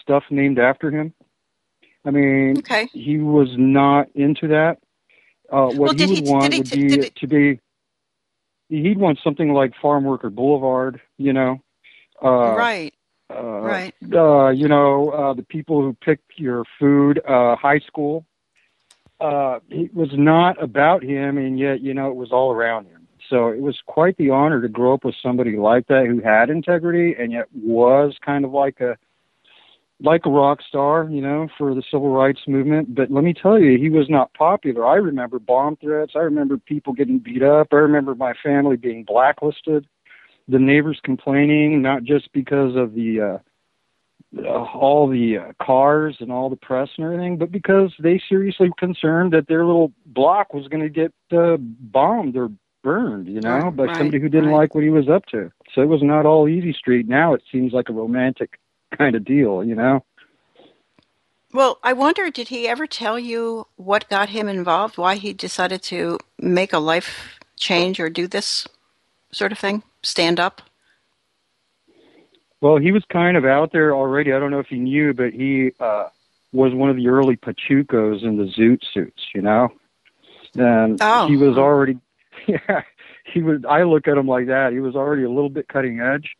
[0.00, 1.12] stuff named after him.
[2.04, 2.86] I mean, Okay.
[2.92, 4.78] he was not into that.
[5.50, 7.58] Uh, what Well, he would he- want he- would be to be.
[8.68, 11.60] He'd want something like Farm Worker Boulevard, you know.
[12.22, 12.94] Uh, right.
[13.36, 13.94] Uh, Right.
[14.12, 18.24] uh, you know, uh, the people who pick your food, uh, high school.
[19.20, 23.06] Uh, it was not about him, and yet, you know, it was all around him.
[23.30, 26.50] So it was quite the honor to grow up with somebody like that who had
[26.50, 28.96] integrity and yet was kind of like a
[30.04, 32.92] like a rock star, you know, for the civil rights movement.
[32.94, 34.84] But let me tell you, he was not popular.
[34.84, 36.12] I remember bomb threats.
[36.16, 37.68] I remember people getting beat up.
[37.72, 39.86] I remember my family being blacklisted
[40.48, 43.38] the neighbors complaining, not just because of the uh,
[44.38, 48.68] uh, all the uh, cars and all the press and everything, but because they seriously
[48.68, 52.48] were concerned that their little block was going to get uh, bombed or
[52.82, 54.56] burned, you know, Right, by right, somebody who didn't right.
[54.56, 55.52] like what he was up to.
[55.74, 57.08] So it was not all easy street.
[57.08, 58.58] Now it seems like a romantic
[58.96, 60.04] kind of deal, you know.
[61.52, 64.96] Well, I wonder, did he ever tell you what got him involved?
[64.96, 68.66] Why he decided to make a life change or do this
[69.30, 69.82] sort of thing?
[70.02, 70.62] Stand up?
[72.60, 74.32] Well, he was kind of out there already.
[74.32, 76.08] I don't know if you knew, but he uh,
[76.52, 79.68] was one of the early Pachucos in the zoot suits, you know.
[80.54, 81.26] And Oh.
[81.28, 81.98] he was already,
[82.46, 82.82] yeah,
[83.32, 83.62] he was.
[83.68, 84.72] I look at him like that.
[84.72, 86.36] He was already a little bit cutting edge.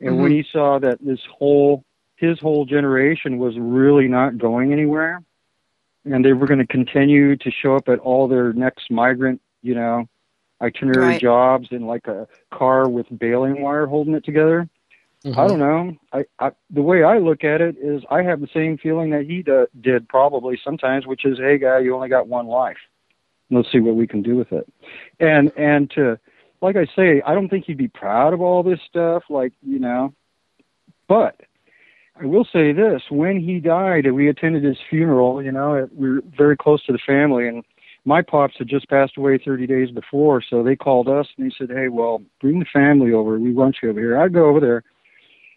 [0.00, 1.82] And when he saw that this whole,
[2.16, 5.22] his whole generation was really not going anywhere,
[6.04, 9.74] and they were going to continue to show up at all their next migrant, you
[9.74, 10.06] know,
[10.60, 11.20] itinerary Right.
[11.20, 14.68] jobs in like a car with baling wire holding it together.
[15.24, 15.40] Mm-hmm.
[15.40, 15.96] I don't know.
[16.12, 19.24] I, I the way I look at it is I have the same feeling that
[19.24, 22.76] he d- did probably sometimes, which is, hey guy, you only got one life.
[23.50, 24.70] Let's see what we can do with it.
[25.20, 26.18] And and to
[26.60, 29.78] like I say, I don't think he'd be proud of all this stuff, like you
[29.78, 30.14] know.
[31.08, 31.40] But
[32.20, 35.42] I will say this: when he died, and we attended his funeral.
[35.42, 37.64] You know, we were very close to the family, and
[38.04, 41.54] my pops had just passed away 30 days before, so they called us and they
[41.56, 43.38] said, "Hey, well, bring the family over.
[43.38, 44.82] We want you over here." I'd go over there,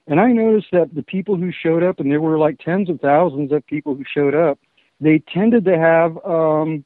[0.07, 3.01] and I noticed that the people who showed up, and there were like tens of
[3.01, 4.59] thousands of people who showed up,
[5.01, 6.85] they tended to have um,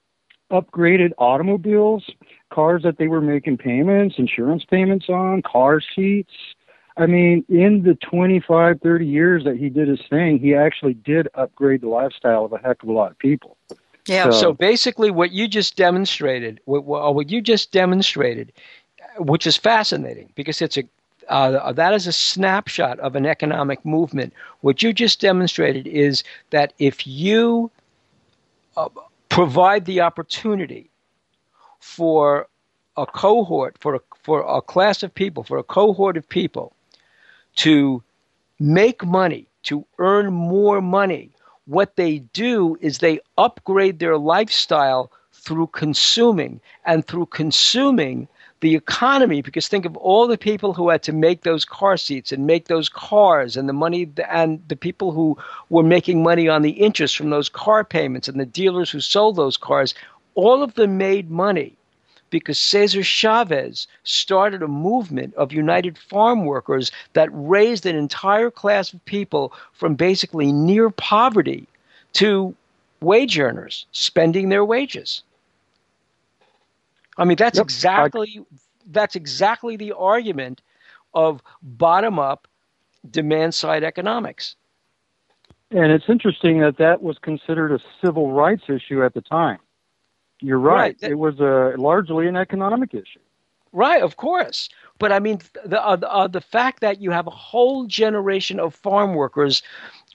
[0.51, 2.09] upgraded automobiles,
[2.51, 6.33] cars that they were making payments, insurance payments on, car seats.
[6.97, 11.29] I mean, in the 25, 30 years that he did his thing, he actually did
[11.35, 13.57] upgrade the lifestyle of a heck of a lot of people.
[14.11, 14.25] Yeah.
[14.25, 18.51] So- So basically, what you just demonstrated, what, what what you just demonstrated,
[19.17, 20.83] which is fascinating because it's a
[21.29, 24.33] uh, that is a snapshot of an economic movement.
[24.61, 27.71] What you just demonstrated is that if you
[28.77, 28.89] uh,
[29.29, 30.89] provide the opportunity
[31.79, 32.47] for
[32.97, 36.73] a cohort, for a, for a class of people, for a cohort of people
[37.57, 38.03] to
[38.59, 41.30] make money, to earn more money,
[41.65, 48.27] what they do is they upgrade their lifestyle through consuming and through consuming
[48.61, 49.41] the economy.
[49.41, 52.67] Because think of all the people who had to make those car seats and make
[52.67, 55.37] those cars and the money and the people who
[55.69, 59.35] were making money on the interest from those car payments and the dealers who sold
[59.35, 59.93] those cars
[60.35, 61.75] all of them made money
[62.31, 68.93] because Cesar Chavez started a movement of united farm workers that raised an entire class
[68.93, 71.67] of people from basically near poverty
[72.13, 72.55] to
[73.01, 75.23] wage earners spending their wages.
[77.17, 77.65] I mean, that's Yep.
[77.65, 78.43] exactly
[78.87, 80.61] that's exactly the argument
[81.13, 82.47] of bottom up
[83.11, 84.55] demand side economics.
[85.71, 89.59] And it's interesting that that was considered a civil rights issue at the time.
[90.41, 90.97] You're right.
[91.01, 93.19] Right, it was a, largely an economic issue.
[93.71, 94.69] Right, of course.
[94.99, 98.59] But I mean, the uh, the, uh, the fact that you have a whole generation
[98.59, 99.63] of farm workers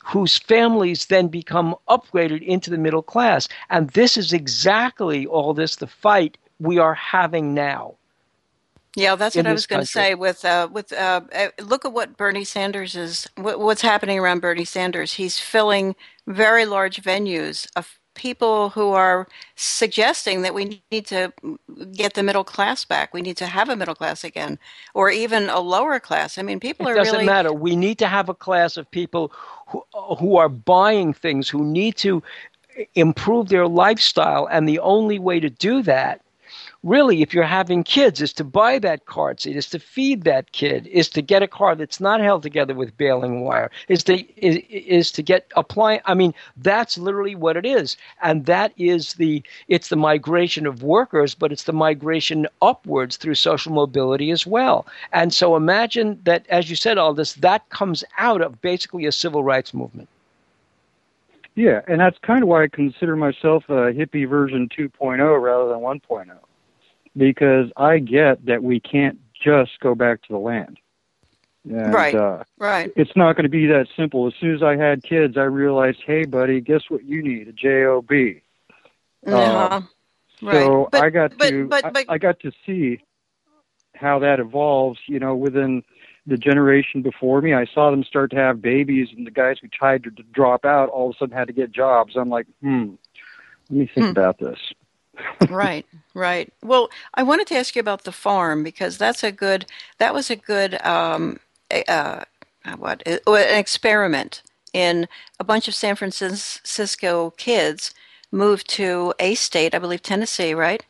[0.04, 5.76] whose families then become upgraded into the middle class, and this is exactly all this
[5.76, 7.94] the fight we are having now.
[8.94, 10.14] Yeah, that's what I was going to say.
[10.14, 13.26] With uh, with uh, uh, look at what Bernie Sanders is.
[13.36, 15.14] What, what's happening around Bernie Sanders?
[15.14, 15.96] He's filling
[16.26, 21.32] very large venues of people who are suggesting that we need to
[21.94, 23.14] get the middle class back.
[23.14, 24.58] We need to have a middle class again,
[24.94, 26.38] or even a lower class.
[26.38, 27.52] I mean, people are It are doesn't really matter.
[27.52, 29.30] We need to have a class of people
[29.68, 29.84] who
[30.18, 32.22] who are buying things, who need to
[32.94, 36.20] improve their lifestyle, and the only way to do that,
[36.86, 40.52] really, if you're having kids, is to buy that car seat, is to feed that
[40.52, 44.14] kid, is to get a car that's not held together with baling wire, is to
[44.42, 46.00] is, is to get apply.
[46.04, 50.82] I mean, that's literally what it is, and that is the it's the migration of
[50.82, 54.86] workers, but it's the migration upwards through social mobility as well.
[55.12, 59.12] And so imagine that, as you said, all this that comes out of basically a
[59.12, 60.08] civil rights movement.
[61.56, 65.78] Yeah, and that's kind of why I consider myself a hippie version 2.0 rather than
[65.78, 66.36] 1.0,
[67.16, 70.78] because I get that we can't just go back to the land.
[71.68, 72.14] And, Right.
[72.14, 72.92] Uh, right.
[72.94, 74.26] it's not going to be that simple.
[74.28, 77.48] As soon as I had kids, I realized, hey, buddy, guess what you need?
[77.48, 78.06] A job.
[79.26, 79.80] Uh-huh.
[80.42, 80.52] Right.
[80.64, 83.00] So But- I got but- to but- I- but- I, got to see
[83.94, 85.00] how that evolves.
[85.06, 85.82] You know, within
[86.26, 89.68] the generation before me, I saw them start to have babies, and the guys who
[89.68, 92.14] tried to drop out all of a sudden had to get jobs.
[92.16, 92.94] I'm like, hmm,
[93.70, 94.10] let me think Hmm.
[94.10, 94.58] about this.
[95.48, 99.66] Right right well i wanted to ask you about the farm because that's a good
[99.98, 101.38] that was a good um
[101.88, 102.24] uh
[102.78, 104.42] what uh, an experiment
[104.72, 105.06] in
[105.40, 107.94] a bunch of san francisco kids
[108.32, 110.84] moved to a state i believe tennessee right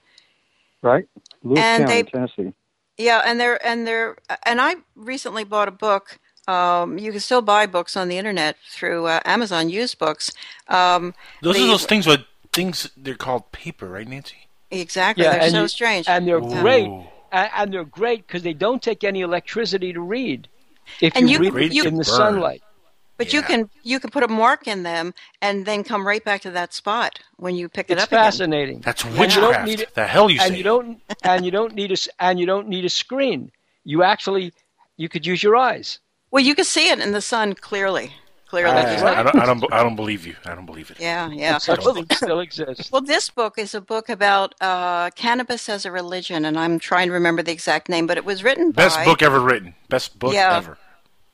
[0.82, 1.08] Right?
[1.42, 2.52] Lewis And County, they- Tennessee.
[2.98, 6.18] yeah and they're and they're and i recently bought a book
[6.48, 10.30] um, you can still buy books on the internet through uh, Amazon used books.
[10.68, 11.12] Um,
[11.42, 12.20] Those the- are those things with
[12.56, 14.48] things they're called paper, right, Nancy?
[14.70, 16.08] Exactly, they're so you- strange.
[16.08, 16.60] and they're Yeah.
[16.62, 16.86] great,
[17.38, 20.48] and, and they're great because they don't take any electricity to read.
[21.00, 22.16] If And you, you- read you- in the burn.
[22.22, 22.62] sunlight,
[23.18, 26.40] But you can you can put a mark in them and then come right back
[26.42, 27.12] to that spot
[27.44, 28.24] when you pick it it's up again.
[28.24, 28.78] fascinating.
[28.80, 29.68] That's And you don't witchcraft.
[29.68, 30.58] need it- the hell you and say?
[30.58, 33.40] you don't and you don't need a s- and you don't need a screen.
[33.84, 34.52] You actually
[34.98, 35.98] you could use your eyes.
[36.30, 38.12] Well, you can see it in the sun clearly.
[38.48, 39.72] Clearly, I, I don't, I don't.
[39.72, 40.36] I don't believe you.
[40.44, 41.00] I don't believe it.
[41.00, 41.58] yeah, yeah.
[41.58, 41.82] Such
[42.12, 42.92] still exists.
[42.92, 47.08] well, this book is a book about uh, cannabis as a religion, and I'm trying
[47.08, 49.74] to remember the exact name, but it was written Best by book ever written.
[49.88, 50.56] Best book Yeah.
[50.56, 50.78] ever.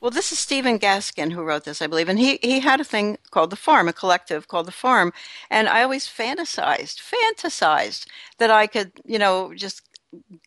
[0.01, 2.83] Well, this is Stephen Gaskin who wrote this, I believe, and he he had a
[2.83, 5.13] thing called the Farm, a collective called the Farm,
[5.51, 8.07] and I always fantasized, fantasized
[8.37, 9.81] that I could, you know, just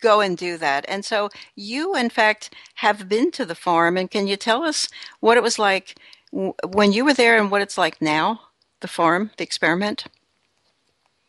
[0.00, 0.84] go and do that.
[0.88, 4.88] And so you, in fact, have been to the farm, and can you tell us
[5.20, 8.40] what it was like w- when you were there and what it's like now,
[8.80, 10.04] the farm, the experiment?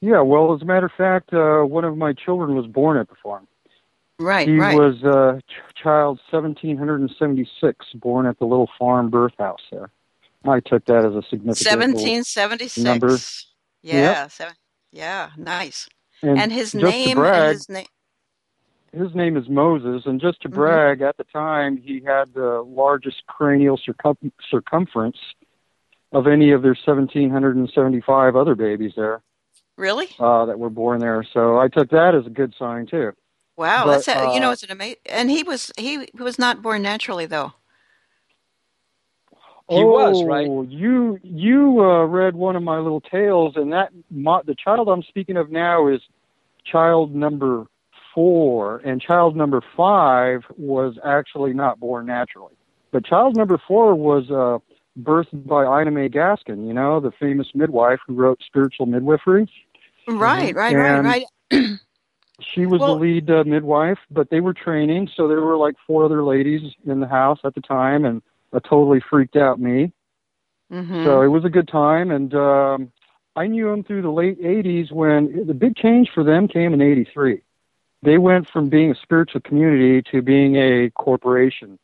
[0.01, 3.09] Yeah, well, as a matter of fact, uh, one of my children was born at
[3.09, 3.47] the farm.
[4.19, 4.75] Right, he right.
[4.75, 9.89] was uh, ch- child 1776, born at the little farm birth house there.
[10.45, 12.77] I took that as a significant little- 1776.
[12.83, 13.17] number.
[13.83, 14.55] Yeah, seven,
[14.91, 15.87] yeah, nice.
[16.21, 17.85] And, And his name, brag, his name.
[18.93, 20.53] His name is Moses, and just to Mhm.
[20.53, 25.17] brag, at the time he had the largest cranial circum- circumference
[26.11, 29.21] of any of their 1,775 other babies there
[29.77, 30.07] Really?
[30.19, 31.23] uh, that were born there.
[31.33, 33.13] So I took that as a good sign too.
[33.57, 34.97] Wow, But, that's a, you know uh, it's an amazing.
[35.07, 37.53] And he was he was not born naturally though.
[39.69, 40.47] He was, right?
[40.47, 44.87] Oh, You you uh, read one of my little tales, and that my, the child
[44.87, 45.99] I'm speaking of now is
[46.63, 47.65] child number
[48.17, 52.55] four, and child number five was actually not born naturally,
[52.91, 54.57] but child number four was uh,
[54.99, 59.47] birthed by Ina May Gaskin, you know, the famous midwife who wrote Spiritual Midwifery.
[60.07, 61.79] Right, right, And- right, right.
[62.55, 65.75] She was Well- the lead uh, midwife, but they were training, so there were like
[65.85, 69.91] four other ladies in the house at the time, and a totally freaked out me.
[70.71, 72.91] hmm So it was a good time, and um,
[73.35, 76.81] I knew them through the late '80s when the big change for them came in
[76.81, 77.41] '83.
[78.03, 81.79] They went from being a spiritual community to being a corporation,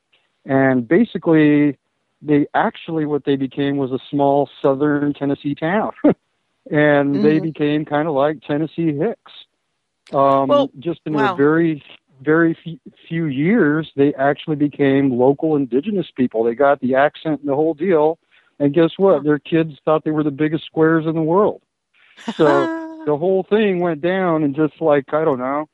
[0.46, 1.78] and basically,
[2.22, 5.92] they actually what they became was a small southern Tennessee town,
[6.72, 7.42] and they Mhm.
[7.42, 9.32] became kind of like Tennessee Hicks.
[10.14, 11.34] Um, Well, just in wow.
[11.34, 11.84] a very,
[12.22, 12.58] very
[13.08, 16.44] few years, they actually became local indigenous people.
[16.44, 18.20] They got the accent and the whole deal.
[18.60, 19.24] And guess what?
[19.24, 21.64] Their kids thought they were the biggest squares in the world.
[22.38, 22.70] So
[23.06, 25.68] the whole thing went down in just like, I don't know,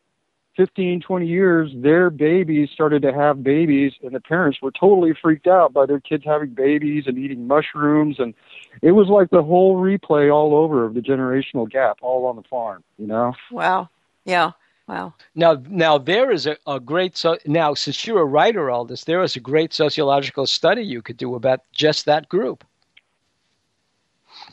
[0.64, 5.48] 15, 20 years, their babies started to have babies, and the parents were totally freaked
[5.48, 8.20] out by their kids having babies and eating mushrooms.
[8.20, 8.34] And
[8.82, 12.42] it was like the whole replay all over of the generational gap all on the
[12.44, 13.34] farm, you know?
[13.52, 13.88] Wow.
[14.26, 14.52] Yeah.
[14.86, 15.14] Wow.
[15.34, 19.24] Now, now there is a, a great so now since you're a writer, Aldous, there
[19.24, 22.66] is a great sociological study you could do about just that group.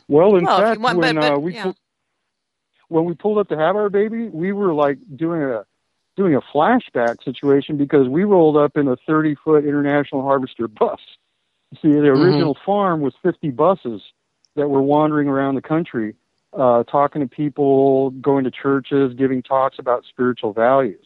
[0.07, 1.63] Well, in Well, fact, want- when but- but, uh, we yeah.
[1.63, 1.75] pull-
[2.87, 5.65] when we pulled up to have our baby, we were like doing a
[6.17, 10.99] doing a flashback situation because we rolled up in a 30 foot International Harvester bus.
[11.81, 14.01] See, the original farm was 50 buses
[14.55, 16.15] that were wandering around the country,
[16.53, 21.05] uh, talking to people, going to churches, giving talks about spiritual values,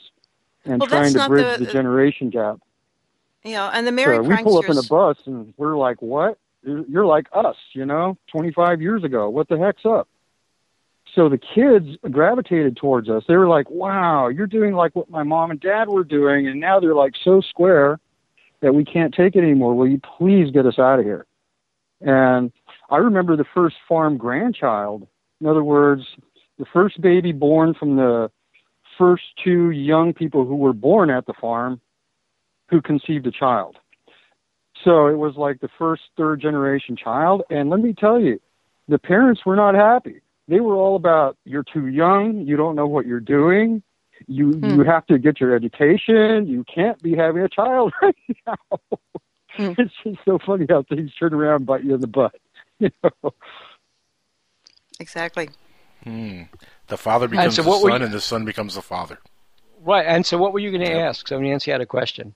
[0.63, 2.59] and Well, trying to bridge the- the, generation gap.
[3.43, 3.69] Yeah.
[3.73, 6.37] And the Mary So we pull up in a bus and we're like, "What?
[6.63, 8.17] You're you're like us, you know?
[8.27, 9.29] 25 years ago.
[9.29, 10.07] What the heck's up?"
[11.15, 13.23] So the kids gravitated towards us.
[13.27, 16.59] They were like, "Wow, you're doing like what my mom and dad were doing," and
[16.59, 17.99] now they're like so square
[18.61, 19.75] that we can't take it anymore.
[19.75, 21.25] Will you please get us out of here?
[21.99, 22.51] And
[22.89, 25.07] I remember the first farm grandchild.
[25.41, 26.03] In other words,
[26.57, 28.31] the first baby born from the
[28.97, 31.81] first two young people who were born at the farm
[32.69, 33.77] who conceived a child.
[34.83, 37.43] So it was like the first third generation child.
[37.49, 38.39] And let me tell you,
[38.87, 40.21] the parents were not happy.
[40.51, 43.81] They were all about you're too young, you don't know what you're doing,
[44.27, 44.65] you Hmm.
[44.71, 48.57] you have to get your education, you can't be having a child right now.
[49.55, 49.71] Hmm.
[49.77, 52.35] It's just so funny how things turn around and bite you in the butt.
[52.79, 53.33] You know?
[54.99, 55.49] Exactly.
[56.03, 56.43] Hmm.
[56.87, 59.19] The father becomes so the what were son, you- and the son becomes the father.
[59.83, 60.05] Right.
[60.05, 61.27] And so, what were you going to ask?
[61.27, 62.35] So Nancy had a question.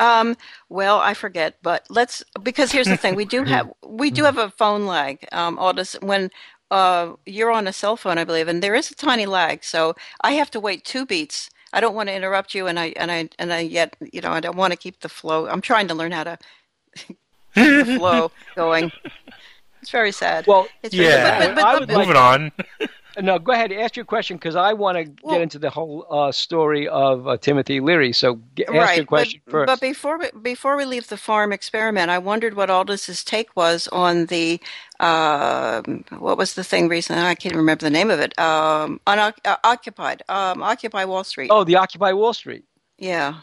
[0.00, 0.36] Um,
[0.68, 4.38] well, I forget, but let's because here's the thing: we do have we do have
[4.38, 5.24] a phone lag.
[5.32, 6.30] Um, Aldous, when
[6.70, 9.94] uh, you're on a cell phone, I believe, and there is a tiny lag, so
[10.22, 11.50] I have to wait two beats.
[11.72, 14.30] I don't want to interrupt you, and I and I and I yet you know
[14.32, 15.48] I don't want to keep the flow.
[15.48, 16.38] I'm trying to learn how to
[16.96, 17.18] keep
[17.54, 18.90] the flow going.
[19.82, 20.46] It's very sad.
[20.46, 21.54] Well, it's very, yeah.
[21.54, 22.52] but, but, but, but- would but- like- Moving on.
[23.20, 23.72] No, go ahead.
[23.72, 27.26] Ask your question because I want to Well- get into the whole uh, story of
[27.26, 28.12] uh, Timothy Leary.
[28.12, 29.66] So g- ask right, your question but, first.
[29.66, 33.88] But before we, before we leave the farm experiment, I wondered what Aldous's take was
[33.88, 34.60] on the
[35.00, 35.82] uh,
[36.18, 37.22] what was the thing recently?
[37.22, 38.38] I can't remember the name of it.
[38.38, 41.50] Um, unoc- uh, occupied, um, Occupy Wall Street.
[41.52, 42.64] oh, the Occupy Wall Street.
[42.98, 43.34] Yeah,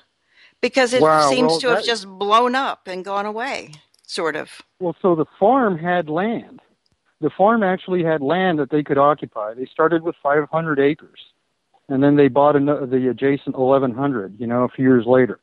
[0.61, 3.71] because it Wow, seems well, to have that- just blown up and gone away,
[4.05, 4.61] sort of.
[4.79, 6.61] Well, so the farm had land.
[7.25, 9.55] The farm actually had land that they could occupy.
[9.55, 11.19] They started with 500 acres,
[11.89, 14.39] and then they bought an, the adjacent 1,100.
[14.39, 15.39] You know, a few years later.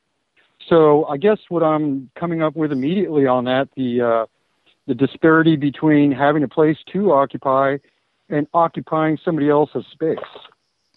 [0.68, 4.26] So I guess what I'm coming up with immediately on that the uh,
[4.86, 7.78] the disparity between having a place to occupy
[8.28, 10.18] and occupying somebody else's space.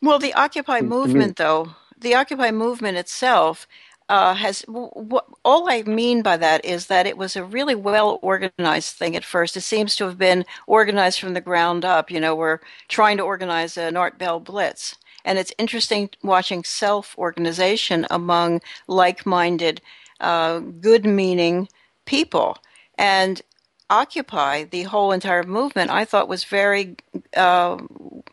[0.03, 1.03] Well, the Occupy Seems to me.
[1.07, 3.65] movement, though, the Occupy movement itself
[4.09, 4.61] uh, has.
[4.63, 8.95] W- w- all I mean by that is that it was a really well organized
[8.97, 9.57] thing at first.
[9.57, 12.11] It seems to have been organized from the ground up.
[12.11, 14.95] You know, we're trying to organize an Art Bell Blitz.
[15.25, 19.81] And it's interesting watching self organization among like minded,
[20.21, 21.67] uh, good meaning
[22.05, 22.57] people.
[22.97, 23.41] And
[23.89, 26.95] Occupy, the whole entire movement, I thought was very,
[27.35, 27.77] uh,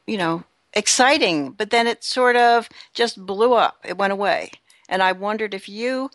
[0.07, 0.45] you know,
[0.75, 3.79] exciting, but then it sort of just blew up.
[3.85, 4.53] It went away.
[4.89, 6.11] And I wondered if you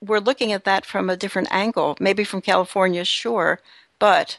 [0.00, 3.60] were looking at that from a different angle, maybe from California, sure,
[3.98, 4.38] but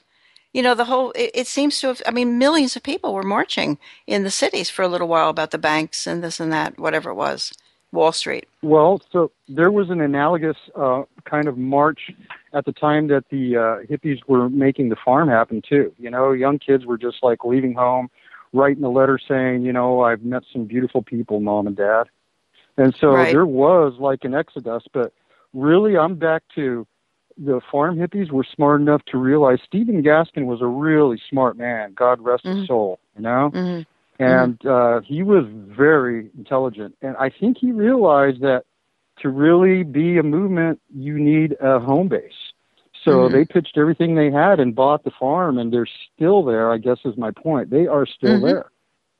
[0.53, 3.23] you know, the whole it, it seems to have I mean, millions of people were
[3.23, 6.77] marching in the cities for a little while about the banks and this and that,
[6.77, 7.53] whatever it was.
[7.93, 8.47] Wall Street.
[8.63, 12.11] Well, so there was an analogous uh, kind of march
[12.53, 15.93] at the time that the uh, hippies were making the farm happen too.
[15.99, 18.09] You know, young kids were just like leaving home,
[18.51, 22.05] writing a letter saying, you know, I've met some beautiful people, mom and dad.
[22.77, 23.31] And so Right.
[23.31, 25.13] there was like an exodus, but
[25.53, 26.87] really I'm back to
[27.37, 31.93] the farm hippies were smart enough to realize Stephen Gaskin was a really smart man.
[31.93, 32.59] God rest Mhm.
[32.59, 33.49] his soul, you know?
[33.49, 33.81] hmm
[34.19, 36.95] and uh, he was very intelligent.
[37.01, 38.63] And I think he realized that
[39.19, 42.53] to really be a movement, you need a home base.
[43.03, 43.31] So Mhm.
[43.31, 46.71] they pitched everything they had and bought the farm, and they're still there.
[46.71, 47.69] I guess is my point.
[47.69, 48.43] They are still Mhm.
[48.43, 48.71] there.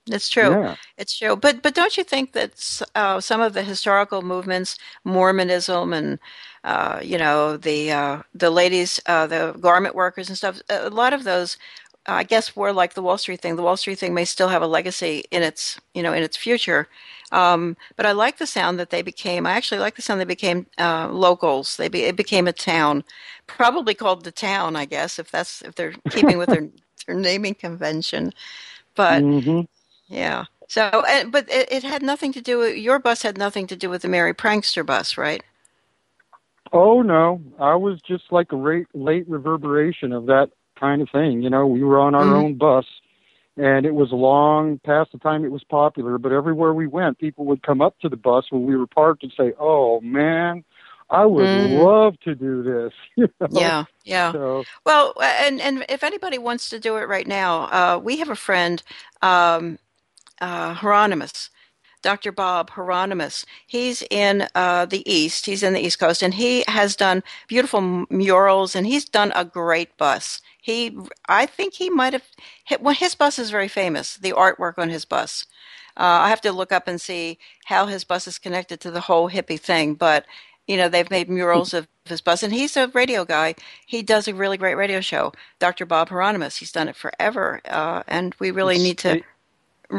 [0.10, 0.58] It's true.
[0.58, 0.76] Yeah.
[0.98, 1.36] It's true.
[1.36, 6.20] But but don't you think that uh, some of the historical movements, Mormonism and
[6.64, 11.14] uh, you know the uh, the ladies, uh, the garment workers and stuff, a lot
[11.14, 11.58] of those
[12.06, 13.56] I guess we're like the Wall Street thing.
[13.56, 16.36] The Wall Street thing may still have a legacy in its, you know, in its
[16.38, 16.88] future.
[17.32, 19.46] Um, but I like the sound that they became.
[19.46, 21.78] I actually like the sound they became uh, locals.
[21.78, 23.04] They be, it became a town,
[23.48, 26.70] probably called the town, I guess, if that's if they're keeping with their,
[27.08, 28.34] their naming convention.
[28.96, 29.62] But hmm
[30.14, 30.46] yeah.
[30.68, 33.24] So, uh, but it, it had nothing to do with your bus.
[33.24, 35.44] Had nothing to do with the Merry Prankster bus, right?
[36.74, 41.42] Oh no, I was just like a rate, late reverberation of that kind of thing.
[41.44, 42.38] You know, we were on our Mhm.
[42.38, 42.86] own bus,
[43.58, 46.18] and it was long past the time it was popular.
[46.20, 49.24] But everywhere we went, people would come up to the bus when we were parked
[49.24, 50.64] and say, "Oh man,
[51.10, 51.54] I would Mhm.
[51.54, 53.62] love to do this." you know?
[53.62, 54.34] Yeah, yeah.
[54.34, 58.30] So Well, and and if anybody wants to do it right now, uh, we have
[58.30, 58.84] a friend,
[59.22, 59.80] um,
[60.44, 61.50] uh, Hieronimus,
[62.02, 62.32] Dr.
[62.34, 63.46] Bob Hieronimus.
[63.66, 65.46] He's in uh, the East.
[65.46, 69.46] He's in the East Coast, and he has done beautiful murals, and he's done a
[69.46, 70.42] great bus.
[70.62, 70.98] He,
[71.30, 72.24] I think he might have.
[72.82, 74.18] Well, his bus is very famous.
[74.18, 75.46] The artwork on his bus.
[75.96, 79.02] Uh, I have to look up and see how his bus is connected to the
[79.02, 80.26] whole hippie thing, but
[80.68, 83.56] you know they've made murals of his bus, and he's a radio guy.
[83.86, 85.86] He does a really great radio show, Dr.
[85.86, 86.58] Bob Hieronimus.
[86.58, 89.24] He's done it forever, uh, and we really It's- need to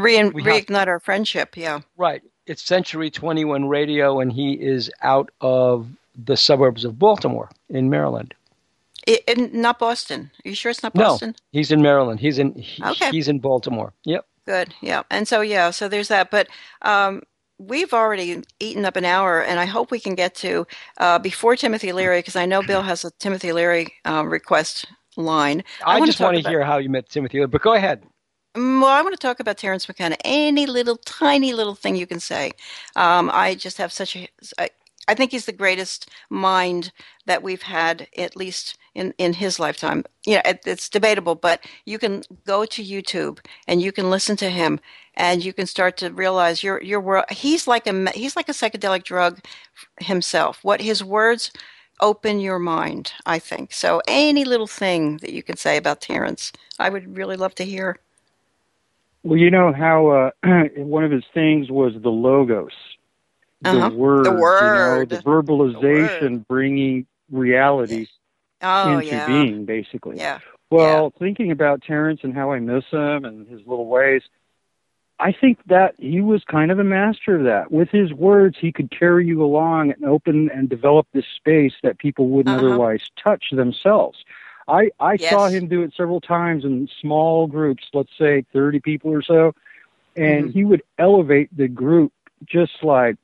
[0.03, 1.57] re- have- reignite our friendship.
[1.57, 1.81] Yeah.
[1.97, 2.23] Right.
[2.47, 8.35] It's Century 21 Radio, and he is out of the suburbs of Baltimore in Maryland.
[9.09, 10.31] I in, not Boston.
[10.45, 11.31] Are you sure it's not Boston?
[11.31, 12.21] No, he's in Maryland.
[12.21, 13.11] He's in he- Okay.
[13.11, 13.93] he's in Baltimore.
[14.05, 14.27] Yep.
[14.47, 14.75] Good.
[14.81, 15.03] Yeah.
[15.11, 16.31] And so yeah, so there's that.
[16.31, 16.49] But
[16.83, 17.23] um,
[17.59, 20.67] we've already eaten up an hour, and I hope we can get to
[20.99, 24.87] uh, before Timothy Leary because I know Bill has a Timothy Leary uh, request
[25.17, 25.65] line.
[25.85, 27.39] I, wanna just want to hear how you met Timothy.
[27.39, 27.49] Leary.
[27.49, 28.05] But go ahead.
[28.55, 30.17] Well, I want to talk about Terence McKenna.
[30.25, 32.53] Any little tiny little thing you can say.
[32.97, 34.29] Um, I just have such a.
[34.59, 34.71] I,
[35.09, 36.93] I think he's the greatest mind
[37.27, 40.05] that we've had, at least in, in his lifetime.
[40.27, 44.37] You know, it, it's debatable, but you can go to YouTube and you can listen
[44.39, 44.81] to him,
[45.17, 47.25] and you can start to realize your your world.
[47.31, 49.41] He's like a he's like a psychedelic drug
[50.01, 50.61] himself.
[50.63, 51.51] What his words
[52.01, 53.13] open your mind.
[53.27, 54.03] I think so.
[54.09, 57.99] Any little thing that you can say about Terence, I would really love to hear.
[59.25, 62.73] Well, you know how uh, one of his things was the logos,
[63.65, 63.89] Uh-huh.
[63.89, 65.11] the word, The you know, word.
[65.11, 68.07] the verbalization, bringing reality
[68.61, 69.27] Oh into yeah.
[69.27, 70.19] being, basically.
[70.19, 70.39] Yeah.
[70.71, 74.23] Well, thinking about Terence and how I miss him and his little ways,
[75.19, 77.71] I think that he was kind of a master of that.
[77.71, 81.99] With his words, he could carry you along and open and develop this space that
[81.99, 82.67] people wouldn't Uh-huh.
[82.67, 84.25] otherwise touch themselves.
[84.69, 89.11] I I saw him do it several times in small groups, let's say 30 people
[89.13, 89.53] or so,
[90.17, 90.53] and Mhm.
[90.53, 92.13] he would elevate the group
[92.47, 93.17] just like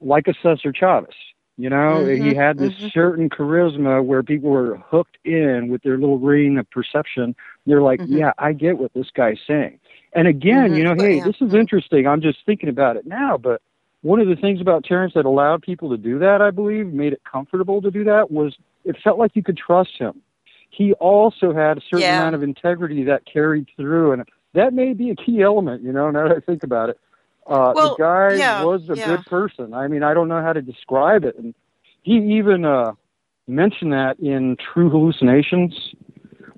[0.00, 1.14] like a Cesar Chavez.
[1.56, 2.92] You know, he Mhm, had this mhm.
[2.92, 7.36] certain charisma where people were hooked in with their little ring of perception.
[7.66, 8.18] They're like, Mhm.
[8.18, 9.78] yeah, I get what this guy's saying.
[10.14, 12.06] And again, Mhm, you know, hey, yeah, this is interesting.
[12.06, 13.60] I'm just thinking about it now, but
[14.00, 17.12] one of the things about Terence that allowed people to do that, I believe, made
[17.12, 20.22] it comfortable to do that, was it felt like you could trust him.
[20.70, 22.20] He also had a certain Yeah.
[22.20, 26.10] amount of integrity that carried through, and that may be a key element, you know,
[26.10, 26.98] now that I think about it.
[27.46, 29.06] Uh, Well, the guy yeah, was a yeah.
[29.06, 29.74] good person.
[29.74, 31.36] I mean, I don't know how to describe it.
[31.36, 31.54] And
[32.02, 32.92] he even uh,
[33.48, 35.74] mentioned that in True Hallucinations,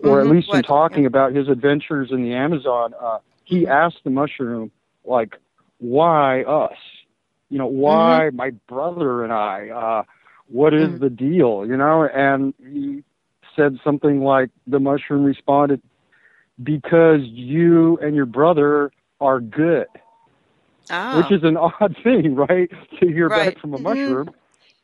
[0.02, 0.66] or at Mhm, least in what?
[0.66, 2.92] talking about his adventures in the Amazon.
[3.00, 4.70] Uh, he asked the mushroom,
[5.04, 5.36] like,
[5.78, 6.76] why us?
[7.48, 9.68] You know, why my brother and I?
[9.70, 10.02] Uh,
[10.48, 11.00] what is Mhm.
[11.00, 11.64] the deal?
[11.66, 13.02] You know, and he
[13.57, 15.80] said something like, the mushroom responded,
[16.62, 19.86] because you and your brother are good
[20.90, 21.12] Ah.
[21.16, 22.70] which is an odd thing, right?
[23.00, 23.57] To hear Right.
[23.57, 23.80] back from a Mhm.
[23.80, 24.30] mushroom.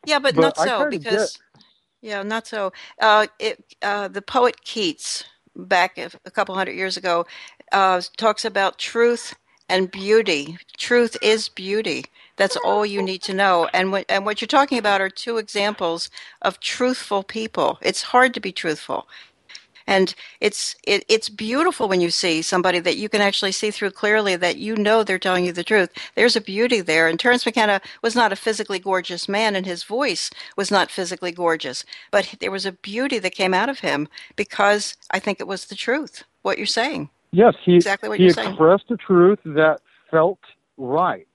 [0.07, 1.41] yeah, but, but not I so because
[2.03, 2.73] yeah, not so.
[3.01, 5.25] Uh, it, uh, the poet Keats,
[5.57, 7.27] back a, a couple hundred years ago,
[7.73, 9.35] uh, talks about truth
[9.69, 10.59] and beauty.
[10.79, 12.05] Truth is beauty.
[12.39, 13.69] That's all you need to know.
[13.75, 16.11] And what and what you're talking about are two examples
[16.43, 17.79] of truthful people.
[17.83, 19.09] It's hard to be truthful.
[19.87, 23.93] And it's it, it's beautiful when you see somebody that you can actually see through
[23.93, 25.91] clearly that you know they're telling you the truth.
[26.17, 27.09] There's a beauty there.
[27.09, 31.33] And Terence McKenna was not a physically gorgeous man, and his voice was not physically
[31.33, 35.49] gorgeous, but there was a beauty that came out of him because I think it
[35.49, 36.25] was the truth.
[36.43, 37.11] What you're saying.
[37.33, 38.51] Yes, he Exactly what he you're saying.
[38.53, 39.81] expressed a truth that
[40.11, 40.41] felt
[40.79, 41.29] right,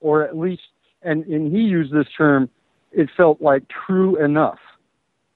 [0.00, 0.62] or at least,
[1.02, 2.48] and and he used this term.
[2.92, 4.58] It felt like true enough.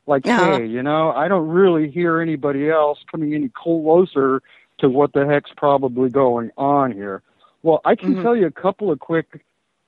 [0.06, 0.58] Like, Uh-huh.
[0.58, 4.42] hey, you know, I don't really hear anybody else coming any closer
[4.78, 7.22] to what the heck's probably going on here.
[7.62, 8.22] Well, I can Mhm.
[8.22, 9.44] tell you a couple of quick,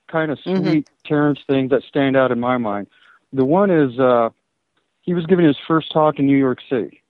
[0.07, 0.63] kind of Mhm.
[0.63, 2.87] sweet Terence things that stand out in my mind.
[3.33, 4.31] The one is uh,
[5.03, 7.03] he was giving his first talk in New York City,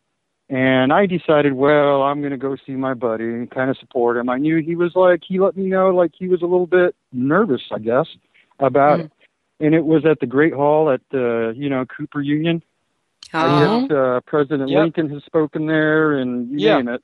[0.55, 4.17] And I decided, well, I'm going to go see my buddy and kind of support
[4.17, 4.29] him.
[4.29, 6.95] I knew he was like, he let me know like he was a little bit
[7.13, 8.07] nervous, I guess,
[8.61, 9.05] about Mm.
[9.07, 9.13] it.
[9.59, 12.63] And it was at the Great Hall at the, you know, Cooper Union.
[13.33, 13.81] I Oh.
[13.81, 14.79] guess uh, President Yep.
[14.81, 16.77] Lincoln has spoken there, and you Yeah.
[16.77, 17.03] name it.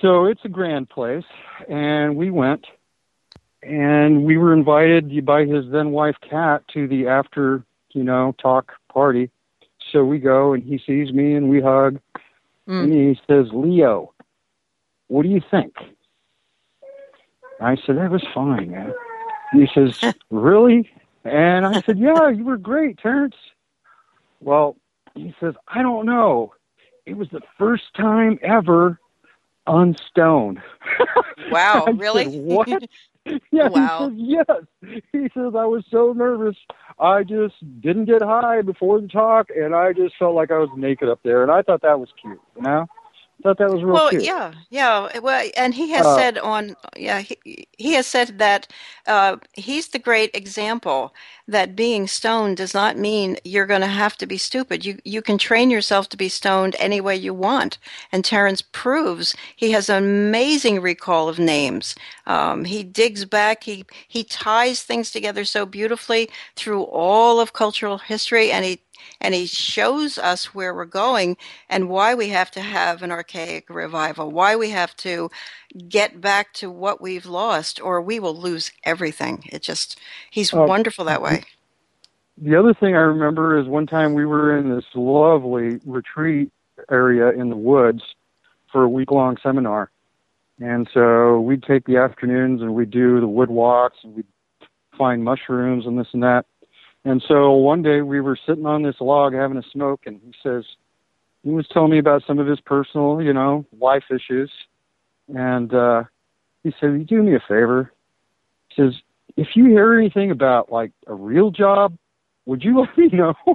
[0.00, 1.26] So it's a grand place,
[1.68, 2.66] and we went,
[3.62, 8.72] and we were invited by his then wife Kat to the after, you know, talk
[8.88, 9.30] party.
[9.94, 12.00] So we go, and he sees me, and we hug,
[12.68, 12.82] Mm.
[12.82, 14.12] and he says, "Leo,
[15.06, 15.72] what do you think?"
[17.60, 18.92] I said, "That was fine, man."
[19.52, 20.90] And he says, "Really?"
[21.24, 23.36] And I said, "Yeah, you were great, Terence."
[24.40, 24.76] Well,
[25.14, 26.54] he says, "I don't know.
[27.06, 28.98] It was the first time ever
[29.66, 30.60] on stone.
[31.50, 32.24] Wow, really?
[32.24, 32.68] said, what?
[33.50, 34.10] yeah, Wow.
[34.10, 34.46] he says,
[34.82, 35.00] yes.
[35.12, 36.56] He says, I was so nervous.
[36.98, 40.68] I just didn't get high before the talk, and I just felt like I was
[40.76, 41.42] naked up there.
[41.42, 42.86] And I thought that was cute, you know?
[43.42, 44.30] Thought that was real well, cute.
[44.30, 45.18] yeah, yeah.
[45.20, 48.68] Well, and he has Uh, said on, yeah, he, he has said that
[49.06, 51.14] uh, he's the great example
[51.48, 54.84] that being stoned does not mean you're going to have to be stupid.
[54.86, 57.78] You you can train yourself to be stoned any way you want.
[58.12, 61.94] And Terence proves he has an amazing recall of names.
[62.26, 63.64] Um, he digs back.
[63.64, 68.80] He he ties things together so beautifully through all of cultural history, and he
[69.20, 71.36] and he shows us where we're going
[71.68, 75.30] and why we have to have an archaic revival, why we have to
[75.88, 79.44] get back to what we've lost, or we will lose everything.
[79.46, 79.98] It just,
[80.30, 80.66] he's Oh.
[80.66, 81.42] wonderful that way.
[82.38, 86.50] The other thing I remember is one time we were in this lovely retreat
[86.90, 88.02] area in the woods
[88.72, 89.90] for a week long seminar.
[90.60, 94.26] And so we'd take the afternoons and we'd do the wood walks and we'd
[94.98, 96.46] find mushrooms and this and that.
[97.04, 100.32] And so one day we were sitting on this log having a smoke and he
[100.42, 100.64] says,
[101.42, 104.50] he was telling me about some of his personal, you know, life issues.
[105.28, 106.04] And uh,
[106.62, 107.92] he said, Will you do me a favor?
[108.68, 108.94] He says,
[109.36, 111.96] if you hear anything about like a real job,
[112.46, 113.34] would you let me know?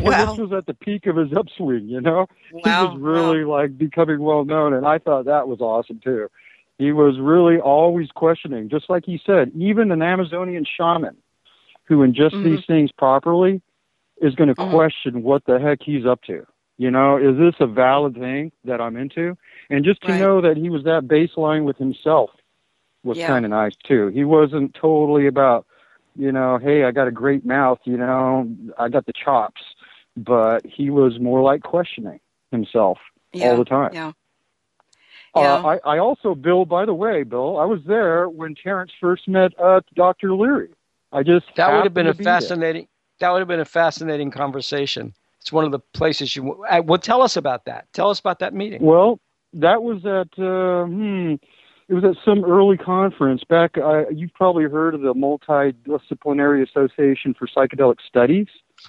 [0.00, 0.26] Wow.
[0.26, 2.26] this was at the peak of his upswing, you know?
[2.50, 6.28] He Wow, was really like becoming well known and I thought that was awesome too.
[6.78, 11.16] He was really always questioning, just like he said, even an Amazonian shaman
[11.84, 12.44] who ingests Mhm.
[12.44, 13.60] these things properly
[14.20, 14.70] is going to Mhm.
[14.70, 16.46] question what the heck he's up to.
[16.78, 19.36] You know, is this a valid thing that I'm into?
[19.70, 20.20] And just to Right.
[20.20, 22.30] know that he was that baseline with himself
[23.04, 23.26] was Yeah.
[23.26, 24.08] kind of nice too.
[24.08, 25.66] He wasn't totally about,
[26.16, 29.60] you know, hey, I got a great mouth, you know, I got the chops,
[30.16, 32.20] but he was more like questioning
[32.50, 32.98] himself
[33.32, 33.50] Yeah.
[33.50, 33.90] all the time.
[33.92, 34.12] Yeah.
[35.34, 35.78] Uh, Yeah.
[35.84, 39.58] I, I also, Bill, by the way, Bill, I was there when Terence first met
[39.58, 40.34] uh, Dr.
[40.34, 40.70] Leary.
[41.12, 42.34] I just That would have been a be there.
[42.34, 42.88] fascinating.
[43.20, 45.14] That would have been a fascinating conversation.
[45.40, 46.56] It's one of the places you.
[46.84, 47.86] Well, tell us about that.
[47.92, 48.82] Tell us about that meeting.
[48.82, 49.20] Well,
[49.54, 51.34] that was at uh, hmm,
[51.88, 53.76] it was at some early conference back.
[53.76, 58.46] Uh, you've probably heard of the Multidisciplinary Association for Psychedelic Studies.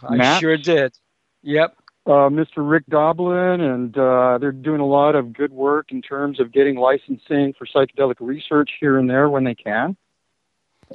[0.08, 0.40] I MAPS.
[0.40, 0.94] sure did.
[1.42, 1.76] Yep.
[2.06, 2.58] uh, Mr.
[2.58, 6.76] Rick Doblin, and uh, they're doing a lot of good work in terms of getting
[6.78, 9.98] licensing for psychedelic research here and there when they can.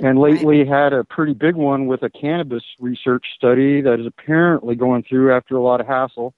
[0.00, 4.76] And lately had a pretty big one with a cannabis research study that is apparently
[4.76, 6.34] going through after a lot of hassle.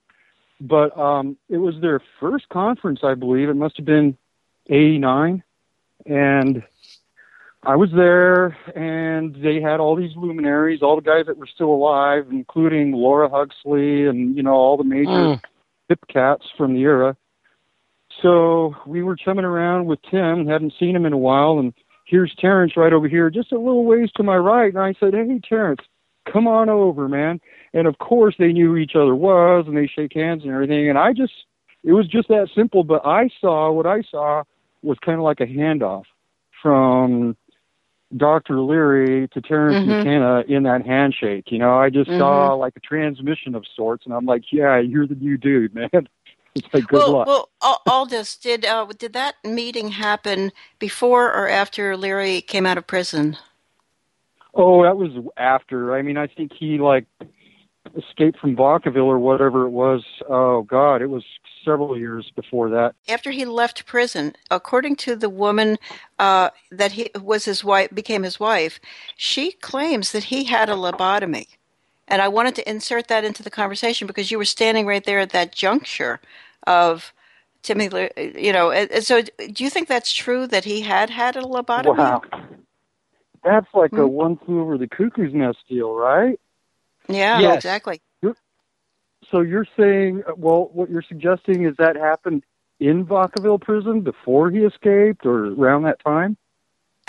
[0.61, 3.49] But um, it was their first conference, I believe.
[3.49, 4.17] It must have been
[4.69, 5.43] 89.
[6.07, 6.63] And
[7.63, 11.71] I was there, and they had all these luminaries, all the guys that were still
[11.71, 15.41] alive, including Laura Huxley and, you know, all the major Mm.
[15.89, 17.17] hip cats from the era.
[18.23, 21.75] So we were chumming around with Tim, hadn't seen him in a while, and
[22.11, 24.73] here's Terence right over here, just a little ways to my right.
[24.75, 25.81] And I said, Hey, Terence,
[26.31, 27.41] come on over, man.
[27.73, 30.89] And of course, they knew who each other was, and they shake hands and everything.
[30.89, 31.33] And I just,
[31.85, 32.83] it was just that simple.
[32.85, 34.43] But I saw what I saw
[34.83, 36.05] was kind of like a handoff
[36.63, 37.37] from
[38.17, 38.61] Dr.
[38.61, 39.99] Leary to Terence Mhm.
[39.99, 41.53] McKenna in that handshake.
[41.53, 42.19] You know, I just Mhm.
[42.19, 46.09] saw like a transmission of sorts, and I'm like, yeah, you're the new dude, man.
[46.73, 47.27] Like good well, luck.
[47.27, 52.77] well, Al- Aldous, did uh, did that meeting happen before or after Leary came out
[52.77, 53.37] of prison?
[54.55, 55.95] Oh, that was after.
[55.95, 57.07] I mean, I think he like
[57.97, 60.05] escaped from Vacaville or whatever it was.
[60.29, 61.25] Oh God, it was
[61.65, 62.95] several years before that.
[63.09, 65.79] After he left prison, according to the woman
[66.19, 68.81] uh, that he was his wife, became his wife,
[69.17, 71.47] she claims that he had a lobotomy.
[72.11, 75.21] And I wanted to insert that into the conversation because you were standing right there
[75.21, 76.21] at that juncture
[76.67, 77.15] of
[77.63, 77.89] Timmy.
[77.89, 81.37] Le- You know, and- and so do you think that's true that he had had
[81.37, 81.97] a lobotomy?
[81.97, 82.23] Wow,
[83.45, 84.09] that's like a Hmm.
[84.09, 86.41] one flew over the cuckoo's nest deal, right?
[87.09, 87.57] Yeah, Yes.
[87.57, 88.01] exactly.
[89.31, 92.45] so you're saying, uh, well, what you're suggesting is that happened
[92.81, 96.37] in Vacaville prison before he escaped, or around that time?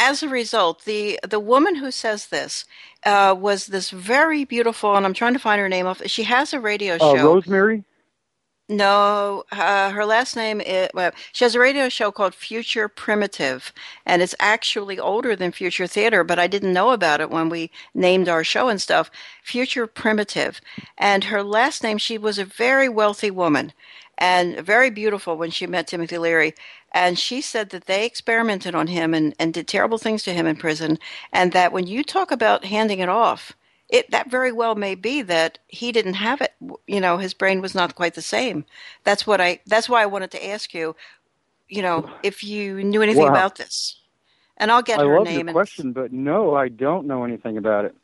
[0.02, 2.66] As a result, the the woman who says this
[3.06, 6.02] uh, was this very beautiful, and I'm trying to find her name off.
[6.08, 7.36] She has a radio Uh, show.
[7.36, 7.84] Rosemary.
[8.70, 10.89] No, uh, her last name is.
[10.93, 13.74] Well, she has a radio show called Future Primitive,
[14.06, 17.70] and it's actually older than Future Theater, but I didn't know about it when we
[17.93, 19.12] named our show and stuff.
[19.43, 20.62] Future Primitive,
[20.97, 21.97] and her last name.
[21.99, 23.74] She was a very wealthy woman,
[24.18, 26.54] and very beautiful when she met Timothy Leary.
[26.93, 30.47] And she said that they experimented on him and, and did terrible things to him
[30.47, 30.99] in prison,
[31.33, 33.53] and that when you talk about handing it off,
[33.89, 36.53] it that very well may be that he didn't have it
[36.87, 38.65] you know his brain was not quite the same
[39.03, 40.95] that's what i that's why i wanted to ask you
[41.69, 43.29] you know if you knew anything Wow.
[43.29, 44.01] about this
[44.57, 47.23] and i'll get I her love name the and question, but no, I don't know
[47.25, 47.95] anything about it.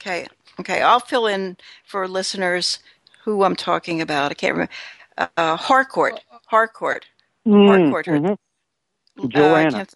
[0.00, 0.26] okay
[0.60, 2.80] okay i'll fill in for listeners
[3.24, 4.72] who i'm talking about i can't remember
[5.36, 7.06] uh, harcourt harcourt
[7.46, 8.36] harcourt her, Mhm.
[9.22, 9.70] uh, Joanna.
[9.70, 9.94] can't-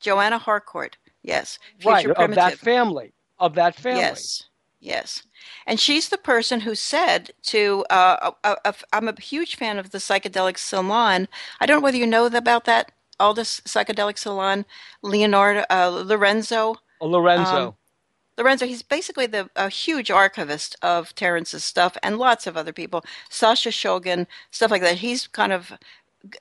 [0.00, 3.12] joanna harcourt yes Right, Future of that family.
[3.38, 4.00] Of that family.
[4.00, 4.44] Yes,
[4.80, 5.22] yes.
[5.66, 9.90] And she's the person who said to, uh, uh, uh, I'm a huge fan of
[9.90, 11.26] the psychedelic salon.
[11.60, 14.64] I don't know whether you know about that, Aldous psychedelic salon,
[15.02, 16.76] Leonardo, uh, Lorenzo.
[17.00, 17.68] Oh, Lorenzo.
[17.68, 17.76] Um,
[18.38, 23.04] Lorenzo, he's basically the a huge archivist of Terence's stuff and lots of other people.
[23.28, 24.98] Sasha Shulgin, stuff like that.
[24.98, 25.72] He's kind of,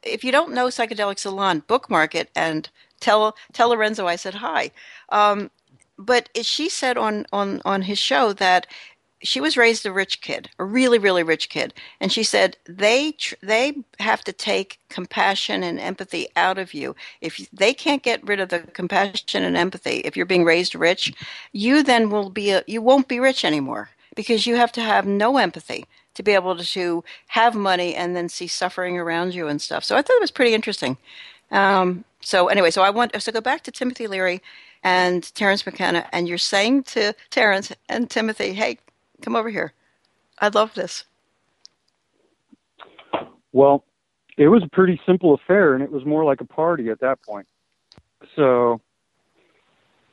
[0.04, 2.70] if you don't know Psychedelic Salon, bookmark it and
[3.00, 4.72] tell tell Lorenzo I said hi.
[5.10, 5.52] Um,
[5.98, 8.68] but she said on on on his show that
[9.24, 13.14] she was raised a rich kid, a really really rich kid, and she said they
[13.14, 16.96] tr- they have to take compassion and empathy out of you.
[17.22, 21.14] If they can't get rid of the compassion and empathy, if you're being raised rich,
[21.52, 25.06] you then will be a, you won't be rich anymore because you have to have
[25.06, 29.62] no empathy to be able to have money and then see suffering around you and
[29.62, 29.84] stuff.
[29.84, 30.98] So I thought it was pretty interesting.
[31.52, 34.42] Um, so anyway, so I want so go back to Timothy Leary
[34.84, 38.80] and Terence McKenna, and you're saying to Terence and Timothy, "Hey,
[39.22, 39.74] come over here.
[40.40, 41.06] I love this."
[43.52, 43.84] Well,
[44.38, 47.22] it was a pretty simple affair, and it was more like a party at that
[47.22, 47.48] point.
[48.36, 48.82] So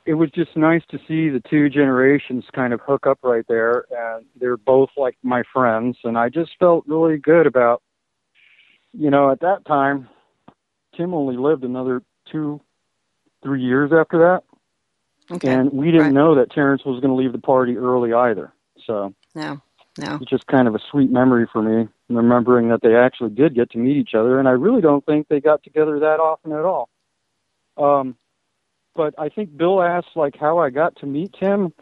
[0.08, 3.84] it was just nice to see the two generations kind of hook up right there,
[3.90, 7.82] and they're both like my friends, and I just felt really good about,
[8.94, 10.08] you know, at that time,
[10.96, 12.02] Tim only lived another
[12.32, 12.58] two,
[13.42, 14.44] three years after that,
[15.30, 15.50] Okay.
[15.50, 16.14] and we didn't Right.
[16.14, 18.50] know that Terence was going to leave the party early either.
[18.86, 19.60] So No,
[19.98, 20.16] no.
[20.22, 23.68] it's just kind of a sweet memory for me, remembering that they actually did get
[23.72, 26.64] to meet each other, and I really don't think they got together that often at
[26.64, 26.88] all.
[27.76, 28.16] Um,
[28.98, 31.72] but I think Bill asked like how I got to meet Tim.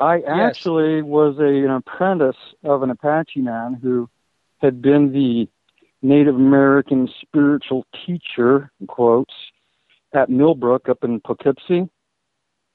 [0.00, 4.08] I actually was a, an apprentice of an Apache man who
[4.62, 5.46] had been the
[6.00, 9.34] Native American spiritual teacher, in quotes,
[10.14, 11.90] at Millbrook up in Poughkeepsie.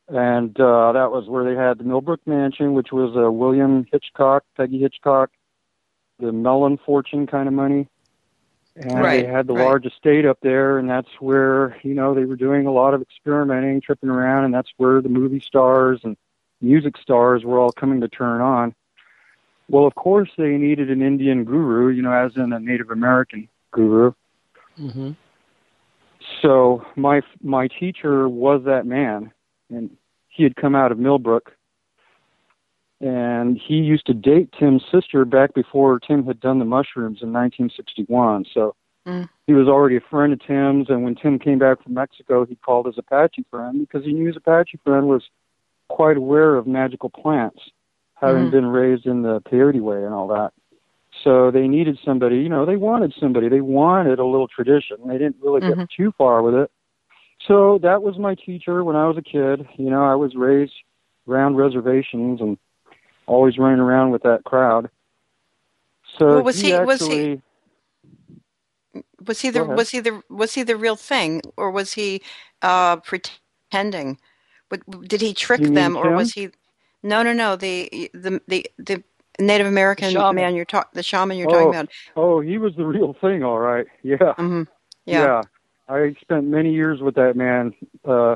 [0.07, 4.43] And uh, that was where they had the Millbrook Mansion, which was a William Hitchcock,
[4.55, 5.31] Peggy Hitchcock,
[6.19, 7.87] the Mellon fortune kind of money.
[8.79, 9.65] And Right, they had the right.
[9.65, 13.01] large estate up there, and that's where, you know, they were doing a lot of
[13.01, 16.15] experimenting, tripping around, and that's where the movie stars and
[16.61, 18.73] music stars were all coming to turn on.
[19.69, 23.49] Well, of course, they needed an Indian guru, you know, as in a Native American
[23.71, 24.13] guru.
[24.79, 25.11] Mm-hmm.
[26.41, 29.31] So my my teacher was that man,
[29.69, 29.95] and
[30.29, 31.51] he had come out of Millbrook,
[33.01, 37.31] and he used to date Tim's sister back before Tim had done the mushrooms in
[37.31, 38.45] 1961.
[38.53, 38.75] So
[39.07, 39.29] Mm.
[39.47, 42.55] he was already a friend of Tim's, and when Tim came back from Mexico, he
[42.55, 45.23] called his Apache friend because he knew his Apache friend was
[45.87, 47.71] quite aware of magical plants,
[48.15, 48.51] having Mhm.
[48.51, 50.53] been raised in the peyote way and all that.
[51.23, 53.49] So they needed somebody, you know, they wanted somebody.
[53.49, 54.97] They wanted a little tradition.
[55.07, 55.77] They didn't really Mhm.
[55.77, 56.71] get too far with it.
[57.39, 59.67] So that was my teacher when I was a kid.
[59.77, 60.75] You know, I was raised
[61.27, 62.57] around reservations and
[63.29, 64.89] always running around with that crowd.
[66.17, 67.41] So Well, was he he- actually was he-
[69.25, 72.21] Was he the was he the was he the real thing, or was he
[72.61, 74.17] uh, pretending?
[75.07, 76.17] Did he trick them, or Tim?
[76.17, 76.49] was he?
[77.03, 77.55] No, no, no.
[77.55, 79.03] The the the the
[79.39, 80.35] Native American shaman.
[80.35, 81.89] man you're talking, the shaman you're talking Oh, about.
[82.15, 83.87] Oh, he was the real thing, all right.
[84.03, 84.33] Yeah.
[84.35, 84.63] hmm
[85.05, 85.43] Yeah.
[85.87, 87.73] I spent many years with that man
[88.05, 88.35] uh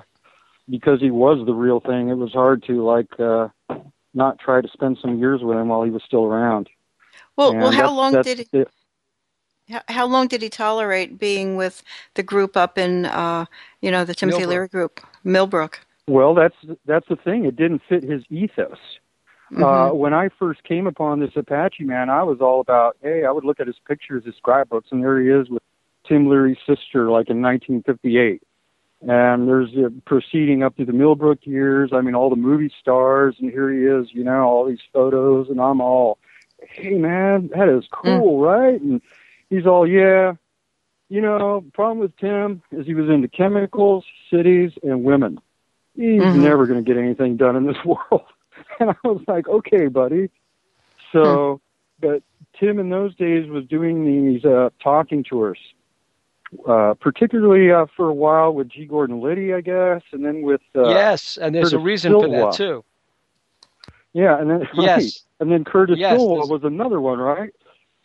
[0.70, 2.10] because he was the real thing.
[2.10, 3.50] It was hard to like uh
[4.14, 6.70] not try to spend some years with him while he was still around.
[7.36, 8.70] Well, And well, how that's- long that's did it.
[9.70, 11.84] how, how long did he tolerate being with
[12.16, 13.46] the group up in uh,
[13.82, 14.50] you know the Timothy Millbrook.
[14.54, 15.80] Leary group, Millbrook?
[16.08, 17.46] Well, that's that's the thing.
[17.46, 18.78] It didn't fit his ethos.
[19.56, 23.30] Uh, when I first came upon this Apache man, I was all about, hey, I
[23.30, 25.62] would look at his pictures, his scrapbooks, and there he is with
[26.08, 28.42] Tim Leary's sister, like in 1958.
[29.08, 31.92] And there's a proceeding up through the Millbrook years.
[31.94, 35.50] I mean, all the movie stars, and here he is, you know, all these photos,
[35.50, 36.18] and I'm all,
[36.62, 38.80] hey, man, that is cool, right?
[38.80, 39.02] And
[39.50, 40.34] he's all, yeah.
[41.10, 45.40] You know, problem with Tim is he was into chemicals, cities, and women.
[45.96, 46.36] He's Mhm.
[46.36, 48.24] never going to get anything done in this world.
[48.80, 50.30] And I was like, okay, buddy.
[51.12, 51.60] So,
[52.00, 52.24] but
[52.60, 55.60] Tim in those days was doing these uh, talking tours,
[56.68, 58.86] uh, particularly uh, for a while with G.
[58.86, 62.28] Gordon Liddy, I guess, and then with uh, yes, and there's a Curtis reason for
[62.30, 62.84] that too.
[64.14, 65.04] Yeah, and then Yes.
[65.04, 65.22] right.
[65.40, 67.52] and then Curtis Yes, there's- was another one, right?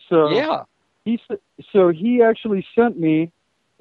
[0.08, 0.62] So Yeah.
[1.04, 1.20] he
[1.72, 3.30] so he actually sent me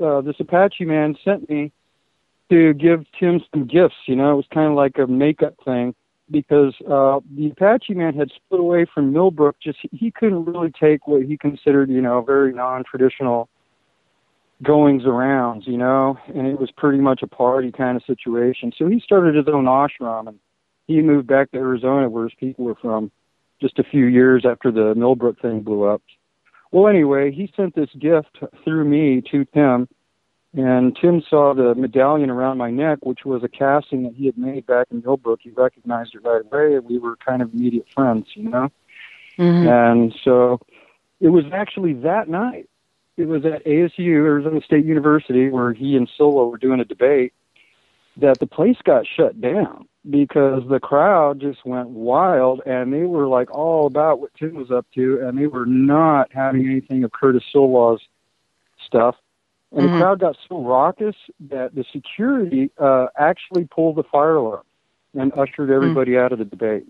[0.04, 1.72] uh, this Apache man sent me
[2.50, 3.96] to give Tim some gifts.
[4.08, 5.96] You know, it was kind of like a makeup thing
[6.30, 9.58] because uh, the Apache man had split away from Millbrook.
[9.60, 13.48] Just he couldn't really take what he considered, you know, very non-traditional
[14.64, 18.72] goings arounds, you know, and it was pretty much a party kind of situation.
[18.78, 20.40] So he started his own ashram and
[20.88, 23.12] he moved back to Arizona where his people were from
[23.62, 26.02] just a few years after the Millbrook thing blew up.
[26.72, 29.88] Well, anyway, he sent this gift through me to Tim,
[30.54, 34.38] and Tim saw the medallion around my neck, which was a casting that he had
[34.38, 35.40] made back in Millbrook.
[35.42, 38.70] He recognized it right away, and we were kind of immediate friends, you know?
[39.38, 39.68] Mm-hmm.
[39.68, 40.60] And so
[41.20, 42.70] it was actually that night.
[43.18, 47.34] It was at ASU, Arizona State University, where he and Sliwa were doing a debate,
[48.18, 53.28] that the place got shut down because the crowd just went wild and they were
[53.28, 57.12] like all about what Tim was up to and they were not having anything of
[57.12, 58.02] Curtis Sliwa's
[58.84, 59.16] stuff.
[59.72, 59.92] And Mhm.
[59.92, 61.16] the crowd got so raucous
[61.50, 64.64] that the security uh, actually pulled the fire alarm
[65.14, 66.88] and ushered everybody out of the debate.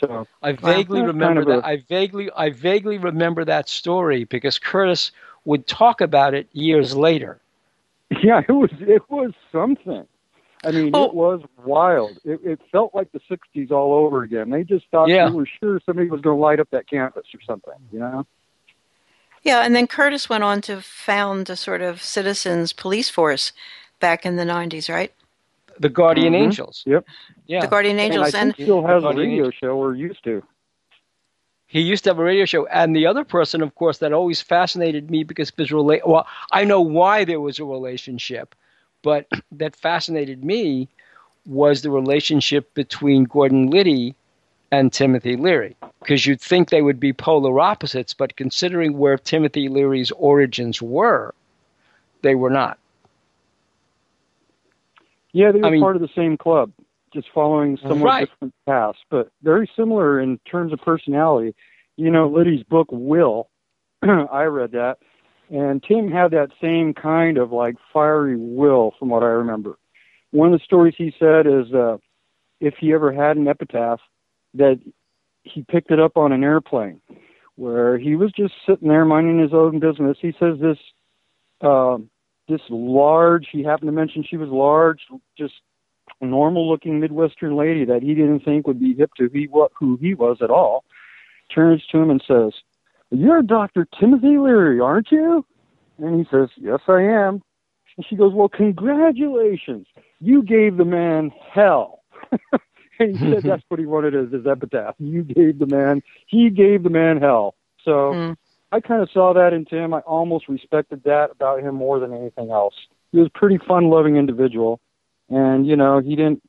[0.00, 1.68] So I vaguely remember kind of that.
[1.68, 5.12] I vaguely, I vaguely remember that story because Curtis
[5.44, 7.40] would talk about it years later.
[8.22, 10.06] Yeah, it was it was something.
[10.66, 11.04] I mean, Oh.
[11.04, 12.18] it was wild.
[12.24, 14.50] It, it felt like the '60s all over again.
[14.50, 15.28] They just thought Yeah.
[15.28, 17.74] they were sure somebody was going to light up that campus or something.
[17.92, 18.26] You know?
[19.42, 23.52] Yeah, and then Curtis went on to found a sort of citizens police force
[24.00, 25.12] back in the 90s, right?
[25.80, 26.44] The Guardian Mhm.
[26.44, 26.82] Angels.
[26.86, 27.04] Yep.
[27.46, 27.60] Yeah.
[27.60, 28.28] The Guardian Angels.
[28.32, 30.42] and I And, still has a Guardian radio show or used to.
[31.74, 34.40] He used to have a radio show, and the other person, of course, that always
[34.40, 38.54] fascinated me because his rela- well, I know why there was a relationship,
[39.02, 40.88] but that fascinated me
[41.46, 44.14] was the relationship between Gordon Liddy
[44.70, 49.68] and Timothy Leary, because you'd think they would be polar opposites, but considering where Timothy
[49.68, 51.34] Leary's origins were,
[52.22, 52.78] they were not.
[55.32, 56.70] Yeah, they were I mean- part of the same club,
[57.14, 58.28] just following somewhat Right.
[58.28, 61.54] different paths, but very similar in terms of personality.
[61.96, 63.48] You know, Liddy's book Will,
[64.02, 64.98] I read that,
[65.50, 69.78] and Tim had that same kind of like fiery will, from what I remember.
[70.32, 71.98] One of the stories he said is uh,
[72.60, 74.00] if he ever had an epitaph,
[74.54, 74.80] that
[75.44, 77.00] he picked it up on an airplane,
[77.54, 80.18] where he was just sitting there minding his own business.
[80.20, 80.78] He says this.
[81.60, 82.10] Um,
[82.46, 85.00] this large, he happened to mention she was large,
[85.38, 85.54] just
[86.20, 90.14] normal looking Midwestern lady that he didn't think would be hip to he, who he
[90.14, 90.84] was at all,
[91.54, 92.52] turns to him and says,
[93.10, 93.86] You're Dr.
[93.98, 95.44] Timothy Leary, aren't you?
[95.98, 97.42] And he says, Yes, I am.
[97.96, 99.86] And she goes, Well, congratulations.
[100.20, 102.02] You gave the man hell.
[102.98, 104.94] and he said that's what he wanted as his epitaph.
[104.98, 107.54] You gave the man, he gave the man hell.
[107.84, 108.32] So hmm.
[108.72, 109.94] I kind of saw that in Tim.
[109.94, 112.74] I almost respected that about him more than anything else.
[113.12, 114.80] He was a pretty fun loving individual.
[115.28, 116.42] And, you know, he didn't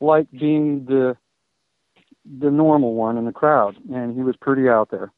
[0.00, 1.16] like being the
[2.38, 5.12] the normal one in the crowd and he was pretty out there.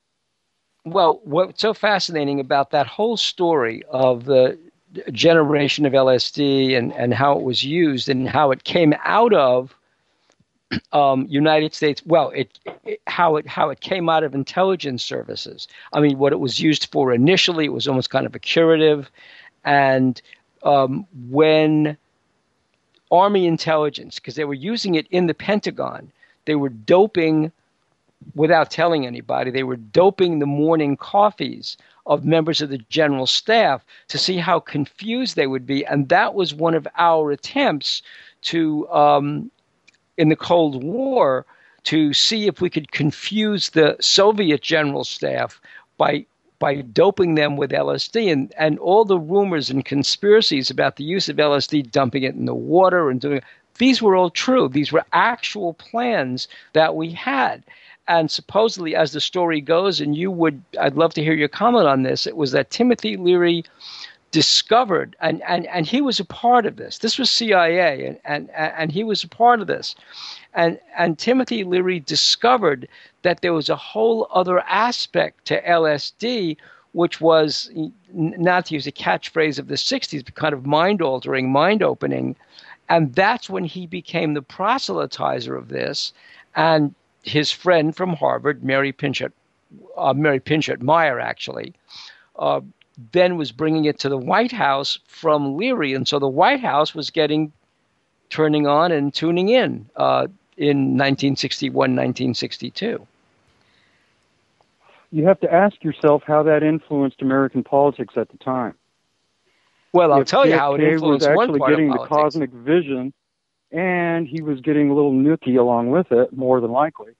[0.85, 4.59] Well, what's so fascinating about that whole story of the
[5.13, 9.75] generation of LSD and, and how it was used and how it came out of
[10.93, 15.67] um, United States, well, it, it how it how it came out of intelligence services.
[15.93, 19.11] I mean, what it was used for initially, it was almost kind of a curative,
[19.65, 20.21] and
[20.63, 21.97] um, when
[23.11, 26.13] Army intelligence, because they were using it in the Pentagon,
[26.45, 27.53] they were doping
[28.35, 29.51] without telling anybody.
[29.51, 31.77] They were doping the morning coffees
[32.07, 35.85] of members of the general staff to see how confused they would be.
[35.85, 38.03] And that was one of our attempts
[38.43, 39.51] to, um,
[40.17, 41.47] in the Cold War,
[41.85, 45.61] to see if we could confuse the Soviet general staff
[45.97, 46.27] by
[46.59, 51.29] by doping them with LSD and, and all the rumors and conspiracies about the use
[51.29, 53.41] of LSD, dumping it in the water and doing
[53.79, 54.69] these were all true.
[54.69, 57.63] These were actual plans that we had.
[58.09, 61.87] And supposedly, as the story goes, and you would, I'd love to hear your comment
[61.87, 63.65] on this, it was that Timothy Leary
[64.31, 66.99] discovered, and, and, and he was a part of this.
[66.99, 69.95] This was CIA, and, and, and he was a part of this.
[70.55, 72.89] And, and Timothy Leary discovered
[73.23, 76.57] that there was a whole other aspect to LSD,
[76.93, 77.71] which was,
[78.13, 82.37] not to use a catchphrase of the 60s, but kind of mind altering, mind opening.
[82.89, 86.13] And that's when he became the proselytizer of this.
[86.55, 89.33] And his friend from Harvard, Mary Pinchot,
[89.97, 91.75] uh, Mary Pinchot Meyer, actually,
[92.39, 92.61] uh,
[93.13, 96.95] then was bringing it to the White House from Leary, and so the White House
[96.95, 97.53] was getting
[98.29, 100.27] turning on and tuning in uh,
[100.57, 103.07] in 1961, 1962.
[105.11, 108.75] You have to ask yourself how that influenced American politics at the time.
[109.93, 113.15] Well, I'll if tell you how it influenced was actually getting the cosmic vision,
[113.73, 117.13] and he was getting a little nookie along with it, more than likely.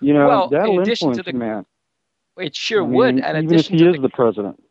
[0.00, 1.66] You know, Well, in that'll influence the- man.
[2.36, 4.62] It sure I would, and even if he is the the president.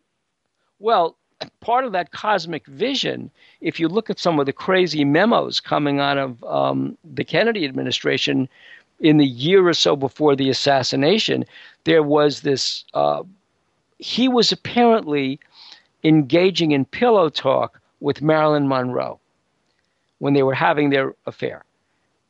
[0.79, 1.15] Well,
[1.59, 3.31] part of that cosmic vision,
[3.61, 7.65] if you look at some of the crazy memos coming out of um, the Kennedy
[7.65, 8.49] administration
[8.99, 11.45] in the year or so before the assassination,
[11.83, 12.83] there was this.
[12.93, 13.23] Uh,
[13.97, 15.39] he was apparently
[16.03, 19.19] engaging in pillow talk with Marilyn Monroe
[20.19, 21.63] when they were having their affair.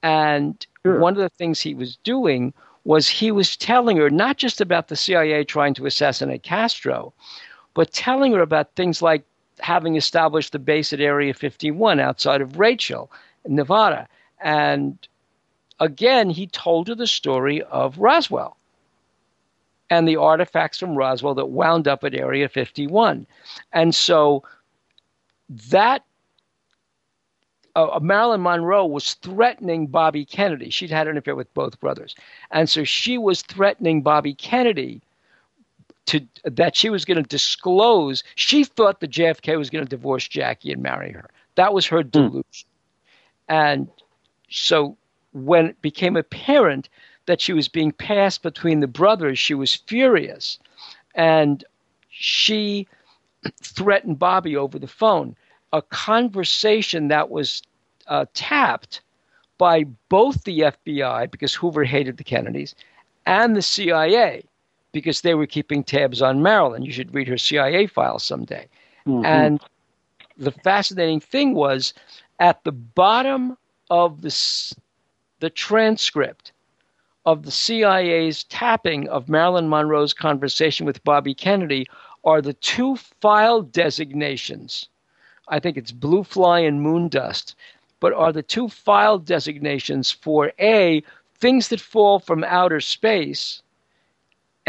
[0.01, 2.53] And one of the things he was doing
[2.85, 7.13] was he was telling her not just about the CIA trying to assassinate Castro,
[7.74, 9.24] but telling her about things like
[9.60, 13.12] having established the base at Area 51 outside of Rachel,
[13.48, 14.08] Nevada.
[14.41, 14.98] And
[15.80, 18.58] again, he told her the story of Roswell
[19.90, 23.26] and the artifacts from Roswell that wound up at Area 51.
[23.74, 24.44] And so
[25.72, 26.04] that
[27.76, 30.70] uh, Marilyn Monroe was threatening Bobby Kennedy.
[30.70, 32.16] She'd had an affair with both brothers.
[32.52, 35.02] And so she was threatening Bobby Kennedy
[36.10, 38.23] to that she was going to disclose.
[38.36, 41.30] She thought that JFK was going to divorce Jackie and marry her.
[41.56, 42.44] That was her delusion.
[43.48, 43.88] And
[44.49, 44.98] so
[45.34, 46.90] when it became apparent
[47.27, 50.57] that she was being passed between the brothers, she was furious.
[51.14, 51.64] And
[52.10, 52.88] she
[53.61, 55.36] threatened Bobby over the phone.
[55.73, 57.61] A conversation that was
[58.07, 59.02] uh, tapped
[59.60, 62.73] by both the FBI, because Hoover hated the Kennedys,
[63.27, 64.44] and the CIA,
[64.91, 66.84] because they were keeping tabs on Marilyn.
[66.84, 68.68] You should read her CIA files someday.
[69.06, 69.26] Mhm.
[69.26, 69.61] And
[70.38, 71.94] the fascinating thing was
[72.40, 73.57] at the bottom
[73.90, 74.34] of the,
[75.40, 76.52] the transcript
[77.26, 81.86] of the CIA's tapping of Marilyn Monroe's conversation with Bobby Kennedy
[82.24, 84.88] are the two file designations.
[85.48, 87.56] I think it's Blue Fly and Moon Dust,
[87.99, 91.03] but are the two file designations for A,
[91.36, 93.61] things that fall from outer space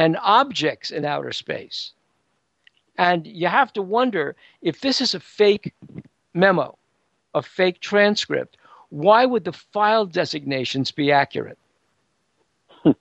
[0.01, 1.93] and objects in outer space.
[2.97, 5.75] And you have to wonder if this is a fake
[6.33, 6.79] memo,
[7.35, 8.57] a fake transcript,
[8.89, 11.59] why would the file designations be accurate?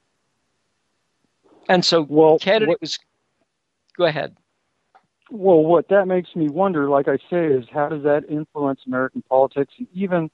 [1.70, 3.00] and so Kennedy what- was.
[3.96, 4.36] Go ahead.
[5.32, 9.22] Well, what that makes me wonder, like I say, is how does that influence American
[9.30, 9.74] politics?
[9.78, 10.30] And even,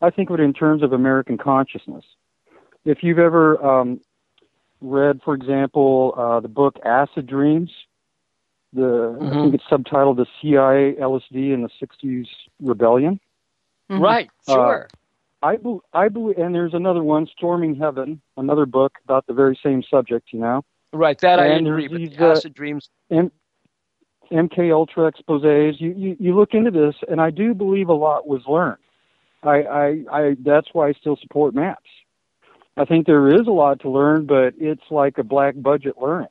[0.00, 2.04] I think of it in terms of American consciousness.
[2.84, 4.00] If you've ever um,
[4.80, 7.70] read, for example, uh, the book Acid Dreams,
[8.72, 9.42] the I Mhm.
[9.42, 12.28] think it's subtitled "The CIA LSD in the '60s
[12.60, 13.20] Rebellion."
[13.88, 14.88] Right, Uh, sure.
[15.42, 19.58] I bel I believe, and there's another one, Storming Heaven, another book about the very
[19.62, 20.32] same subject.
[20.32, 21.88] You know, right, that I and agree.
[21.88, 22.88] there's But these, the uh, acid dreams.
[23.10, 23.32] M-
[24.30, 25.80] MK Ultra exposés.
[25.80, 28.78] You, you you look into this, and I do believe a lot was learned.
[29.42, 31.88] I, I I that's why I still support MAPS.
[32.78, 36.28] I think there is a lot to learn, but it's like a black budget learning.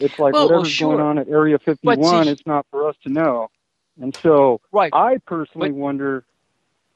[0.00, 0.96] It's like Well, well, whatever's sure.
[0.96, 3.48] going on at Area 51, see- it's not for us to know.
[4.00, 4.92] And so right.
[4.92, 6.24] I personally wonder,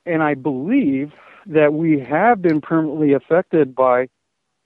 [0.07, 1.13] and I believe
[1.47, 4.09] that we have been permanently affected by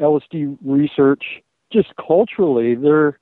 [0.00, 2.74] LSD research just culturally.
[2.74, 3.18] They're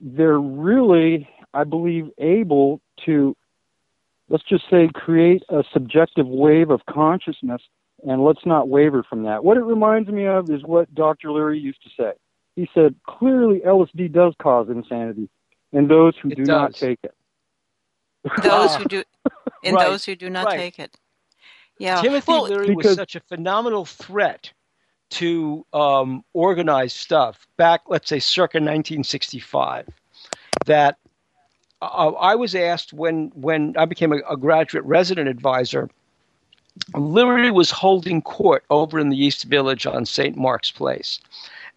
[0.00, 3.36] they're really, I believe, able to
[4.28, 7.62] let's just say create a subjective wave of consciousness
[8.02, 9.44] and let's not waver from that.
[9.44, 11.30] What it reminds me of is what Dr.
[11.30, 12.12] Leary used to say.
[12.56, 15.28] He said, clearly LSD does cause insanity
[15.72, 17.14] and those who It do not take it.
[18.42, 19.02] Those who do,
[19.64, 20.58] and Right, those who do not right.
[20.58, 20.96] take it.
[21.78, 22.00] Yeah.
[22.00, 24.52] Timothy well, Leary was such a phenomenal threat
[25.10, 29.88] to um, organized stuff back, let's say, circa 1965,
[30.66, 30.98] that
[31.80, 35.90] uh, I was asked when when I became a, a graduate resident advisor
[36.94, 40.36] Leary was holding court over in the East Village on St.
[40.36, 41.20] Mark's Place.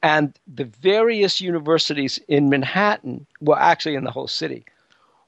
[0.02, 4.66] And the various universities in Manhattan, well, actually in the whole city,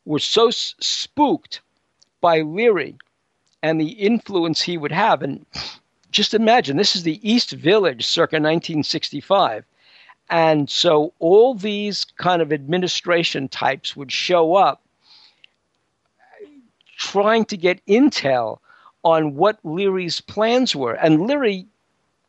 [0.05, 1.61] were so s- spooked
[2.21, 2.95] by Leary
[3.63, 5.21] and the influence he would have.
[5.21, 5.45] And
[6.11, 9.65] just imagine this is the East Village circa 1965.
[10.29, 14.81] And so all these kind of administration types would show up
[16.97, 18.59] trying to get intel
[19.07, 20.95] on what Leary's plans were.
[20.95, 21.65] And Leary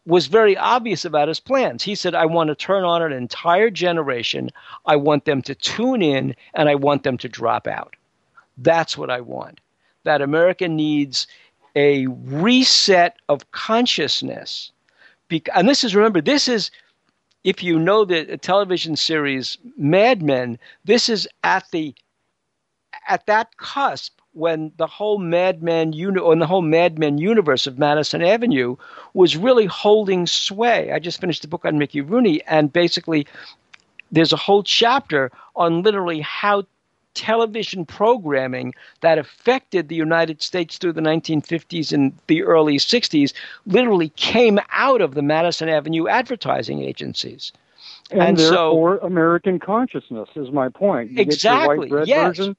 [0.06, 1.82] was very obvious about his plans.
[1.82, 4.50] He said, I want to turn on an entire generation.
[4.86, 7.96] I want them to tune in and I want them to drop out.
[8.58, 9.58] That's what I want.
[10.04, 11.26] That America needs
[11.74, 14.70] a reset of consciousness.
[15.56, 16.70] and this is, remember, this is,
[17.42, 21.92] if you know the television series Mad Men, this is at the
[23.08, 27.66] at that cusp when the whole Mad Men uni- or the whole Mad Men universe
[27.66, 28.76] of Madison Avenue
[29.14, 30.92] was really holding sway.
[30.92, 33.26] I just finished a book on Mickey Rooney, and basically,
[34.12, 36.62] there's a whole chapter on literally how
[37.14, 43.32] television programming that affected the United States through the 1950s and the early 60s
[43.66, 47.50] literally came out of the Madison Avenue advertising agencies.
[48.12, 51.10] And, And so- therefore, American consciousness is my point.
[51.10, 52.26] You Exactly, Get your white bread yes.
[52.38, 52.56] version,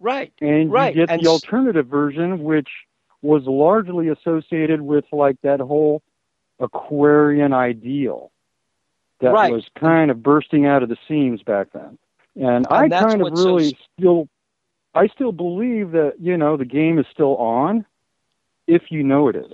[0.00, 0.32] Right.
[0.40, 0.94] and right.
[0.94, 2.68] you get and the alternative version, which
[3.22, 6.02] was largely associated with like that whole
[6.58, 8.32] Aquarian ideal
[9.20, 9.52] that Right.
[9.52, 11.98] was kind of bursting out of the seams back then.
[12.36, 14.28] And, I And that's kind of what's so really still,
[14.94, 17.84] I still believe that you know the game is still on,
[18.66, 19.52] if you know it is.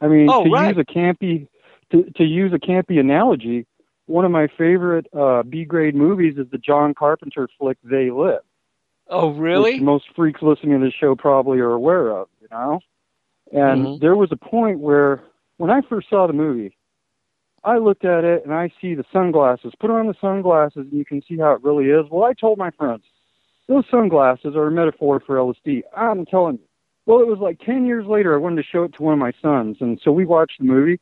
[0.00, 0.74] I mean, Oh, to right.
[0.74, 1.46] use a campy,
[1.90, 3.66] to to use a campy analogy,
[4.06, 8.40] one of my favorite uh, B grade movies is the John Carpenter flick They Live.
[9.12, 9.78] Oh, really?
[9.78, 12.80] Most freaks listening to this show probably are aware of, you know?
[13.52, 14.00] And Mhm.
[14.00, 15.22] there was a point where,
[15.58, 16.74] when I first saw the movie,
[17.62, 19.74] I looked at it and I see the sunglasses.
[19.78, 22.08] Put on the sunglasses and you can see how it really is.
[22.10, 23.04] Well, I told my friends,
[23.68, 25.82] those sunglasses are a metaphor for LSD.
[25.94, 26.64] I'm telling you.
[27.04, 29.18] Well, it was like 10 years later, I wanted to show it to one of
[29.18, 29.76] my sons.
[29.80, 30.98] And so we watched the movie.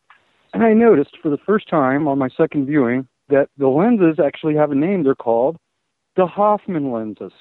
[0.52, 4.56] And I noticed for the first time on my second viewing that the lenses actually
[4.56, 5.04] have a name.
[5.04, 5.58] They're called
[6.16, 7.32] the Hoffman lenses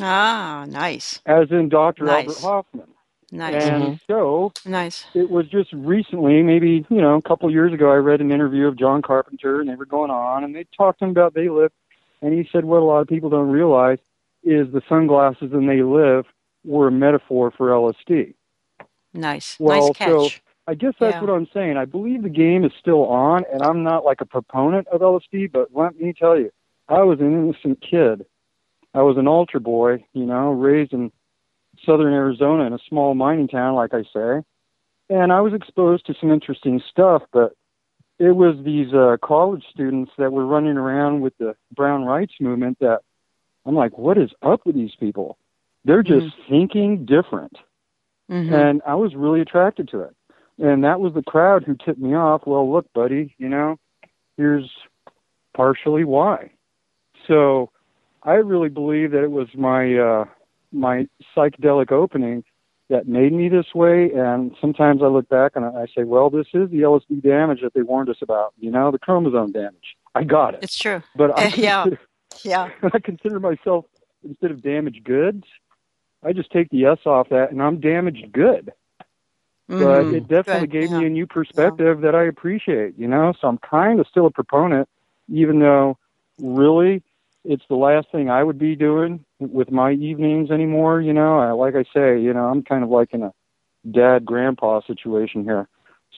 [0.00, 1.20] Ah, nice.
[1.26, 2.04] as in Dr.
[2.04, 2.26] Nice.
[2.28, 2.88] Albert Hofmann.
[3.30, 3.62] Nice.
[3.64, 5.04] And so Nice.
[5.14, 8.32] it was just recently, maybe, you know, a couple of years ago, I read an
[8.32, 11.34] interview of John Carpenter and they were going on and they talked to him about
[11.34, 11.70] They Live.
[12.22, 13.98] And he said what a lot of people don't realize
[14.44, 16.24] is the sunglasses and They Live
[16.64, 18.34] were a metaphor for LSD.
[19.12, 19.56] Nice.
[19.60, 20.08] Well, nice catch.
[20.08, 20.28] so
[20.66, 21.20] I guess that's Yeah.
[21.20, 21.76] what I'm saying.
[21.76, 25.46] I believe the game is still on, and I'm not like a proponent of LSD,
[25.52, 26.50] but let me tell you,
[26.88, 28.24] I was an innocent kid.
[28.94, 31.12] I was an altar boy, you know, raised in
[31.84, 34.42] southern Arizona in a small mining town, like I say,
[35.10, 37.52] and I was exposed to some interesting stuff, but
[38.18, 42.78] it was these uh, college students that were running around with the Brown rights movement
[42.80, 43.00] that
[43.64, 45.38] I'm like, what is up with these people?
[45.84, 47.56] They're just thinking different
[48.30, 48.52] Mhm.
[48.52, 50.14] and I was really attracted to it.
[50.58, 52.46] And that was the crowd who tipped me off.
[52.46, 53.78] Well, look, buddy, you know,
[54.36, 54.70] here's
[55.54, 56.50] partially why.
[57.26, 57.70] So
[58.28, 60.24] I really believe that it was my uh,
[60.70, 62.44] my psychedelic opening
[62.90, 64.10] that made me this way.
[64.12, 67.72] And sometimes I look back and I say, well, this is the LSD damage that
[67.72, 68.52] they warned us about.
[68.58, 69.96] You know, the chromosome damage.
[70.14, 70.60] I got it.
[70.62, 71.02] It's true.
[71.16, 71.86] But I Eh, yeah.
[72.44, 72.68] Yeah.
[72.92, 73.86] I consider myself
[74.22, 75.44] instead of damaged goods.
[76.22, 78.72] I just take the S off that, and I'm damaged good.
[79.68, 80.14] But Mhm.
[80.16, 80.98] it definitely Good, gave yeah.
[81.00, 82.98] me a new perspective that I appreciate.
[82.98, 84.86] You know, so I'm kind of still a proponent,
[85.32, 85.96] even though
[86.38, 87.02] really
[87.48, 91.00] it's the last thing I would be doing with my evenings anymore.
[91.00, 93.32] You know, I, like I say, you know, I'm kind of like in a
[93.90, 95.68] dad grandpa situation here,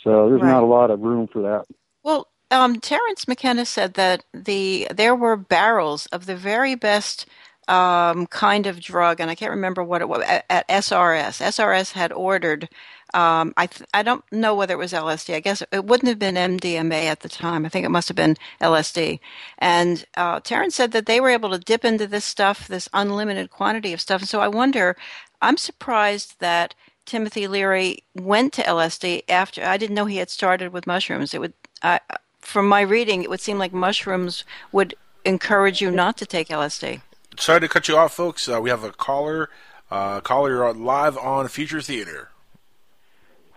[0.05, 0.51] so there's Right.
[0.51, 1.67] not a lot of room for that.
[2.05, 7.27] Well, um, Terence McKenna said that the there were barrels of the very best
[7.69, 11.41] um, kind of drug, and I can't remember what it was at, at SRS.
[11.43, 12.69] SRS had ordered.
[13.15, 15.35] Um, I th- I don't know whether it was LSD.
[15.35, 17.67] I guess it wouldn't have been MDMA at the time.
[17.67, 19.21] I think it must have been LSD.
[19.59, 23.51] And uh, Terence said that they were able to dip into this stuff, this unlimited
[23.51, 24.23] quantity of stuff.
[24.23, 24.97] And so I wonder.
[25.43, 26.75] I'm surprised that
[27.07, 29.65] Timothy Leary went to LSD after.
[29.65, 31.33] I didn't know he had started with mushrooms.
[31.33, 32.01] It would, I
[32.41, 37.03] from my reading, it would seem like mushrooms would encourage you not to take LSD.
[37.39, 38.49] Sorry to cut you off, folks.
[38.49, 39.51] Uh, we have a caller.
[39.91, 42.30] Uh, caller, you're live on Future Theater.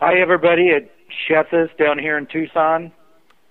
[0.06, 0.72] Hi, everybody.
[0.72, 0.90] at
[1.30, 2.92] Shethis down here in Tucson.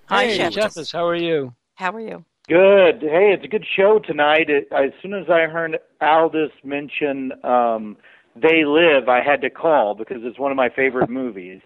[0.05, 0.93] Hi, hey, Shethis.
[0.93, 1.51] How are you?
[1.73, 2.23] How are you?
[2.47, 3.01] Good.
[3.01, 4.51] Hey, it's a good show tonight.
[4.51, 7.97] It, as soon as I heard Aldous mention um,
[8.35, 11.61] They Live, I had to call because it's one of my favorite movies.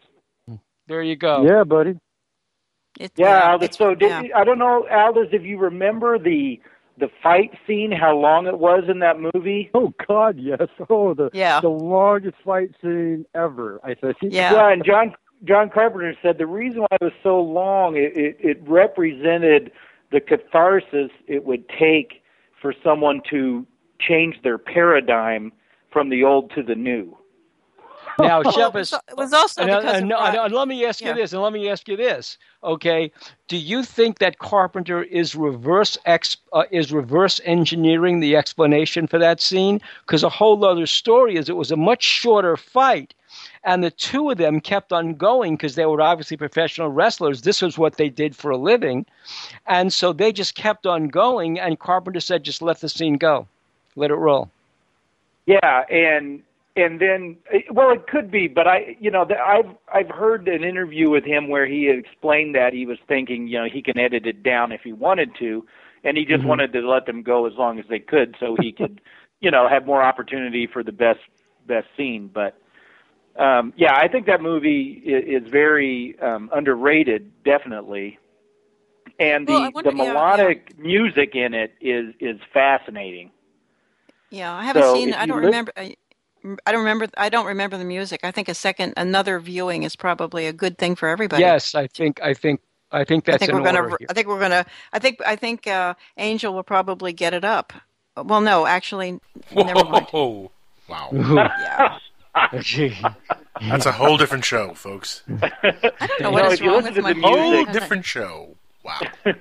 [0.88, 1.46] There you go.
[1.46, 2.00] Yeah, buddy.
[2.98, 3.76] It, Yeah, Aldous.
[3.76, 4.22] So did, yeah.
[4.38, 6.62] I don't know, Aldous, if you remember the
[7.00, 9.70] the fight scene, how long it was in that movie.
[9.76, 10.68] Oh God, yes.
[10.90, 11.60] Oh, the Yeah.
[11.62, 13.80] the longest fight scene ever.
[13.84, 14.18] I think.
[14.22, 14.54] Yeah.
[14.54, 15.14] Yeah, and John
[15.44, 19.72] John Carpenter said the reason why it was so long, it, it, it represented
[20.12, 22.24] the catharsis it would take
[22.62, 23.66] for someone to
[24.00, 25.52] change their paradigm
[25.92, 27.17] from the old to the new.
[28.20, 30.54] Now, Well, it Shepard, was, it was also and, uh, because and- of and- and
[30.54, 32.38] let me ask you this, and let me ask you this.
[32.64, 33.12] Okay,
[33.48, 39.20] do you think that Carpenter is reverse ex, uh, is reverse engineering the explanation for
[39.20, 39.80] that scene?
[40.06, 43.14] Because a whole other story is it was a much shorter fight,
[43.64, 47.44] and the two of them kept on going because they were obviously professional wrestlers.
[47.44, 49.06] This was what they did for a living,
[49.68, 51.60] and so they just kept on going.
[51.60, 53.48] And Carpenter said, "Just let the scene go,
[53.96, 54.50] let it roll."
[55.46, 56.42] Yeah, and
[56.78, 57.38] and then
[57.72, 61.26] well, it could be, but I, you know, the- I've I've heard an interview with
[61.26, 64.72] him where he explained that he was thinking, you know, he can edit it down
[64.72, 65.66] if he wanted to,
[66.04, 68.72] and he just wanted to let them go as long as they could, so he
[68.72, 69.02] could,
[69.42, 71.20] you know, have more opportunity for the best
[71.66, 72.30] best scene.
[72.34, 72.58] But
[73.38, 78.18] um, yeah, I think that movie is, is very um, underrated, definitely.
[79.20, 80.14] And the Well, I wonder- the yeah, yeah.
[80.14, 83.32] melodic music in it is is fascinating.
[84.30, 85.14] Yeah, I haven't So seen.
[85.14, 85.72] I don't lis- remember.
[85.78, 85.96] I,
[86.66, 87.08] I don't remember.
[87.18, 88.22] I don't remember the music.
[88.24, 91.42] I think a second, another viewing is probably a good thing for everybody.
[91.42, 92.62] Yes, I think I think
[92.92, 93.88] I think that's I think in we're gonna.
[93.88, 94.08] here.
[94.10, 94.66] I think we're gonna.
[94.94, 95.20] I think.
[95.26, 97.74] I think uh, Angel will probably get it up.
[98.16, 99.20] Well, no, actually,
[99.54, 100.08] never mind.
[100.12, 100.52] Whoa.
[100.88, 101.10] Wow.
[101.12, 101.98] Yeah.
[103.62, 105.24] That's a whole different show, folks.
[105.42, 105.52] I
[106.00, 108.56] don't know You what know, is wrong with to my the Whole different show.
[108.84, 109.00] Wow.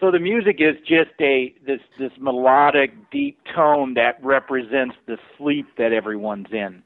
[0.00, 5.66] So the music is just a this this melodic, deep tone that represents the sleep
[5.78, 6.82] that everyone's in,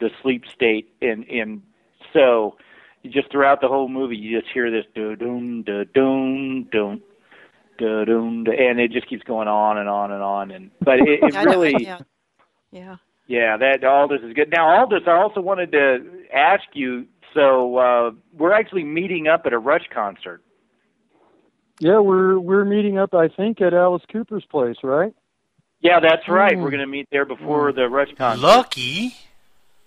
[0.00, 1.62] the sleep state, and and
[2.12, 2.56] so
[3.02, 7.00] you just throughout the whole movie you just hear this do doom da doom doom
[7.78, 11.20] da doom and it just keeps going on and on and on and but it,
[11.22, 11.98] it know, really yeah.
[12.70, 12.96] Yeah.
[13.26, 14.50] yeah, that Aldous is good.
[14.50, 17.06] Now, Aldous, I also wanted to ask you.
[17.34, 20.42] So uh, we're actually meeting up at a Rush concert.
[21.80, 23.14] Yeah, we're we're meeting up.
[23.14, 25.14] I think at Alice Cooper's place, right?
[25.80, 26.54] Yeah, that's right.
[26.56, 26.62] Mm.
[26.62, 28.42] We're going to meet there before the Rush concert.
[28.42, 29.14] Lucky.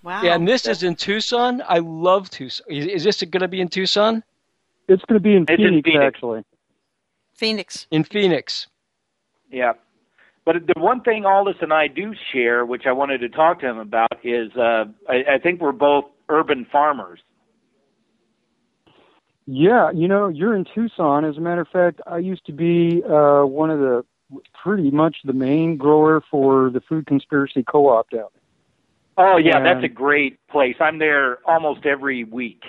[0.03, 0.23] Wow.
[0.23, 1.61] Yeah, and this is in Tucson.
[1.68, 2.65] I love Tucson.
[2.69, 4.23] Is, is this going to be in Tucson?
[4.88, 6.05] It's going to be in It's in Phoenix, Phoenix.
[6.05, 6.43] actually.
[7.35, 7.88] Phoenix.
[7.91, 8.68] In Phoenix.
[9.51, 9.73] Yeah.
[10.45, 13.68] But the one thing Aldous and I do share, which I wanted to talk to
[13.68, 17.19] him about, is uh, I, I think we're both urban farmers.
[19.53, 21.25] Yeah, you know, you're in Tucson.
[21.25, 24.05] As a matter of fact, I used to be uh, one of the
[24.63, 29.25] pretty much the main grower for the Food Conspiracy Co-op down there.
[29.25, 30.77] Oh yeah, And- that's a great place.
[30.79, 32.63] I'm there almost every week.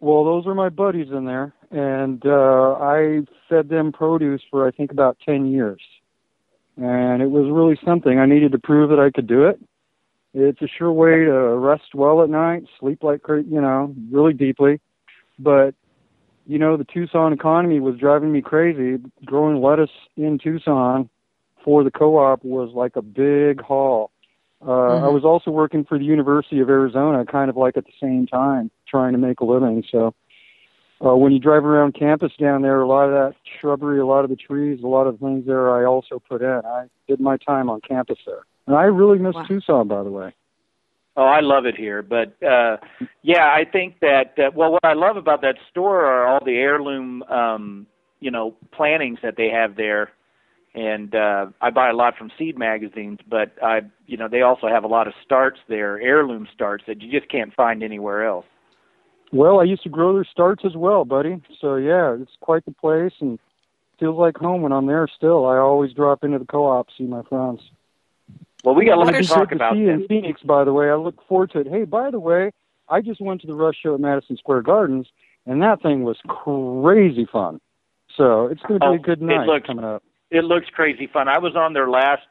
[0.00, 4.72] Well, those are my buddies in there, and uh, I fed them produce for I
[4.72, 5.80] think about ten years,
[6.76, 8.18] and it was really something.
[8.18, 9.60] I needed to prove that I could do it.
[10.34, 14.80] It's a sure way to rest well at night, sleep like you know, really deeply.
[15.38, 15.74] But
[16.50, 19.00] you know, the Tucson economy was driving me crazy.
[19.24, 21.08] Growing lettuce in Tucson
[21.64, 24.10] for the co-op was like a big haul.
[24.60, 27.92] Uh, I was also working for the University of Arizona, kind of like at the
[28.02, 29.84] same time, trying to make a living.
[29.92, 30.12] So
[31.06, 34.24] uh, when you drive around campus down there, a lot of that shrubbery, a lot
[34.24, 36.62] of the trees, a lot of things there, I also put in.
[36.66, 39.44] I did my time on campus there, and I really miss Wow.
[39.46, 40.34] Tucson, by the way.
[41.20, 42.00] Oh, I love it here.
[42.00, 42.78] But uh
[43.22, 46.56] yeah, I think that uh, well what I love about that store are all the
[46.56, 47.86] heirloom um
[48.20, 50.12] you know plantings that they have there.
[50.74, 54.66] And uh I buy a lot from seed magazines, but I you know they also
[54.66, 58.46] have a lot of starts there, heirloom starts that you just can't find anywhere else.
[59.30, 61.42] Well, I used to grow their starts as well, buddy.
[61.60, 63.38] So yeah, it's quite the place, and
[63.98, 65.06] feels like home when I'm there.
[65.16, 67.60] Still, I always drop into the co-op, see my friends.
[68.64, 69.72] Well, we got a lot to talk about.
[69.72, 70.90] to see in Phoenix, by the way.
[70.90, 71.66] I look forward to it.
[71.68, 72.52] Hey, by the way,
[72.88, 75.06] I just went to the Rush show at Madison Square Gardens,
[75.46, 77.60] and that thing was crazy fun.
[78.16, 80.02] So it's going to be Oh, a good it night looks- coming up.
[80.30, 81.26] It looks crazy fun.
[81.26, 82.22] I was on their last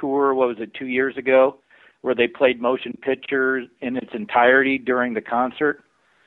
[0.00, 0.32] tour.
[0.34, 0.72] What was it?
[0.72, 1.56] Two years ago,
[2.00, 5.82] where they played motion pictures in its entirety during the concert,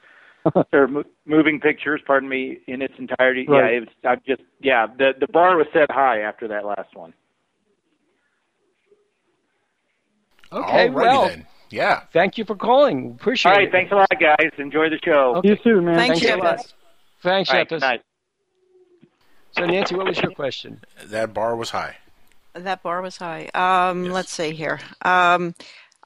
[0.73, 1.99] or mo- moving pictures.
[2.06, 3.48] Pardon me, in its entirety.
[3.48, 3.72] Right.
[3.73, 3.90] Yeah, it was.
[4.03, 4.86] I just yeah.
[4.86, 7.11] The the bar was set high after that last one.
[10.56, 11.45] Okay, Alrighty well, then.
[11.69, 12.02] Yeah.
[12.14, 13.11] thank you for calling.
[13.19, 13.53] Appreciate it.
[13.53, 13.68] All right.
[13.68, 13.72] it.
[13.72, 14.52] Thanks a lot, guys.
[14.57, 15.36] Enjoy the show.
[15.38, 15.49] Okay.
[15.49, 15.95] You too, man.
[15.98, 16.41] Thank Thanks you.
[16.41, 16.57] a.
[17.22, 17.82] Thanks, All right, Shepard.
[17.82, 18.02] night.
[19.52, 20.82] So, Nancy, what was your question?
[21.06, 21.98] That bar was high.
[22.53, 23.49] That bar was high.
[23.53, 24.80] Um, Let's see here.
[25.02, 25.56] Um,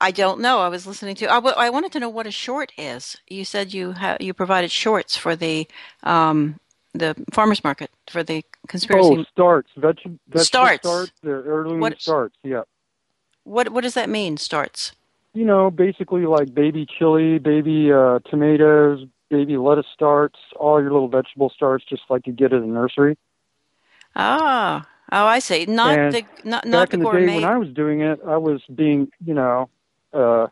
[0.01, 0.59] I don't know.
[0.59, 1.27] I was listening to.
[1.29, 3.17] I, w- I wanted to know what a short is.
[3.27, 5.67] You said you ha- you provided shorts for the
[6.03, 6.59] um,
[6.93, 9.09] the farmers market for the conspiracy.
[9.19, 9.97] Oh, starts, veg-
[10.27, 10.87] vegetable Starts.
[10.87, 11.11] starts.
[11.21, 12.35] They're heirloom What- starts.
[12.43, 12.61] Yeah.
[13.49, 14.37] What what does that mean?
[14.37, 14.93] Starts.
[15.33, 21.07] You know, basically like baby chili, baby uh, tomatoes, baby lettuce starts, all your little
[21.07, 23.17] vegetable starts, just like you get at a nursery.
[24.15, 25.65] Ah, oh, I see.
[25.65, 27.25] Not And the not not Back the in the gourmet.
[27.25, 29.67] day when I was doing it, I was being, you know,
[30.13, 30.45] uh,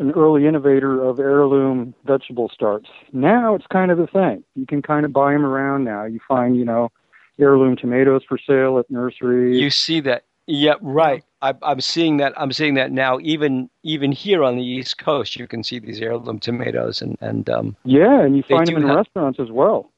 [0.00, 2.88] an early innovator of heirloom vegetable starts.
[3.12, 4.42] Now it's kind of the thing.
[4.56, 6.04] You can kind of buy them around now.
[6.04, 6.90] You find, you know,
[7.38, 9.60] heirloom tomatoes for sale at nurseries.
[9.60, 10.24] You see that?
[10.46, 11.24] Yeah, right.
[11.44, 12.32] I, I'm seeing that.
[12.36, 13.18] I'm seeing that now.
[13.20, 17.48] Even even here on the East Coast, you can see these heirloom tomatoes, and and
[17.50, 19.90] um, yeah, and you find them in have- restaurants as well.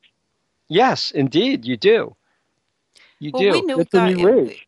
[0.69, 2.17] yes, indeed, you do.
[3.21, 3.51] You Well, do.
[3.53, 4.11] we knew It's a guy.
[4.11, 4.67] a new age.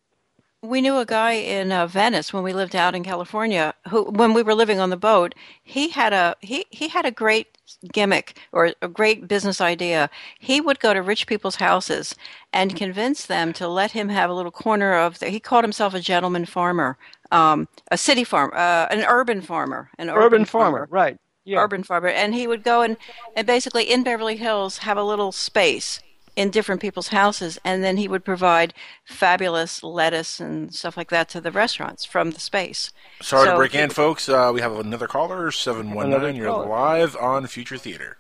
[0.63, 3.75] We knew a guy in uh, Venice when we lived out in California.
[3.91, 7.11] Who, when we were living on the boat, he had a he he had a
[7.11, 7.58] great
[7.93, 10.11] gimmick or a great business idea.
[10.39, 12.15] He would go to rich people's houses
[12.53, 15.19] and convince them to let him have a little corner of.
[15.19, 16.97] The, he called himself a gentleman farmer,
[17.31, 21.19] um, a city farm, uh, an urban farmer, an urban, urban farmer, right?
[21.45, 21.61] Yeah.
[21.61, 22.97] urban farmer, and he would go and
[23.35, 26.01] and basically in Beverly Hills have a little space
[26.39, 28.73] in different people's houses, and then he would provide
[29.05, 32.93] fabulous lettuce and stuff like that to the restaurants from the space.
[33.21, 34.29] Sorry to break he- in, folks.
[34.29, 36.13] Uh, we have another caller, 719.
[36.13, 36.69] Another You're caller.
[36.69, 38.19] live on Future Theater.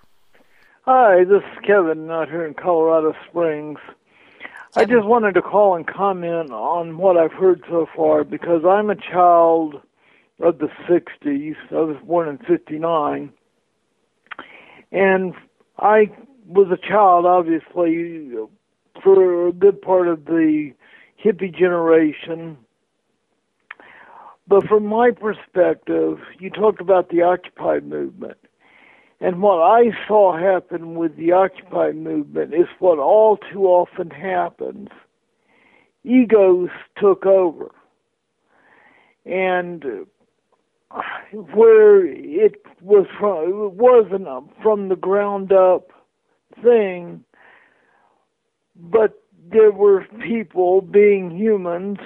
[0.84, 3.78] Hi, this is Kevin out here in Colorado Springs.
[4.74, 8.90] I just wanted to call and comment on what I've heard so far because I'm
[8.90, 9.80] a child
[10.40, 11.54] of the 60s.
[11.70, 13.32] I was born in 59.
[14.90, 15.34] And
[15.78, 16.10] I
[16.48, 18.30] was a child, obviously,
[19.02, 20.72] for a good part of the
[21.22, 22.56] hippie generation.
[24.46, 28.38] But from my perspective, you talked about the Occupy movement.
[29.20, 34.88] And what I saw happen with the Occupy movement is what all too often happens.
[36.02, 37.70] Egos took over.
[39.26, 39.84] And
[41.32, 44.26] where it was from, it wasn't
[44.62, 45.90] from the ground up
[46.62, 47.24] thing,
[48.76, 51.98] but there were people being humans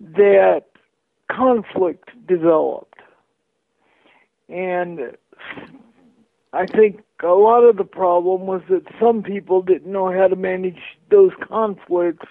[0.00, 0.64] that
[1.30, 3.00] conflict developed.
[4.48, 5.16] And
[6.52, 10.36] I think a lot of the problem was that some people didn't know how to
[10.36, 12.26] manage those conflicts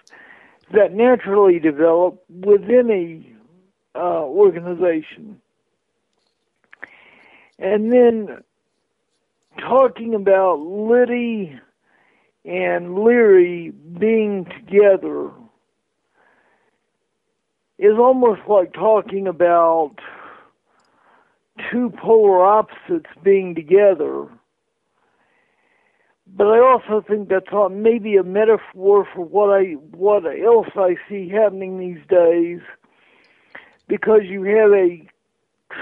[0.73, 5.41] that naturally develop within a uh, organization.
[7.57, 8.43] And then
[9.59, 11.59] talking about Liddy
[12.45, 15.31] and Leary being together
[17.77, 19.95] is almost like talking about
[21.71, 24.27] two polar opposites being together.
[26.27, 31.29] But I also think that's maybe a metaphor for what I what else I see
[31.29, 32.59] happening these days,
[33.87, 35.07] because you have a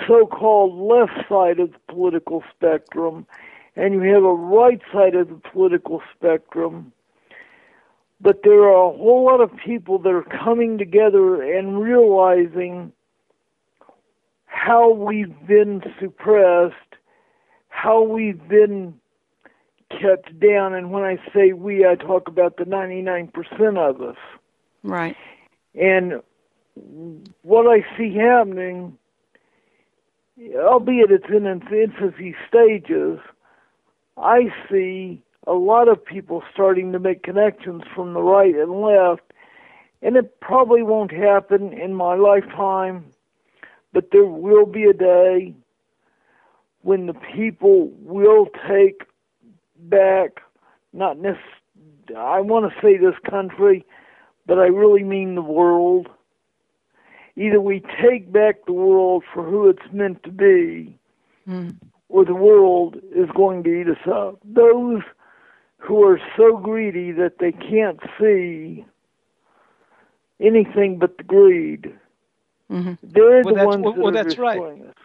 [0.07, 3.25] so-called left side of the political spectrum,
[3.77, 6.91] and you have a right side of the political spectrum.
[8.19, 12.91] But there are a whole lot of people that are coming together and realizing
[14.47, 16.75] how we've been suppressed,
[17.69, 18.95] how we've been
[19.91, 20.73] kept down.
[20.73, 23.29] And when I say we, I talk about the 99%
[23.77, 24.17] of us.
[24.81, 25.15] Right.
[25.75, 26.23] And
[27.43, 28.97] what I see happening,
[30.55, 33.19] albeit it's in its infancy stages,
[34.17, 39.21] I see a lot of people starting to make connections from the right and left.
[40.01, 43.05] And it probably won't happen in my lifetime,
[43.93, 45.55] but there will be a day
[46.81, 49.03] when the people will take
[49.79, 50.41] back,
[50.93, 51.43] not necessarily,
[52.15, 53.85] I want to say this country,
[54.45, 56.07] but I really mean the world.
[57.35, 60.97] Either we take back the world for who it's meant to be,
[61.47, 61.75] Mm.
[62.09, 64.39] Or the world is going to eat us up.
[64.45, 65.01] Those
[65.77, 68.85] who are so greedy that they can't see
[70.39, 71.93] anything but the greed,
[72.69, 74.55] hmm they're Well, the that's- ones well, that well, are that's right.
[74.59, 74.95] destroying us.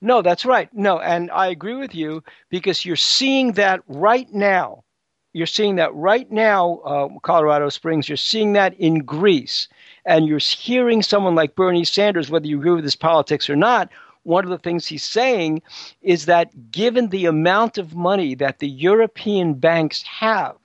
[0.00, 0.68] No, that's right.
[0.74, 4.84] No, and I agree with you because you're seeing that right now.
[5.32, 8.08] You're seeing that right now, uh, Colorado Springs.
[8.08, 9.68] You're seeing that in Greece,
[10.04, 13.90] and you're hearing someone like Bernie Sanders, whether you agree with his politics or not.
[14.26, 15.62] One of the things he's saying
[16.02, 20.56] is that given the amount of money that the European banks have,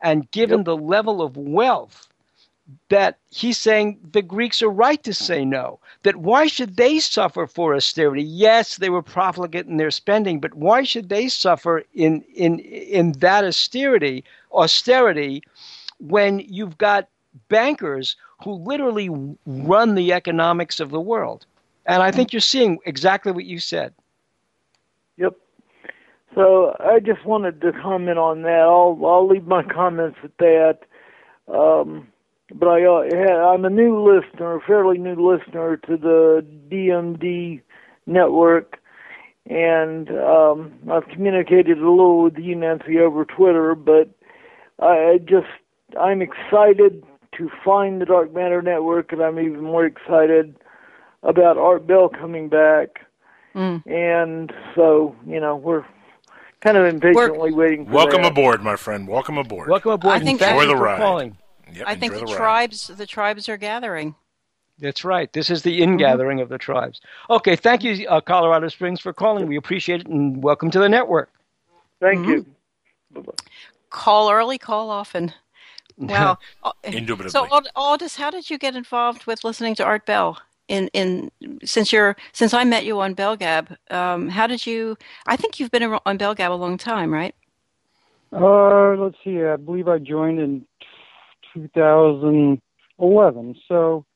[0.00, 2.08] and given the level of wealth
[2.88, 5.78] that he's saying the Greeks are right to say no.
[6.04, 8.22] That why should they suffer for austerity?
[8.22, 13.12] Yes, they were profligate in their spending, but why should they suffer in in in
[13.18, 15.42] that austerity austerity
[15.98, 17.08] when you've got
[17.48, 19.08] bankers who literally
[19.46, 21.46] run the economics of the world?
[21.86, 23.92] And I think you're seeing exactly what you said.
[25.16, 25.34] Yep.
[26.34, 28.60] So I just wanted to comment on that.
[28.60, 30.78] I'll I'll leave my comments at that.
[31.52, 32.08] Um,
[32.54, 37.60] but I uh, I'm a new listener, a fairly new listener to the DMD
[38.06, 38.78] network,
[39.46, 43.74] and um, I've communicated a little with you, Nancy, over Twitter.
[43.74, 44.10] But
[44.78, 45.48] I just
[46.00, 47.04] I'm excited
[47.36, 50.56] to find the Dark Matter Network, and I'm even more excited
[51.22, 53.06] about Art Bell coming back.
[53.54, 53.86] Mm.
[53.86, 55.84] And so, you know, we're
[56.60, 58.32] kind of impatiently waiting for Welcome that.
[58.32, 59.06] aboard, my friend.
[59.06, 59.68] Welcome aboard.
[59.68, 60.14] Welcome aboard.
[60.14, 60.98] I think thank Enjoy the ride.
[60.98, 61.36] calling.
[61.72, 62.36] Yep, I think enjoy the ride.
[62.38, 64.14] tribes the tribes are gathering.
[64.78, 65.32] That's right.
[65.32, 67.00] This is the ingathering of the tribes.
[67.30, 69.46] Okay, thank you, uh, Colorado Springs, for calling.
[69.46, 71.30] We appreciate it, and welcome to the network.
[72.00, 72.44] Thank you.
[73.90, 75.32] Call early, call often.
[75.98, 76.38] Wow.
[76.64, 77.30] Uh, Indubitably.
[77.30, 80.38] So, Ald- Aldous, how did you get involved with listening to Art Bell?
[80.72, 81.30] In in
[81.62, 84.96] since you're since I met you on Bellgab, um, how did you?
[85.26, 87.34] I think you've been on Bellgab a long time, right?
[88.32, 89.44] Uh, let's see.
[89.44, 90.64] I believe I joined in
[91.52, 93.54] 2011.
[93.68, 94.06] So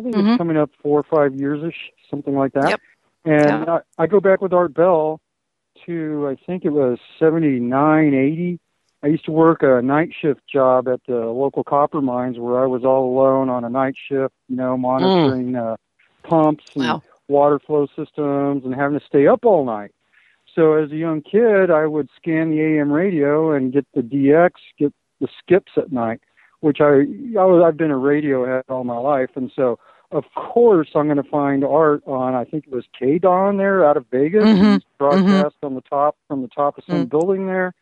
[0.00, 0.30] I think Mhm.
[0.30, 2.70] it's coming up four or five years ish, something like that.
[2.70, 2.80] Yep.
[3.24, 3.78] And Yeah.
[3.98, 5.20] I, I go back with Art Bell
[5.86, 8.58] to I think it was 79, 80.
[9.04, 12.66] I used to work a night shift job at the local copper mines where I
[12.66, 15.76] was all alone on a night shift, you know, monitoring uh,
[16.22, 17.02] pumps and Wow.
[17.28, 19.92] water flow systems and having to stay up all night.
[20.54, 24.50] So as a young kid, I would scan the AM radio and get the DX,
[24.78, 26.20] get the skips at night,
[26.60, 26.86] which I,
[27.38, 29.78] I was, I've been a radio head all my life, and so
[30.12, 32.34] of course I'm going to find art on.
[32.34, 34.76] I think it was K Don there out of Vegas, Mhm.
[34.76, 37.10] It's broadcast on the top from the top of some Mm.
[37.10, 37.72] building there.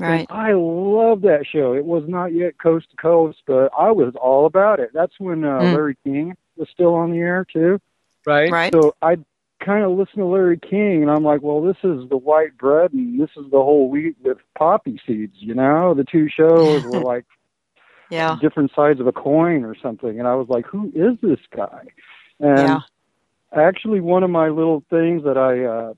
[0.00, 0.26] Right.
[0.28, 1.74] And I love that show.
[1.74, 4.90] It was not yet coast to coast, but I was all about it.
[4.92, 5.74] That's when uh, Mm.
[5.74, 7.80] Larry King was still on the air too.
[8.26, 8.50] Right.
[8.50, 8.72] Right.
[8.72, 9.16] So I
[9.64, 12.92] kind of listened to Larry King, and I'm like, well, this is the white bread,
[12.92, 15.36] and this is the whole wheat with poppy seeds.
[15.38, 17.24] You know, the two shows were like
[18.10, 18.36] Yeah.
[18.40, 21.84] different sides of a coin or something, and I was like, who is this guy?
[22.40, 22.80] And Yeah.
[23.54, 25.94] actually, one of my little things that I uh,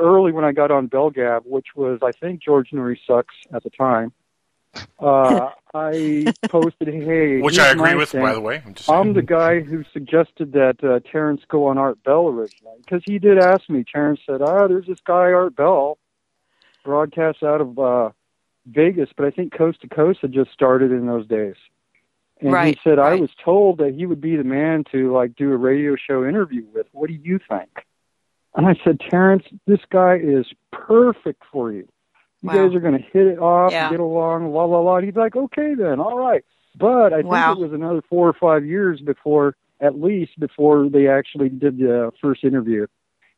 [0.00, 3.70] early when I got on Bellgab, which was I think George Noory sucks at the
[3.70, 4.12] time.
[4.98, 8.22] Uh, I posted, "Hey, Which I agree with, thing.
[8.22, 8.62] by the way.
[8.64, 12.78] I'm just I'm the guy who suggested that uh, Terence go on Art Bell originally
[12.78, 13.84] because he did ask me.
[13.84, 15.98] Terence said, "Ah, there's this guy Art Bell,
[16.84, 18.10] broadcasts out of uh,
[18.66, 21.56] Vegas, but I think Coast to Coast had just started in those days."
[22.40, 25.34] And Right, he said, "I was told that he would be the man to like
[25.34, 26.86] do a radio show interview with.
[26.92, 27.84] What do you think?"
[28.54, 31.88] And I said, "Terence, this guy is perfect for you.
[32.44, 32.66] You Wow.
[32.66, 33.88] guys are going to hit it off, Yeah.
[33.88, 36.44] get along, la la la." And he's like, "Okay, then, all right."
[36.78, 37.52] But I think Wow.
[37.52, 42.12] it was another four or five years before, at least, before they actually did the
[42.20, 42.86] first interview.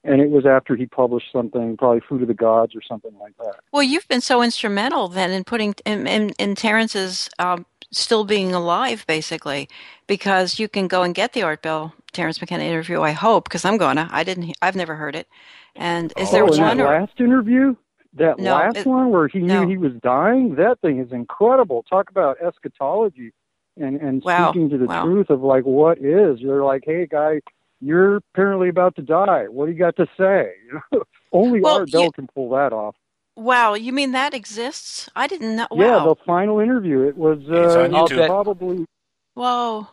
[0.03, 3.37] And it was after he published something, probably Food of the Gods or something like
[3.39, 3.57] that.
[3.73, 8.53] Well, you've been so instrumental then in putting in in, in Terence's um, still being
[8.53, 9.69] alive, basically,
[10.09, 13.03] because you can go and get the Art Bell Terence McKenna interview.
[13.03, 14.09] I hope because I'm gonna.
[14.11, 14.57] I didn't.
[14.61, 15.28] I've never heard it.
[15.77, 17.77] And is there oh, and one that or last interview?
[18.16, 19.62] That No, last it- one where he no.
[19.62, 20.55] knew he was dying?
[20.56, 21.82] That thing is incredible.
[21.88, 23.32] Talk about eschatology
[23.78, 25.05] and, and Wow, speaking to the wow.
[25.05, 26.40] truth of like what is.
[26.40, 27.40] You're like, hey, guy,
[27.80, 29.44] you're apparently about to die.
[29.48, 30.52] What do you got to say?
[31.32, 32.97] Only Well, Art Bell you- can pull that off.
[33.36, 33.74] wow?
[33.74, 35.10] You mean that exists?
[35.14, 35.66] I didn't know.
[35.72, 37.02] Yeah, the final interview.
[37.02, 38.16] It was It's uh, on YouTube.
[38.16, 38.86] bet- probably
[39.34, 39.88] Whoa.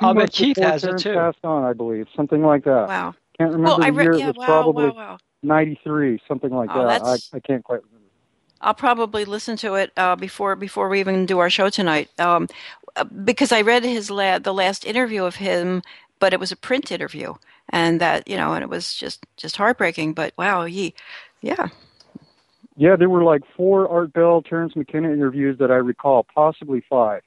[0.00, 1.14] I'll bet Keith before has it, too.
[1.14, 2.86] passed on, I believe, something like that.
[2.86, 3.14] Wow.
[3.38, 4.04] Can't remember Well, I the read.
[4.04, 4.14] year.
[4.14, 4.24] Yeah.
[4.24, 4.46] it was Wow.
[4.46, 5.18] probably Wow.
[5.48, 5.56] Wow.
[5.56, 7.02] '93, something like Oh, that.
[7.02, 8.10] I, I can't quite remember.
[8.60, 12.48] I'll probably listen to it uh, before before we even do our show tonight, um,
[12.96, 15.82] uh, because I read his la- the last interview of him,
[16.20, 17.34] but it was a print interview,
[17.70, 20.14] and that you know, and it was just just heartbreaking.
[20.14, 20.94] But wow, he,
[21.42, 21.68] yeah,
[22.76, 27.22] Yeah, there were like four Art Bell, Terence McKenna interviews that I recall, possibly five.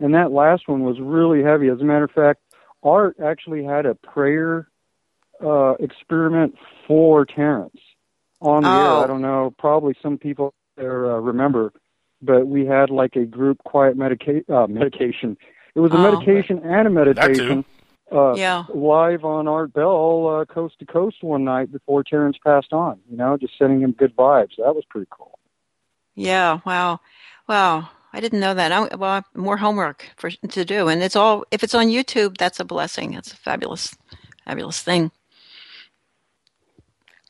[0.00, 1.68] And that last one was really heavy.
[1.68, 2.40] As a matter of fact,
[2.82, 4.68] Art actually had a prayer
[5.44, 6.56] uh, experiment
[6.86, 7.78] for Terence
[8.40, 8.72] on the Oh.
[8.98, 9.04] air.
[9.04, 11.72] I don't know, probably some people there uh, remember,
[12.22, 15.36] but we had like a group quiet medica- uh, medication.
[15.74, 16.02] It was a Oh.
[16.12, 17.64] medication and a meditation.
[18.10, 18.64] Uh, Yeah.
[18.72, 22.98] live on Art Bell, uh, coast to coast one night before Terence passed on.
[23.10, 24.56] You know, just sending him good vibes.
[24.56, 25.38] That was pretty cool.
[26.14, 27.00] yeah, wow,
[27.48, 27.90] wow.
[28.12, 28.72] I didn't know that.
[28.72, 32.58] I, well, more homework for to do, and it's all if it's on YouTube, that's
[32.58, 33.12] a blessing.
[33.12, 33.94] It's a fabulous,
[34.46, 35.10] fabulous thing.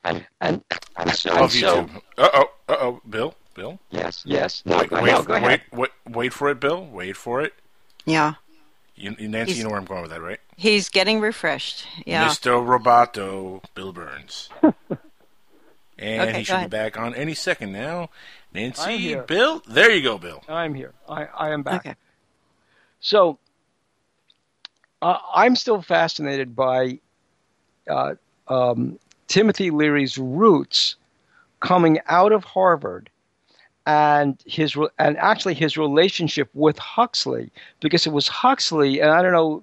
[0.04, 0.62] And and,
[0.96, 1.96] and so, Love so YouTube.
[2.16, 2.50] Uh oh.
[2.68, 3.00] Uh oh.
[3.08, 3.34] Bill.
[3.54, 3.80] Bill.
[3.90, 4.62] yes, yes.
[4.64, 5.62] No, Wait, go, wait, no, go ahead.
[5.72, 6.86] wait, wait, wait for it, Bill.
[6.86, 7.54] Wait for it.
[8.06, 8.34] Yeah,
[8.94, 10.38] You, Nancy, He's- you know where I'm going with that, right?
[10.56, 11.84] he's getting refreshed.
[12.06, 12.28] Yeah.
[12.28, 12.52] Mr.
[12.64, 14.48] Roboto, Bill Burns.
[14.62, 18.10] and Okay, he go should be back on any second now.
[18.54, 20.42] Nancy, Bill, there you go, Bill.
[20.48, 20.94] I'm here.
[21.08, 21.80] I, I am back.
[21.86, 21.96] Okay.
[23.00, 23.38] So
[25.02, 27.00] uh, I'm still fascinated by
[27.90, 28.14] uh,
[28.46, 30.96] um, Timothy Leary's roots
[31.60, 33.10] coming out of Harvard
[33.86, 37.50] and his and actually his relationship with Huxley
[37.80, 39.62] because it was Huxley and I don't know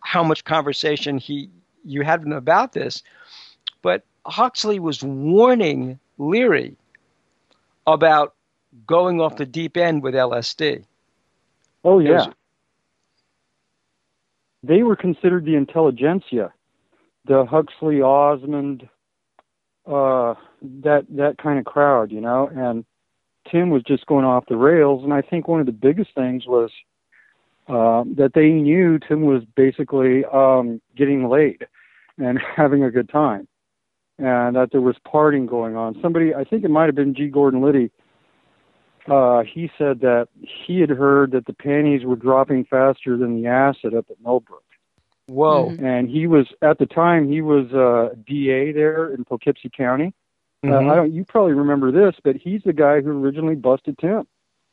[0.00, 1.48] how much conversation he
[1.84, 3.02] you had him about this
[3.82, 6.76] but Huxley was warning Leary
[7.86, 8.34] about
[8.86, 10.84] going off the deep end with LSD.
[11.84, 12.26] Oh yeah.
[12.26, 12.34] was-
[14.62, 16.52] They were considered the intelligentsia,
[17.26, 18.88] the Huxley, Osmond,
[19.86, 20.34] uh,
[20.82, 22.50] that that kind of crowd, you know.
[22.54, 22.84] And
[23.50, 25.02] Tim was just going off the rails.
[25.04, 26.70] And I think one of the biggest things was
[27.68, 31.66] uh, that they knew Tim was basically um, getting laid
[32.18, 33.48] and having a good time,
[34.18, 35.98] and that there was partying going on.
[36.02, 37.28] Somebody, I think it might have been G.
[37.28, 37.90] Gordon Liddy,
[39.08, 40.28] uh, he said that
[40.66, 44.62] he had heard that the panties were dropping faster than the acid up at Millbrook.
[45.26, 45.70] Whoa.
[45.70, 45.82] Mhm.
[45.82, 50.12] And he was at the time he was uh, DA there in Poughkeepsie County.
[50.64, 50.72] Mhm.
[50.72, 51.12] Uh, I don't.
[51.12, 54.26] You probably remember this, but he's the guy who originally busted Tim.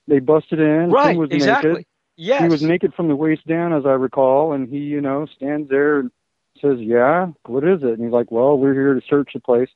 [0.08, 0.90] They busted in.
[0.90, 1.70] Right, Tim was exactly.
[1.72, 1.86] naked.
[2.18, 2.42] Yes.
[2.42, 5.70] He was naked from the waist down, as I recall, and he, you know, stands
[5.70, 6.12] there and
[6.60, 9.70] says, "Yeah, what is it?" And he's like, "Well, we're here to search the place."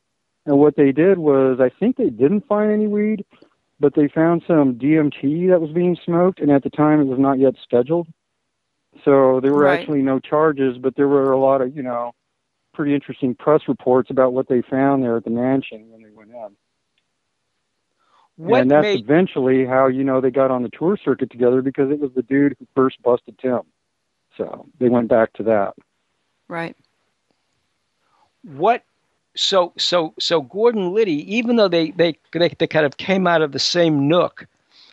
[0.46, 3.24] And what they did was, I think they didn't find any weed,
[3.80, 7.20] but they found some DMT that was being smoked, and at the time it was
[7.20, 8.08] not yet scheduled.
[9.06, 9.80] So there were Right.
[9.80, 12.14] actually no charges, but there were a lot of, you know,
[12.74, 16.32] pretty interesting press reports about what they found there at the mansion when they went
[16.32, 16.56] in.
[18.36, 21.62] what and that's made eventually how you know they got on the tour circuit together
[21.62, 23.62] because it was the dude who first busted Tim.
[24.38, 25.74] So they went back to that.
[26.48, 26.76] Right.
[28.44, 28.84] what
[29.36, 33.42] so so so Gordon Liddy, even though they, they they they kind of came out
[33.42, 34.48] of the same nook,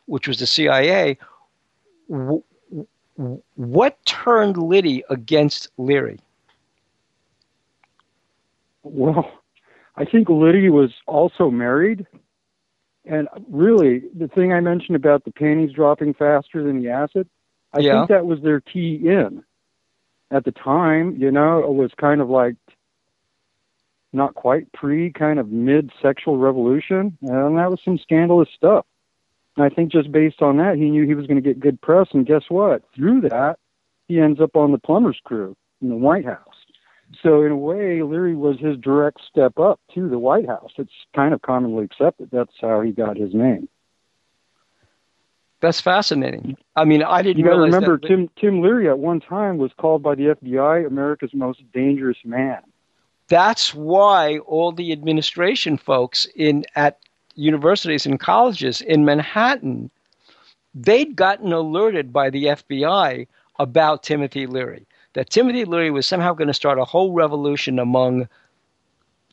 [0.07, 1.19] which was the CIA,
[2.11, 2.43] w-
[3.57, 6.19] what turned Liddy against Leary?
[8.83, 9.31] Well,
[9.97, 12.07] I think Liddy was also married.
[13.05, 17.29] And really, the thing I mentioned about the panties dropping faster than the acid,
[17.73, 17.99] I Yeah.
[17.99, 19.45] think that was their key in.
[20.31, 22.57] At the time, you know, it was kind of like
[24.13, 27.19] not quite pre, kind of mid sexual revolution.
[27.23, 28.87] And that was some scandalous stuff.
[29.57, 31.81] And I think just based on that, he knew he was going to get good
[31.81, 32.09] press.
[32.13, 32.83] And guess what?
[32.95, 33.59] Through that,
[34.09, 36.39] he ends up on the plumber's crew in the White House.
[37.23, 40.71] So in a way, Leary was his direct step up to the White House.
[40.79, 42.31] It's kind of commonly accepted.
[42.31, 43.69] That's how he got his name.
[45.61, 46.57] That's fascinating.
[46.75, 48.09] I mean, I didn't You got to remember, that.
[48.09, 52.61] Tim Tim Leary at one time was called by the FBI America's most dangerous man.
[53.29, 56.99] That's why all the administration folks in at
[57.41, 59.91] universities and colleges in Manhattan,
[60.75, 63.27] they'd gotten alerted by the FBI
[63.59, 64.87] about Timothy Leary.
[65.15, 68.29] That Timothy Leary was somehow going to start a whole revolution among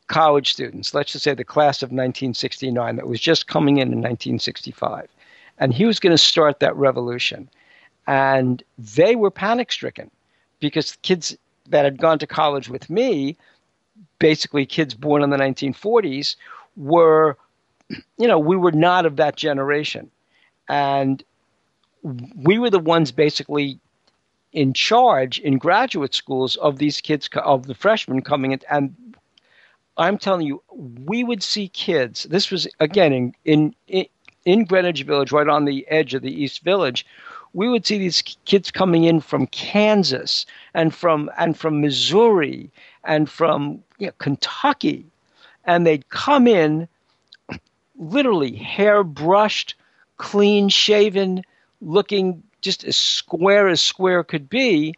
[0.07, 0.93] college students.
[0.93, 5.07] Let's just say the class of 1969 that was just coming in in 1965.
[5.59, 7.49] And he was going to start that revolution.
[8.07, 10.09] And they were panic stricken
[10.59, 11.37] because kids
[11.69, 13.35] that had gone to college with me,
[14.19, 16.35] basically kids born in the 1940s,
[16.77, 17.37] were,
[17.89, 20.09] you know, we were not of that generation.
[20.69, 21.23] And
[22.03, 23.79] we were the ones basically
[24.53, 28.61] in charge in graduate schools of these kids, of the freshmen coming in.
[28.69, 28.95] And
[29.97, 30.61] I'm telling you,
[31.05, 32.23] we would see kids.
[32.23, 33.33] This was again in
[33.87, 34.07] in
[34.45, 37.05] in, Greenwich Village, right on the edge of the East Village.
[37.53, 42.69] We would see these kids coming in from Kansas and from and from Missouri
[43.03, 45.05] and from you know, Kentucky,
[45.65, 46.87] and they'd come in
[47.97, 49.75] literally hair brushed,
[50.17, 51.43] clean shaven,
[51.81, 54.95] looking just as square as square could be.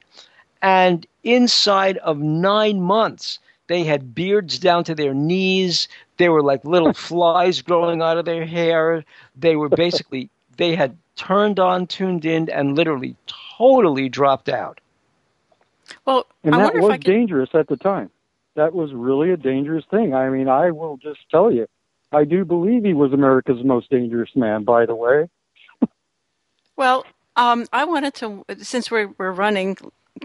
[0.61, 5.88] And inside of nine months, they had beards down to their knees.
[6.17, 9.03] They were like little flies growing out of their hair.
[9.35, 13.15] They were basically, they had turned on, tuned in, and literally
[13.57, 14.80] totally dropped out.
[16.05, 17.15] Well, And I that wonder was if I could.
[17.15, 18.11] dangerous at the time.
[18.55, 20.13] That was really a dangerous thing.
[20.13, 21.67] I mean, I will just tell you,
[22.11, 25.30] I do believe he was America's most dangerous man, by the way.
[26.77, 27.06] Well,
[27.36, 29.77] um, I wanted to, since we're, we're running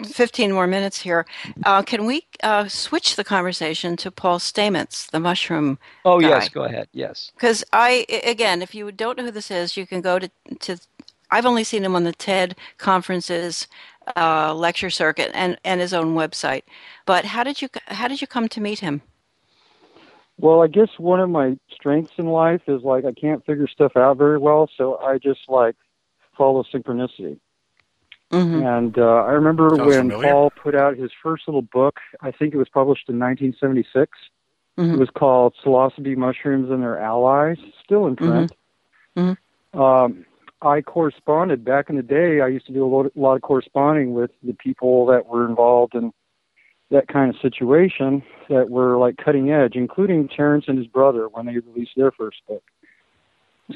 [0.05, 1.27] 15 more minutes here,
[1.65, 6.28] uh, can we uh, switch the conversation to Paul Stamets, the mushroom Oh guy?
[6.28, 6.89] yes, go ahead.
[6.93, 7.32] Yes.
[7.35, 10.31] Because I, i- again, if you don't know who this is, you can go to,
[10.61, 10.78] to
[11.31, 13.69] I've only seen him on the TED conferences,
[14.16, 16.62] uh, lecture circuit, and, and his own website.
[17.06, 19.02] But how did you how did you come to meet him?
[20.39, 23.97] Well, I guess one of my strengths in life is like I can't figure stuff
[23.97, 25.77] out very well, so I just like
[26.36, 27.39] follow synchronicity.
[28.32, 28.66] Mm-hmm.
[28.66, 30.32] And uh, I remember Sounds when familiar.
[30.32, 31.98] Paul put out his first little book.
[32.20, 34.19] I think it was published in 1976.
[34.77, 34.94] Mhm.
[34.94, 38.52] It was called Psilocybe Mushrooms and Their Allies, still in print.
[39.16, 39.36] Mhm.
[39.73, 40.27] Um,
[40.62, 42.40] I corresponded back in the day.
[42.40, 45.47] I used to do a lot, a lot of corresponding with the people that were
[45.47, 46.12] involved in
[46.95, 51.45] that kind of situation that were like cutting edge, including Terence and his brother when
[51.45, 52.62] they released their first book.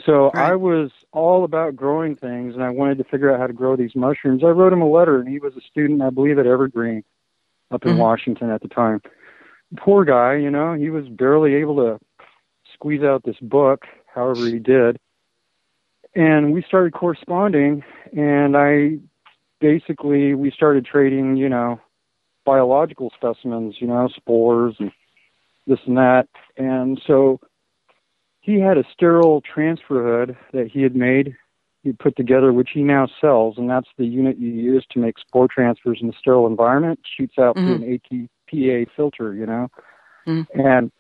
[0.05, 3.53] So I was all about growing things, and I wanted to figure out how to
[3.53, 4.43] grow these mushrooms.
[4.45, 7.05] I wrote him a letter, and he was a student, I believe, at Evergreen
[7.71, 7.99] up in Mhm.
[7.99, 9.01] Washington at the time.
[9.77, 11.99] Poor guy, you know, he was barely able to
[12.75, 14.99] squeeze out this book, however he did.
[16.15, 17.83] And we started corresponding,
[18.17, 18.99] and I
[19.61, 21.81] basically we started trading, you know,
[22.49, 24.91] biological specimens, you know, spores and
[25.67, 26.29] this and that.
[26.57, 27.41] And so
[28.41, 31.37] he had a sterile transfer hood that he had made,
[31.83, 35.19] he put together, which he now sells, and that's the unit you use to make
[35.19, 37.01] spore transfers in a sterile environment.
[37.19, 39.69] Shoots out through an ATPA filter, you know.
[40.27, 40.47] Mhm.
[40.55, 40.91] And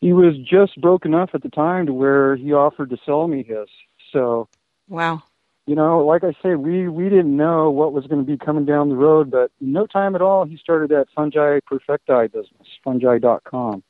[0.00, 3.44] he was just broke enough at the time to where he offered to sell me
[3.44, 3.68] his.
[4.12, 4.48] So
[4.88, 5.22] Wow.
[5.66, 8.64] You know, like I say, we we didn't know what was going to be coming
[8.64, 13.82] down the road, but no time at all, he started that fungi perfecti business, fungi.com,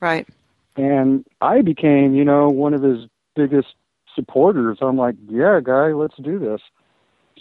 [0.00, 0.26] Right.
[0.76, 3.74] and I became, you know, one of his biggest
[4.14, 4.78] supporters.
[4.80, 6.60] I'm like, yeah, guy, let's do this.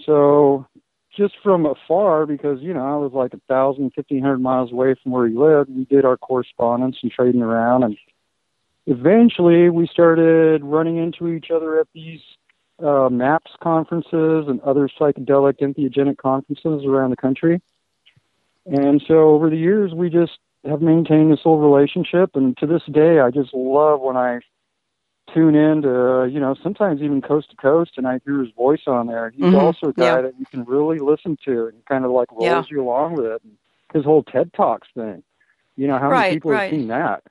[0.05, 0.67] So
[1.15, 4.95] just from afar, because you know I was like a thousand, fifteen hundred miles away
[5.01, 7.97] from where he lived, we did our correspondence and trading around, and
[8.85, 12.21] eventually we started running into each other at these
[12.81, 17.61] uh, MAPS conferences and other psychedelic entheogenic conferences around the country.
[18.65, 22.31] And so over the years, we just have maintained this whole relationship.
[22.35, 24.39] And to this day, I just love when I
[25.33, 28.83] tune in to, you know, sometimes even coast to coast and I hear his voice
[28.87, 29.29] on there.
[29.31, 29.59] He's Mhm.
[29.61, 30.21] also a guy Yeah.
[30.21, 32.63] that you can really listen to and kind of like rolls Yeah.
[32.69, 33.41] you along with it.
[33.43, 33.57] And
[33.93, 35.23] his whole TED Talks thing.
[35.75, 36.61] You know, how Right, many people right.
[36.63, 37.23] have seen that?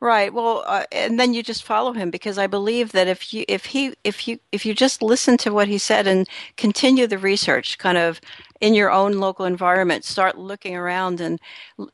[0.00, 0.32] Right.
[0.32, 3.66] Well, uh, and then you just follow him because I believe that if you if
[3.66, 6.28] he if you if you just listen to what he said and
[6.58, 8.20] continue the research, kind of
[8.60, 11.40] in your own local environment, start looking around and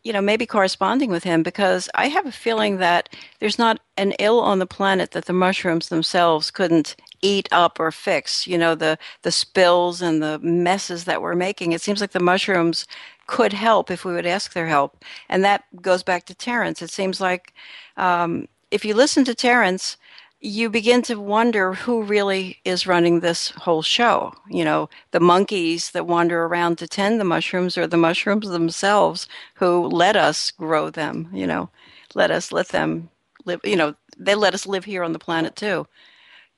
[0.04, 3.08] you know maybe corresponding with him because I have a feeling that
[3.40, 7.92] there's not an ill on the planet that the mushrooms themselves couldn't eat up or
[7.92, 8.46] fix.
[8.48, 11.72] You know the the spills and the messes that we're making.
[11.72, 12.86] It seems like the mushrooms
[13.26, 15.04] could help if we would ask their help.
[15.28, 16.82] And that goes back to Terence.
[16.82, 17.54] It seems like
[17.96, 19.96] um, if you listen to Terence,
[20.40, 24.34] you begin to wonder who really is running this whole show.
[24.50, 29.28] You know, the monkeys that wander around to tend the mushrooms or the mushrooms themselves
[29.56, 31.70] who let us grow them, you know,
[32.14, 33.10] let us let them
[33.46, 35.86] live, you know, they let us live here on the planet too,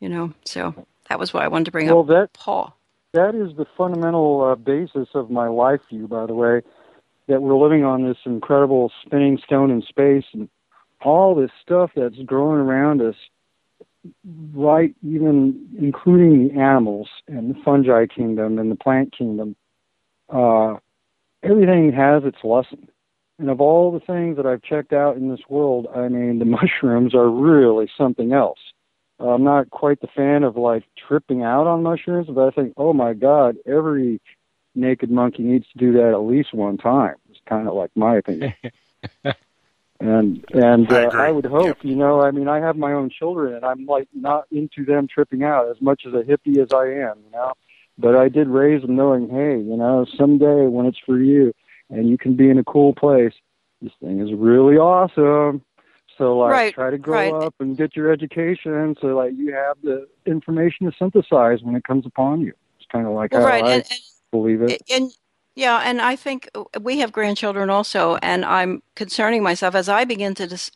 [0.01, 0.35] you know.
[0.45, 2.78] So that was why I wanted to bring Well, up that Paul.
[3.13, 6.63] That is the fundamental uh, basis of my life view, by the way,
[7.27, 10.49] that we're living on this incredible spinning stone in space and
[11.03, 13.15] all this stuff that's growing around us,
[14.53, 19.57] right, even including the animals and the fungi kingdom and the plant kingdom.
[20.29, 20.77] Uh,
[21.43, 22.89] everything has its lesson.
[23.39, 26.45] And of all the things that I've checked out in this world, I mean, the
[26.45, 28.59] mushrooms are really something else.
[29.21, 32.93] I'm not quite the fan of like tripping out on mushrooms, but I think, oh
[32.93, 34.21] my God, every
[34.75, 37.17] naked monkey needs to do that at least one time.
[37.31, 38.55] It's kind of like my opinion.
[40.01, 41.21] and and I uh, agree.
[41.21, 44.09] I would hope, you know, I mean, I have my own children, and I'm like
[44.15, 47.55] not into them tripping out as much as a hippie as I am, you know.
[47.99, 51.53] But I did raise them knowing, hey, you know, someday when it's for you
[51.91, 53.33] and you can be in a cool place,
[53.83, 55.63] this thing is really awesome.
[56.19, 57.47] So like Right, try to grow right.
[57.47, 61.85] up and get your education so like you have the information to synthesize when it
[61.85, 62.53] comes upon you.
[62.79, 64.01] It's kind of like Well, right, I and- and-
[64.33, 64.83] believe it.
[64.91, 65.11] and
[65.55, 66.51] yeah and i think
[66.83, 70.71] we have grandchildren also and i'm concerning myself as i begin to dis-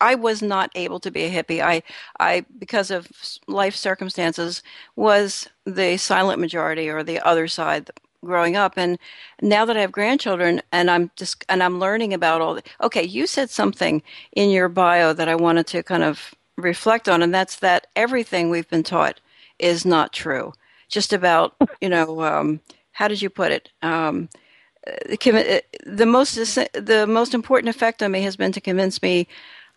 [0.00, 1.80] i was not able to be a hippie i
[2.18, 3.08] i because of
[3.46, 4.60] life circumstances
[4.96, 7.88] was the silent majority or the other side
[8.26, 8.98] growing up and
[9.40, 13.02] now that i have grandchildren and i'm just and i'm learning about all the, okay
[13.02, 17.34] you said something in your bio that i wanted to kind of reflect on and
[17.34, 19.20] that's that everything we've been taught
[19.58, 20.52] is not true
[20.88, 22.60] just about you know um,
[22.96, 23.68] how did you put it?
[23.82, 24.30] Um,
[24.86, 29.28] the, the most the most important effect on me has been to convince me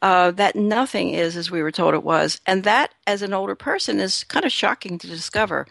[0.02, 3.56] uh, that nothing is as we were told it was, and that as an older
[3.56, 5.68] person is kind of shocking to discover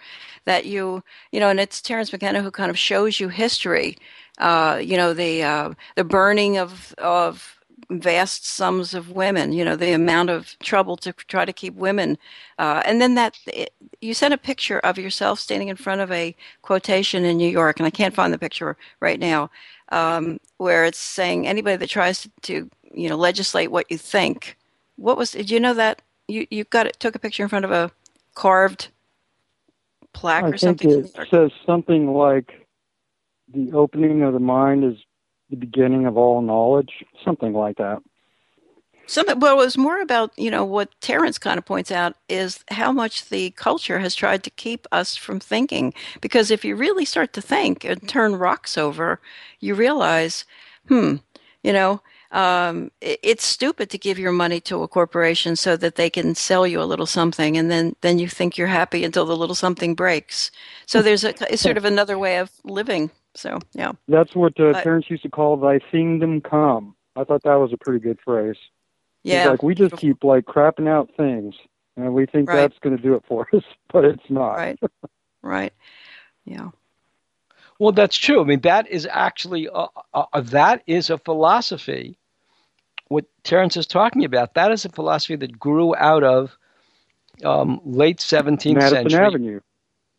[0.49, 3.97] that you you know, and it's Terence McKenna who kind of shows you history,
[4.39, 7.59] uh, you know, the uh, the burning of of
[7.91, 12.19] vast sums of women, you know, the amount of trouble to try to keep women.
[12.59, 16.11] Uh, and then that, it, you sent a picture of yourself standing in front of
[16.13, 19.51] a quotation in New York, and I can't find the picture right now,
[19.91, 24.57] um, where it's saying anybody that tries to, to, you know, legislate what you think.
[24.97, 26.03] What was, did you know that?
[26.27, 27.91] You, you got it, took a picture in front of a
[28.35, 28.89] carved
[30.13, 30.91] plaque I or something?
[30.91, 32.67] it says something like
[33.53, 34.97] the opening of the mind is
[35.51, 38.03] the beginning of all knowledge, something like that.
[39.07, 39.41] Something.
[39.41, 42.93] Well, it was more about you know what Terence kind of points out is how
[42.93, 45.95] much the culture has tried to keep us from thinking.
[46.21, 49.19] Because if you really start to think and turn rocks over,
[49.61, 50.45] you realize,
[50.89, 51.17] hmm,
[51.63, 55.95] you know, um, it, it's stupid to give your money to a corporation so that
[55.97, 59.25] they can sell you a little something, and then then you think you're happy until
[59.25, 60.51] the little something breaks.
[60.87, 63.11] So there's a it's sort of another way of living.
[63.35, 67.55] So yeah, That's what uh, But- used to call "Thy kingdom come." I thought that
[67.57, 68.57] was a pretty good phrase.
[69.23, 69.49] He's yeah.
[69.49, 71.55] like we just keep like crapping out things,
[71.97, 72.57] and we think Right.
[72.57, 74.53] that's going to do it for us, but it's not.
[74.55, 74.79] Right.
[75.41, 75.73] Right.
[76.45, 76.71] Yeah.
[77.79, 78.41] Well, that's true.
[78.41, 82.19] I mean, that is actually a, a, a- that is a philosophy.
[83.09, 86.57] What Terence is talking about, that is a philosophy that grew out of
[87.45, 89.25] um, late 17th Madison century.
[89.27, 89.61] Avenue.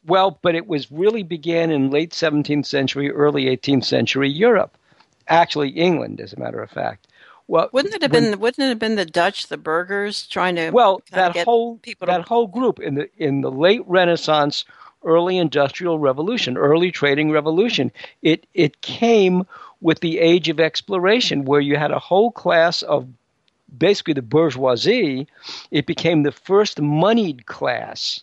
[0.05, 4.75] Well, but it was really began in late 17th century, early 18th century Europe.
[5.27, 7.07] Actually, England, as a matter of fact.
[7.47, 8.39] Well, Wouldn't it have when- been?
[8.39, 12.05] Wouldn't it have been the Dutch, the burgers, trying to well that get whole people
[12.07, 14.65] to that whole group in the in the late renaissance
[15.03, 17.91] early industrial revolution early trading revolution.
[18.21, 19.45] It it came
[19.81, 23.07] with the age of exploration where you had a whole class of
[23.77, 25.27] basically the bourgeoisie.
[25.71, 28.21] It became the first moneyed class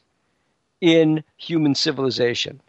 [0.81, 2.61] in human civilization.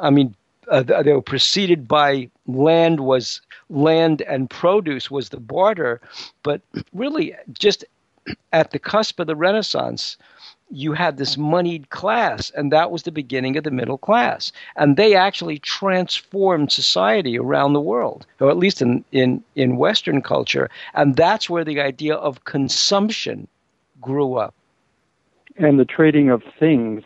[0.00, 0.34] I mean
[0.70, 6.00] uh, they were preceded by land was land and produce was the barter.
[6.42, 6.62] But
[6.92, 7.84] really just
[8.52, 10.16] at the cusp of the Renaissance,
[10.70, 14.52] you had this moneyed class, and that was the beginning of the middle class.
[14.76, 20.22] And they actually transformed society around the world, or at least in, in, in Western
[20.22, 20.70] culture.
[20.94, 23.48] And that's where the idea of consumption
[24.00, 24.54] grew up.
[25.56, 27.02] and the trading of things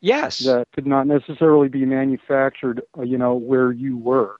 [0.00, 0.40] Yes.
[0.40, 4.36] that could not necessarily be manufactured, uh, you know, where you were,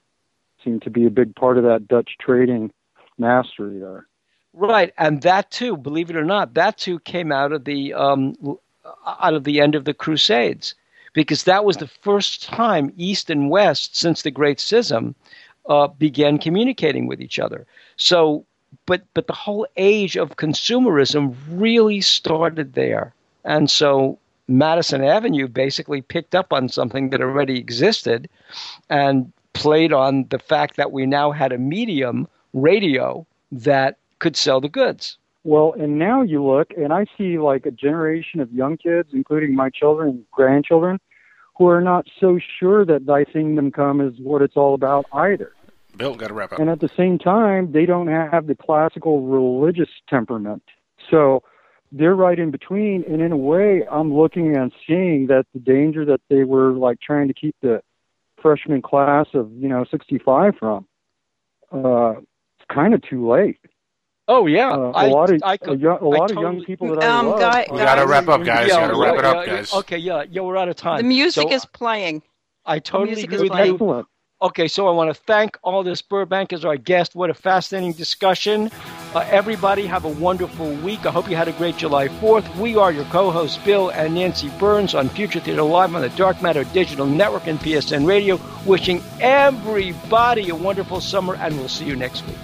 [0.63, 2.73] seemed to be a big part of that Dutch trading
[3.19, 4.07] mastery there.
[4.59, 8.35] Right, and that too, believe it or not, that too came out of the um,
[9.07, 10.75] out of the end of the Crusades,
[11.13, 15.15] because that was the first time East and West since the Great Schism
[15.69, 17.67] uh, began communicating with each other.
[17.99, 18.47] So,
[18.87, 23.13] but but the whole age of consumerism really started there,
[23.45, 24.19] and so
[24.49, 28.27] Madison Avenue basically picked up on something that already existed,
[28.89, 34.61] and played on the fact that we now had a medium, radio, that could sell
[34.61, 35.19] the goods.
[35.45, 39.55] Well, and now you look, and I see like a generation of young kids, including
[39.55, 40.99] my children and grandchildren,
[41.57, 45.53] who are not so sure that Thy Kingdom Come is what it's all about either.
[45.97, 46.59] Bill, got to wrap up.
[46.59, 50.63] And at the same time, they don't have the classical religious temperament.
[51.11, 51.43] So
[51.93, 53.05] they're right in between.
[53.09, 57.01] And in a way, I'm looking and seeing that the danger that they were like
[57.01, 57.83] trying to keep the
[58.43, 60.87] freshman class of, you know, 65 from,
[61.73, 63.59] uh, it's kind of too late.
[64.29, 66.39] Oh yeah, Uh, a I- lot of I a, could- young, a I lot of
[66.39, 67.39] young people that I Um, love.
[67.41, 68.69] guy- We gotta wrap up, guys.
[68.69, 69.75] Yeah, gotta wrap yeah, it up, yeah, guys.
[69.75, 70.99] Okay, yeah, yeah, we're out of time.
[70.99, 72.23] The music So is playing.
[72.65, 73.67] I totally agree with playing.
[73.69, 73.75] you.
[73.75, 74.07] Excellent.
[74.43, 77.15] Okay, so I want to thank Aldous Burbank as our guest.
[77.15, 78.71] What a fascinating discussion.
[79.15, 81.07] Uh, everybody have a wonderful week.
[81.07, 82.45] I hope you had a great July 4th.
[82.57, 86.43] We are your co-hosts, Bill and Nancy Burns on Future Theater Live on the Dark
[86.43, 88.39] Matter Digital Network and PSN Radio.
[88.67, 92.37] Wishing everybody a wonderful summer, and we'll see you next week.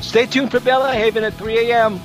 [0.00, 2.00] Stay tuned for Bella Haven at 3 a.m.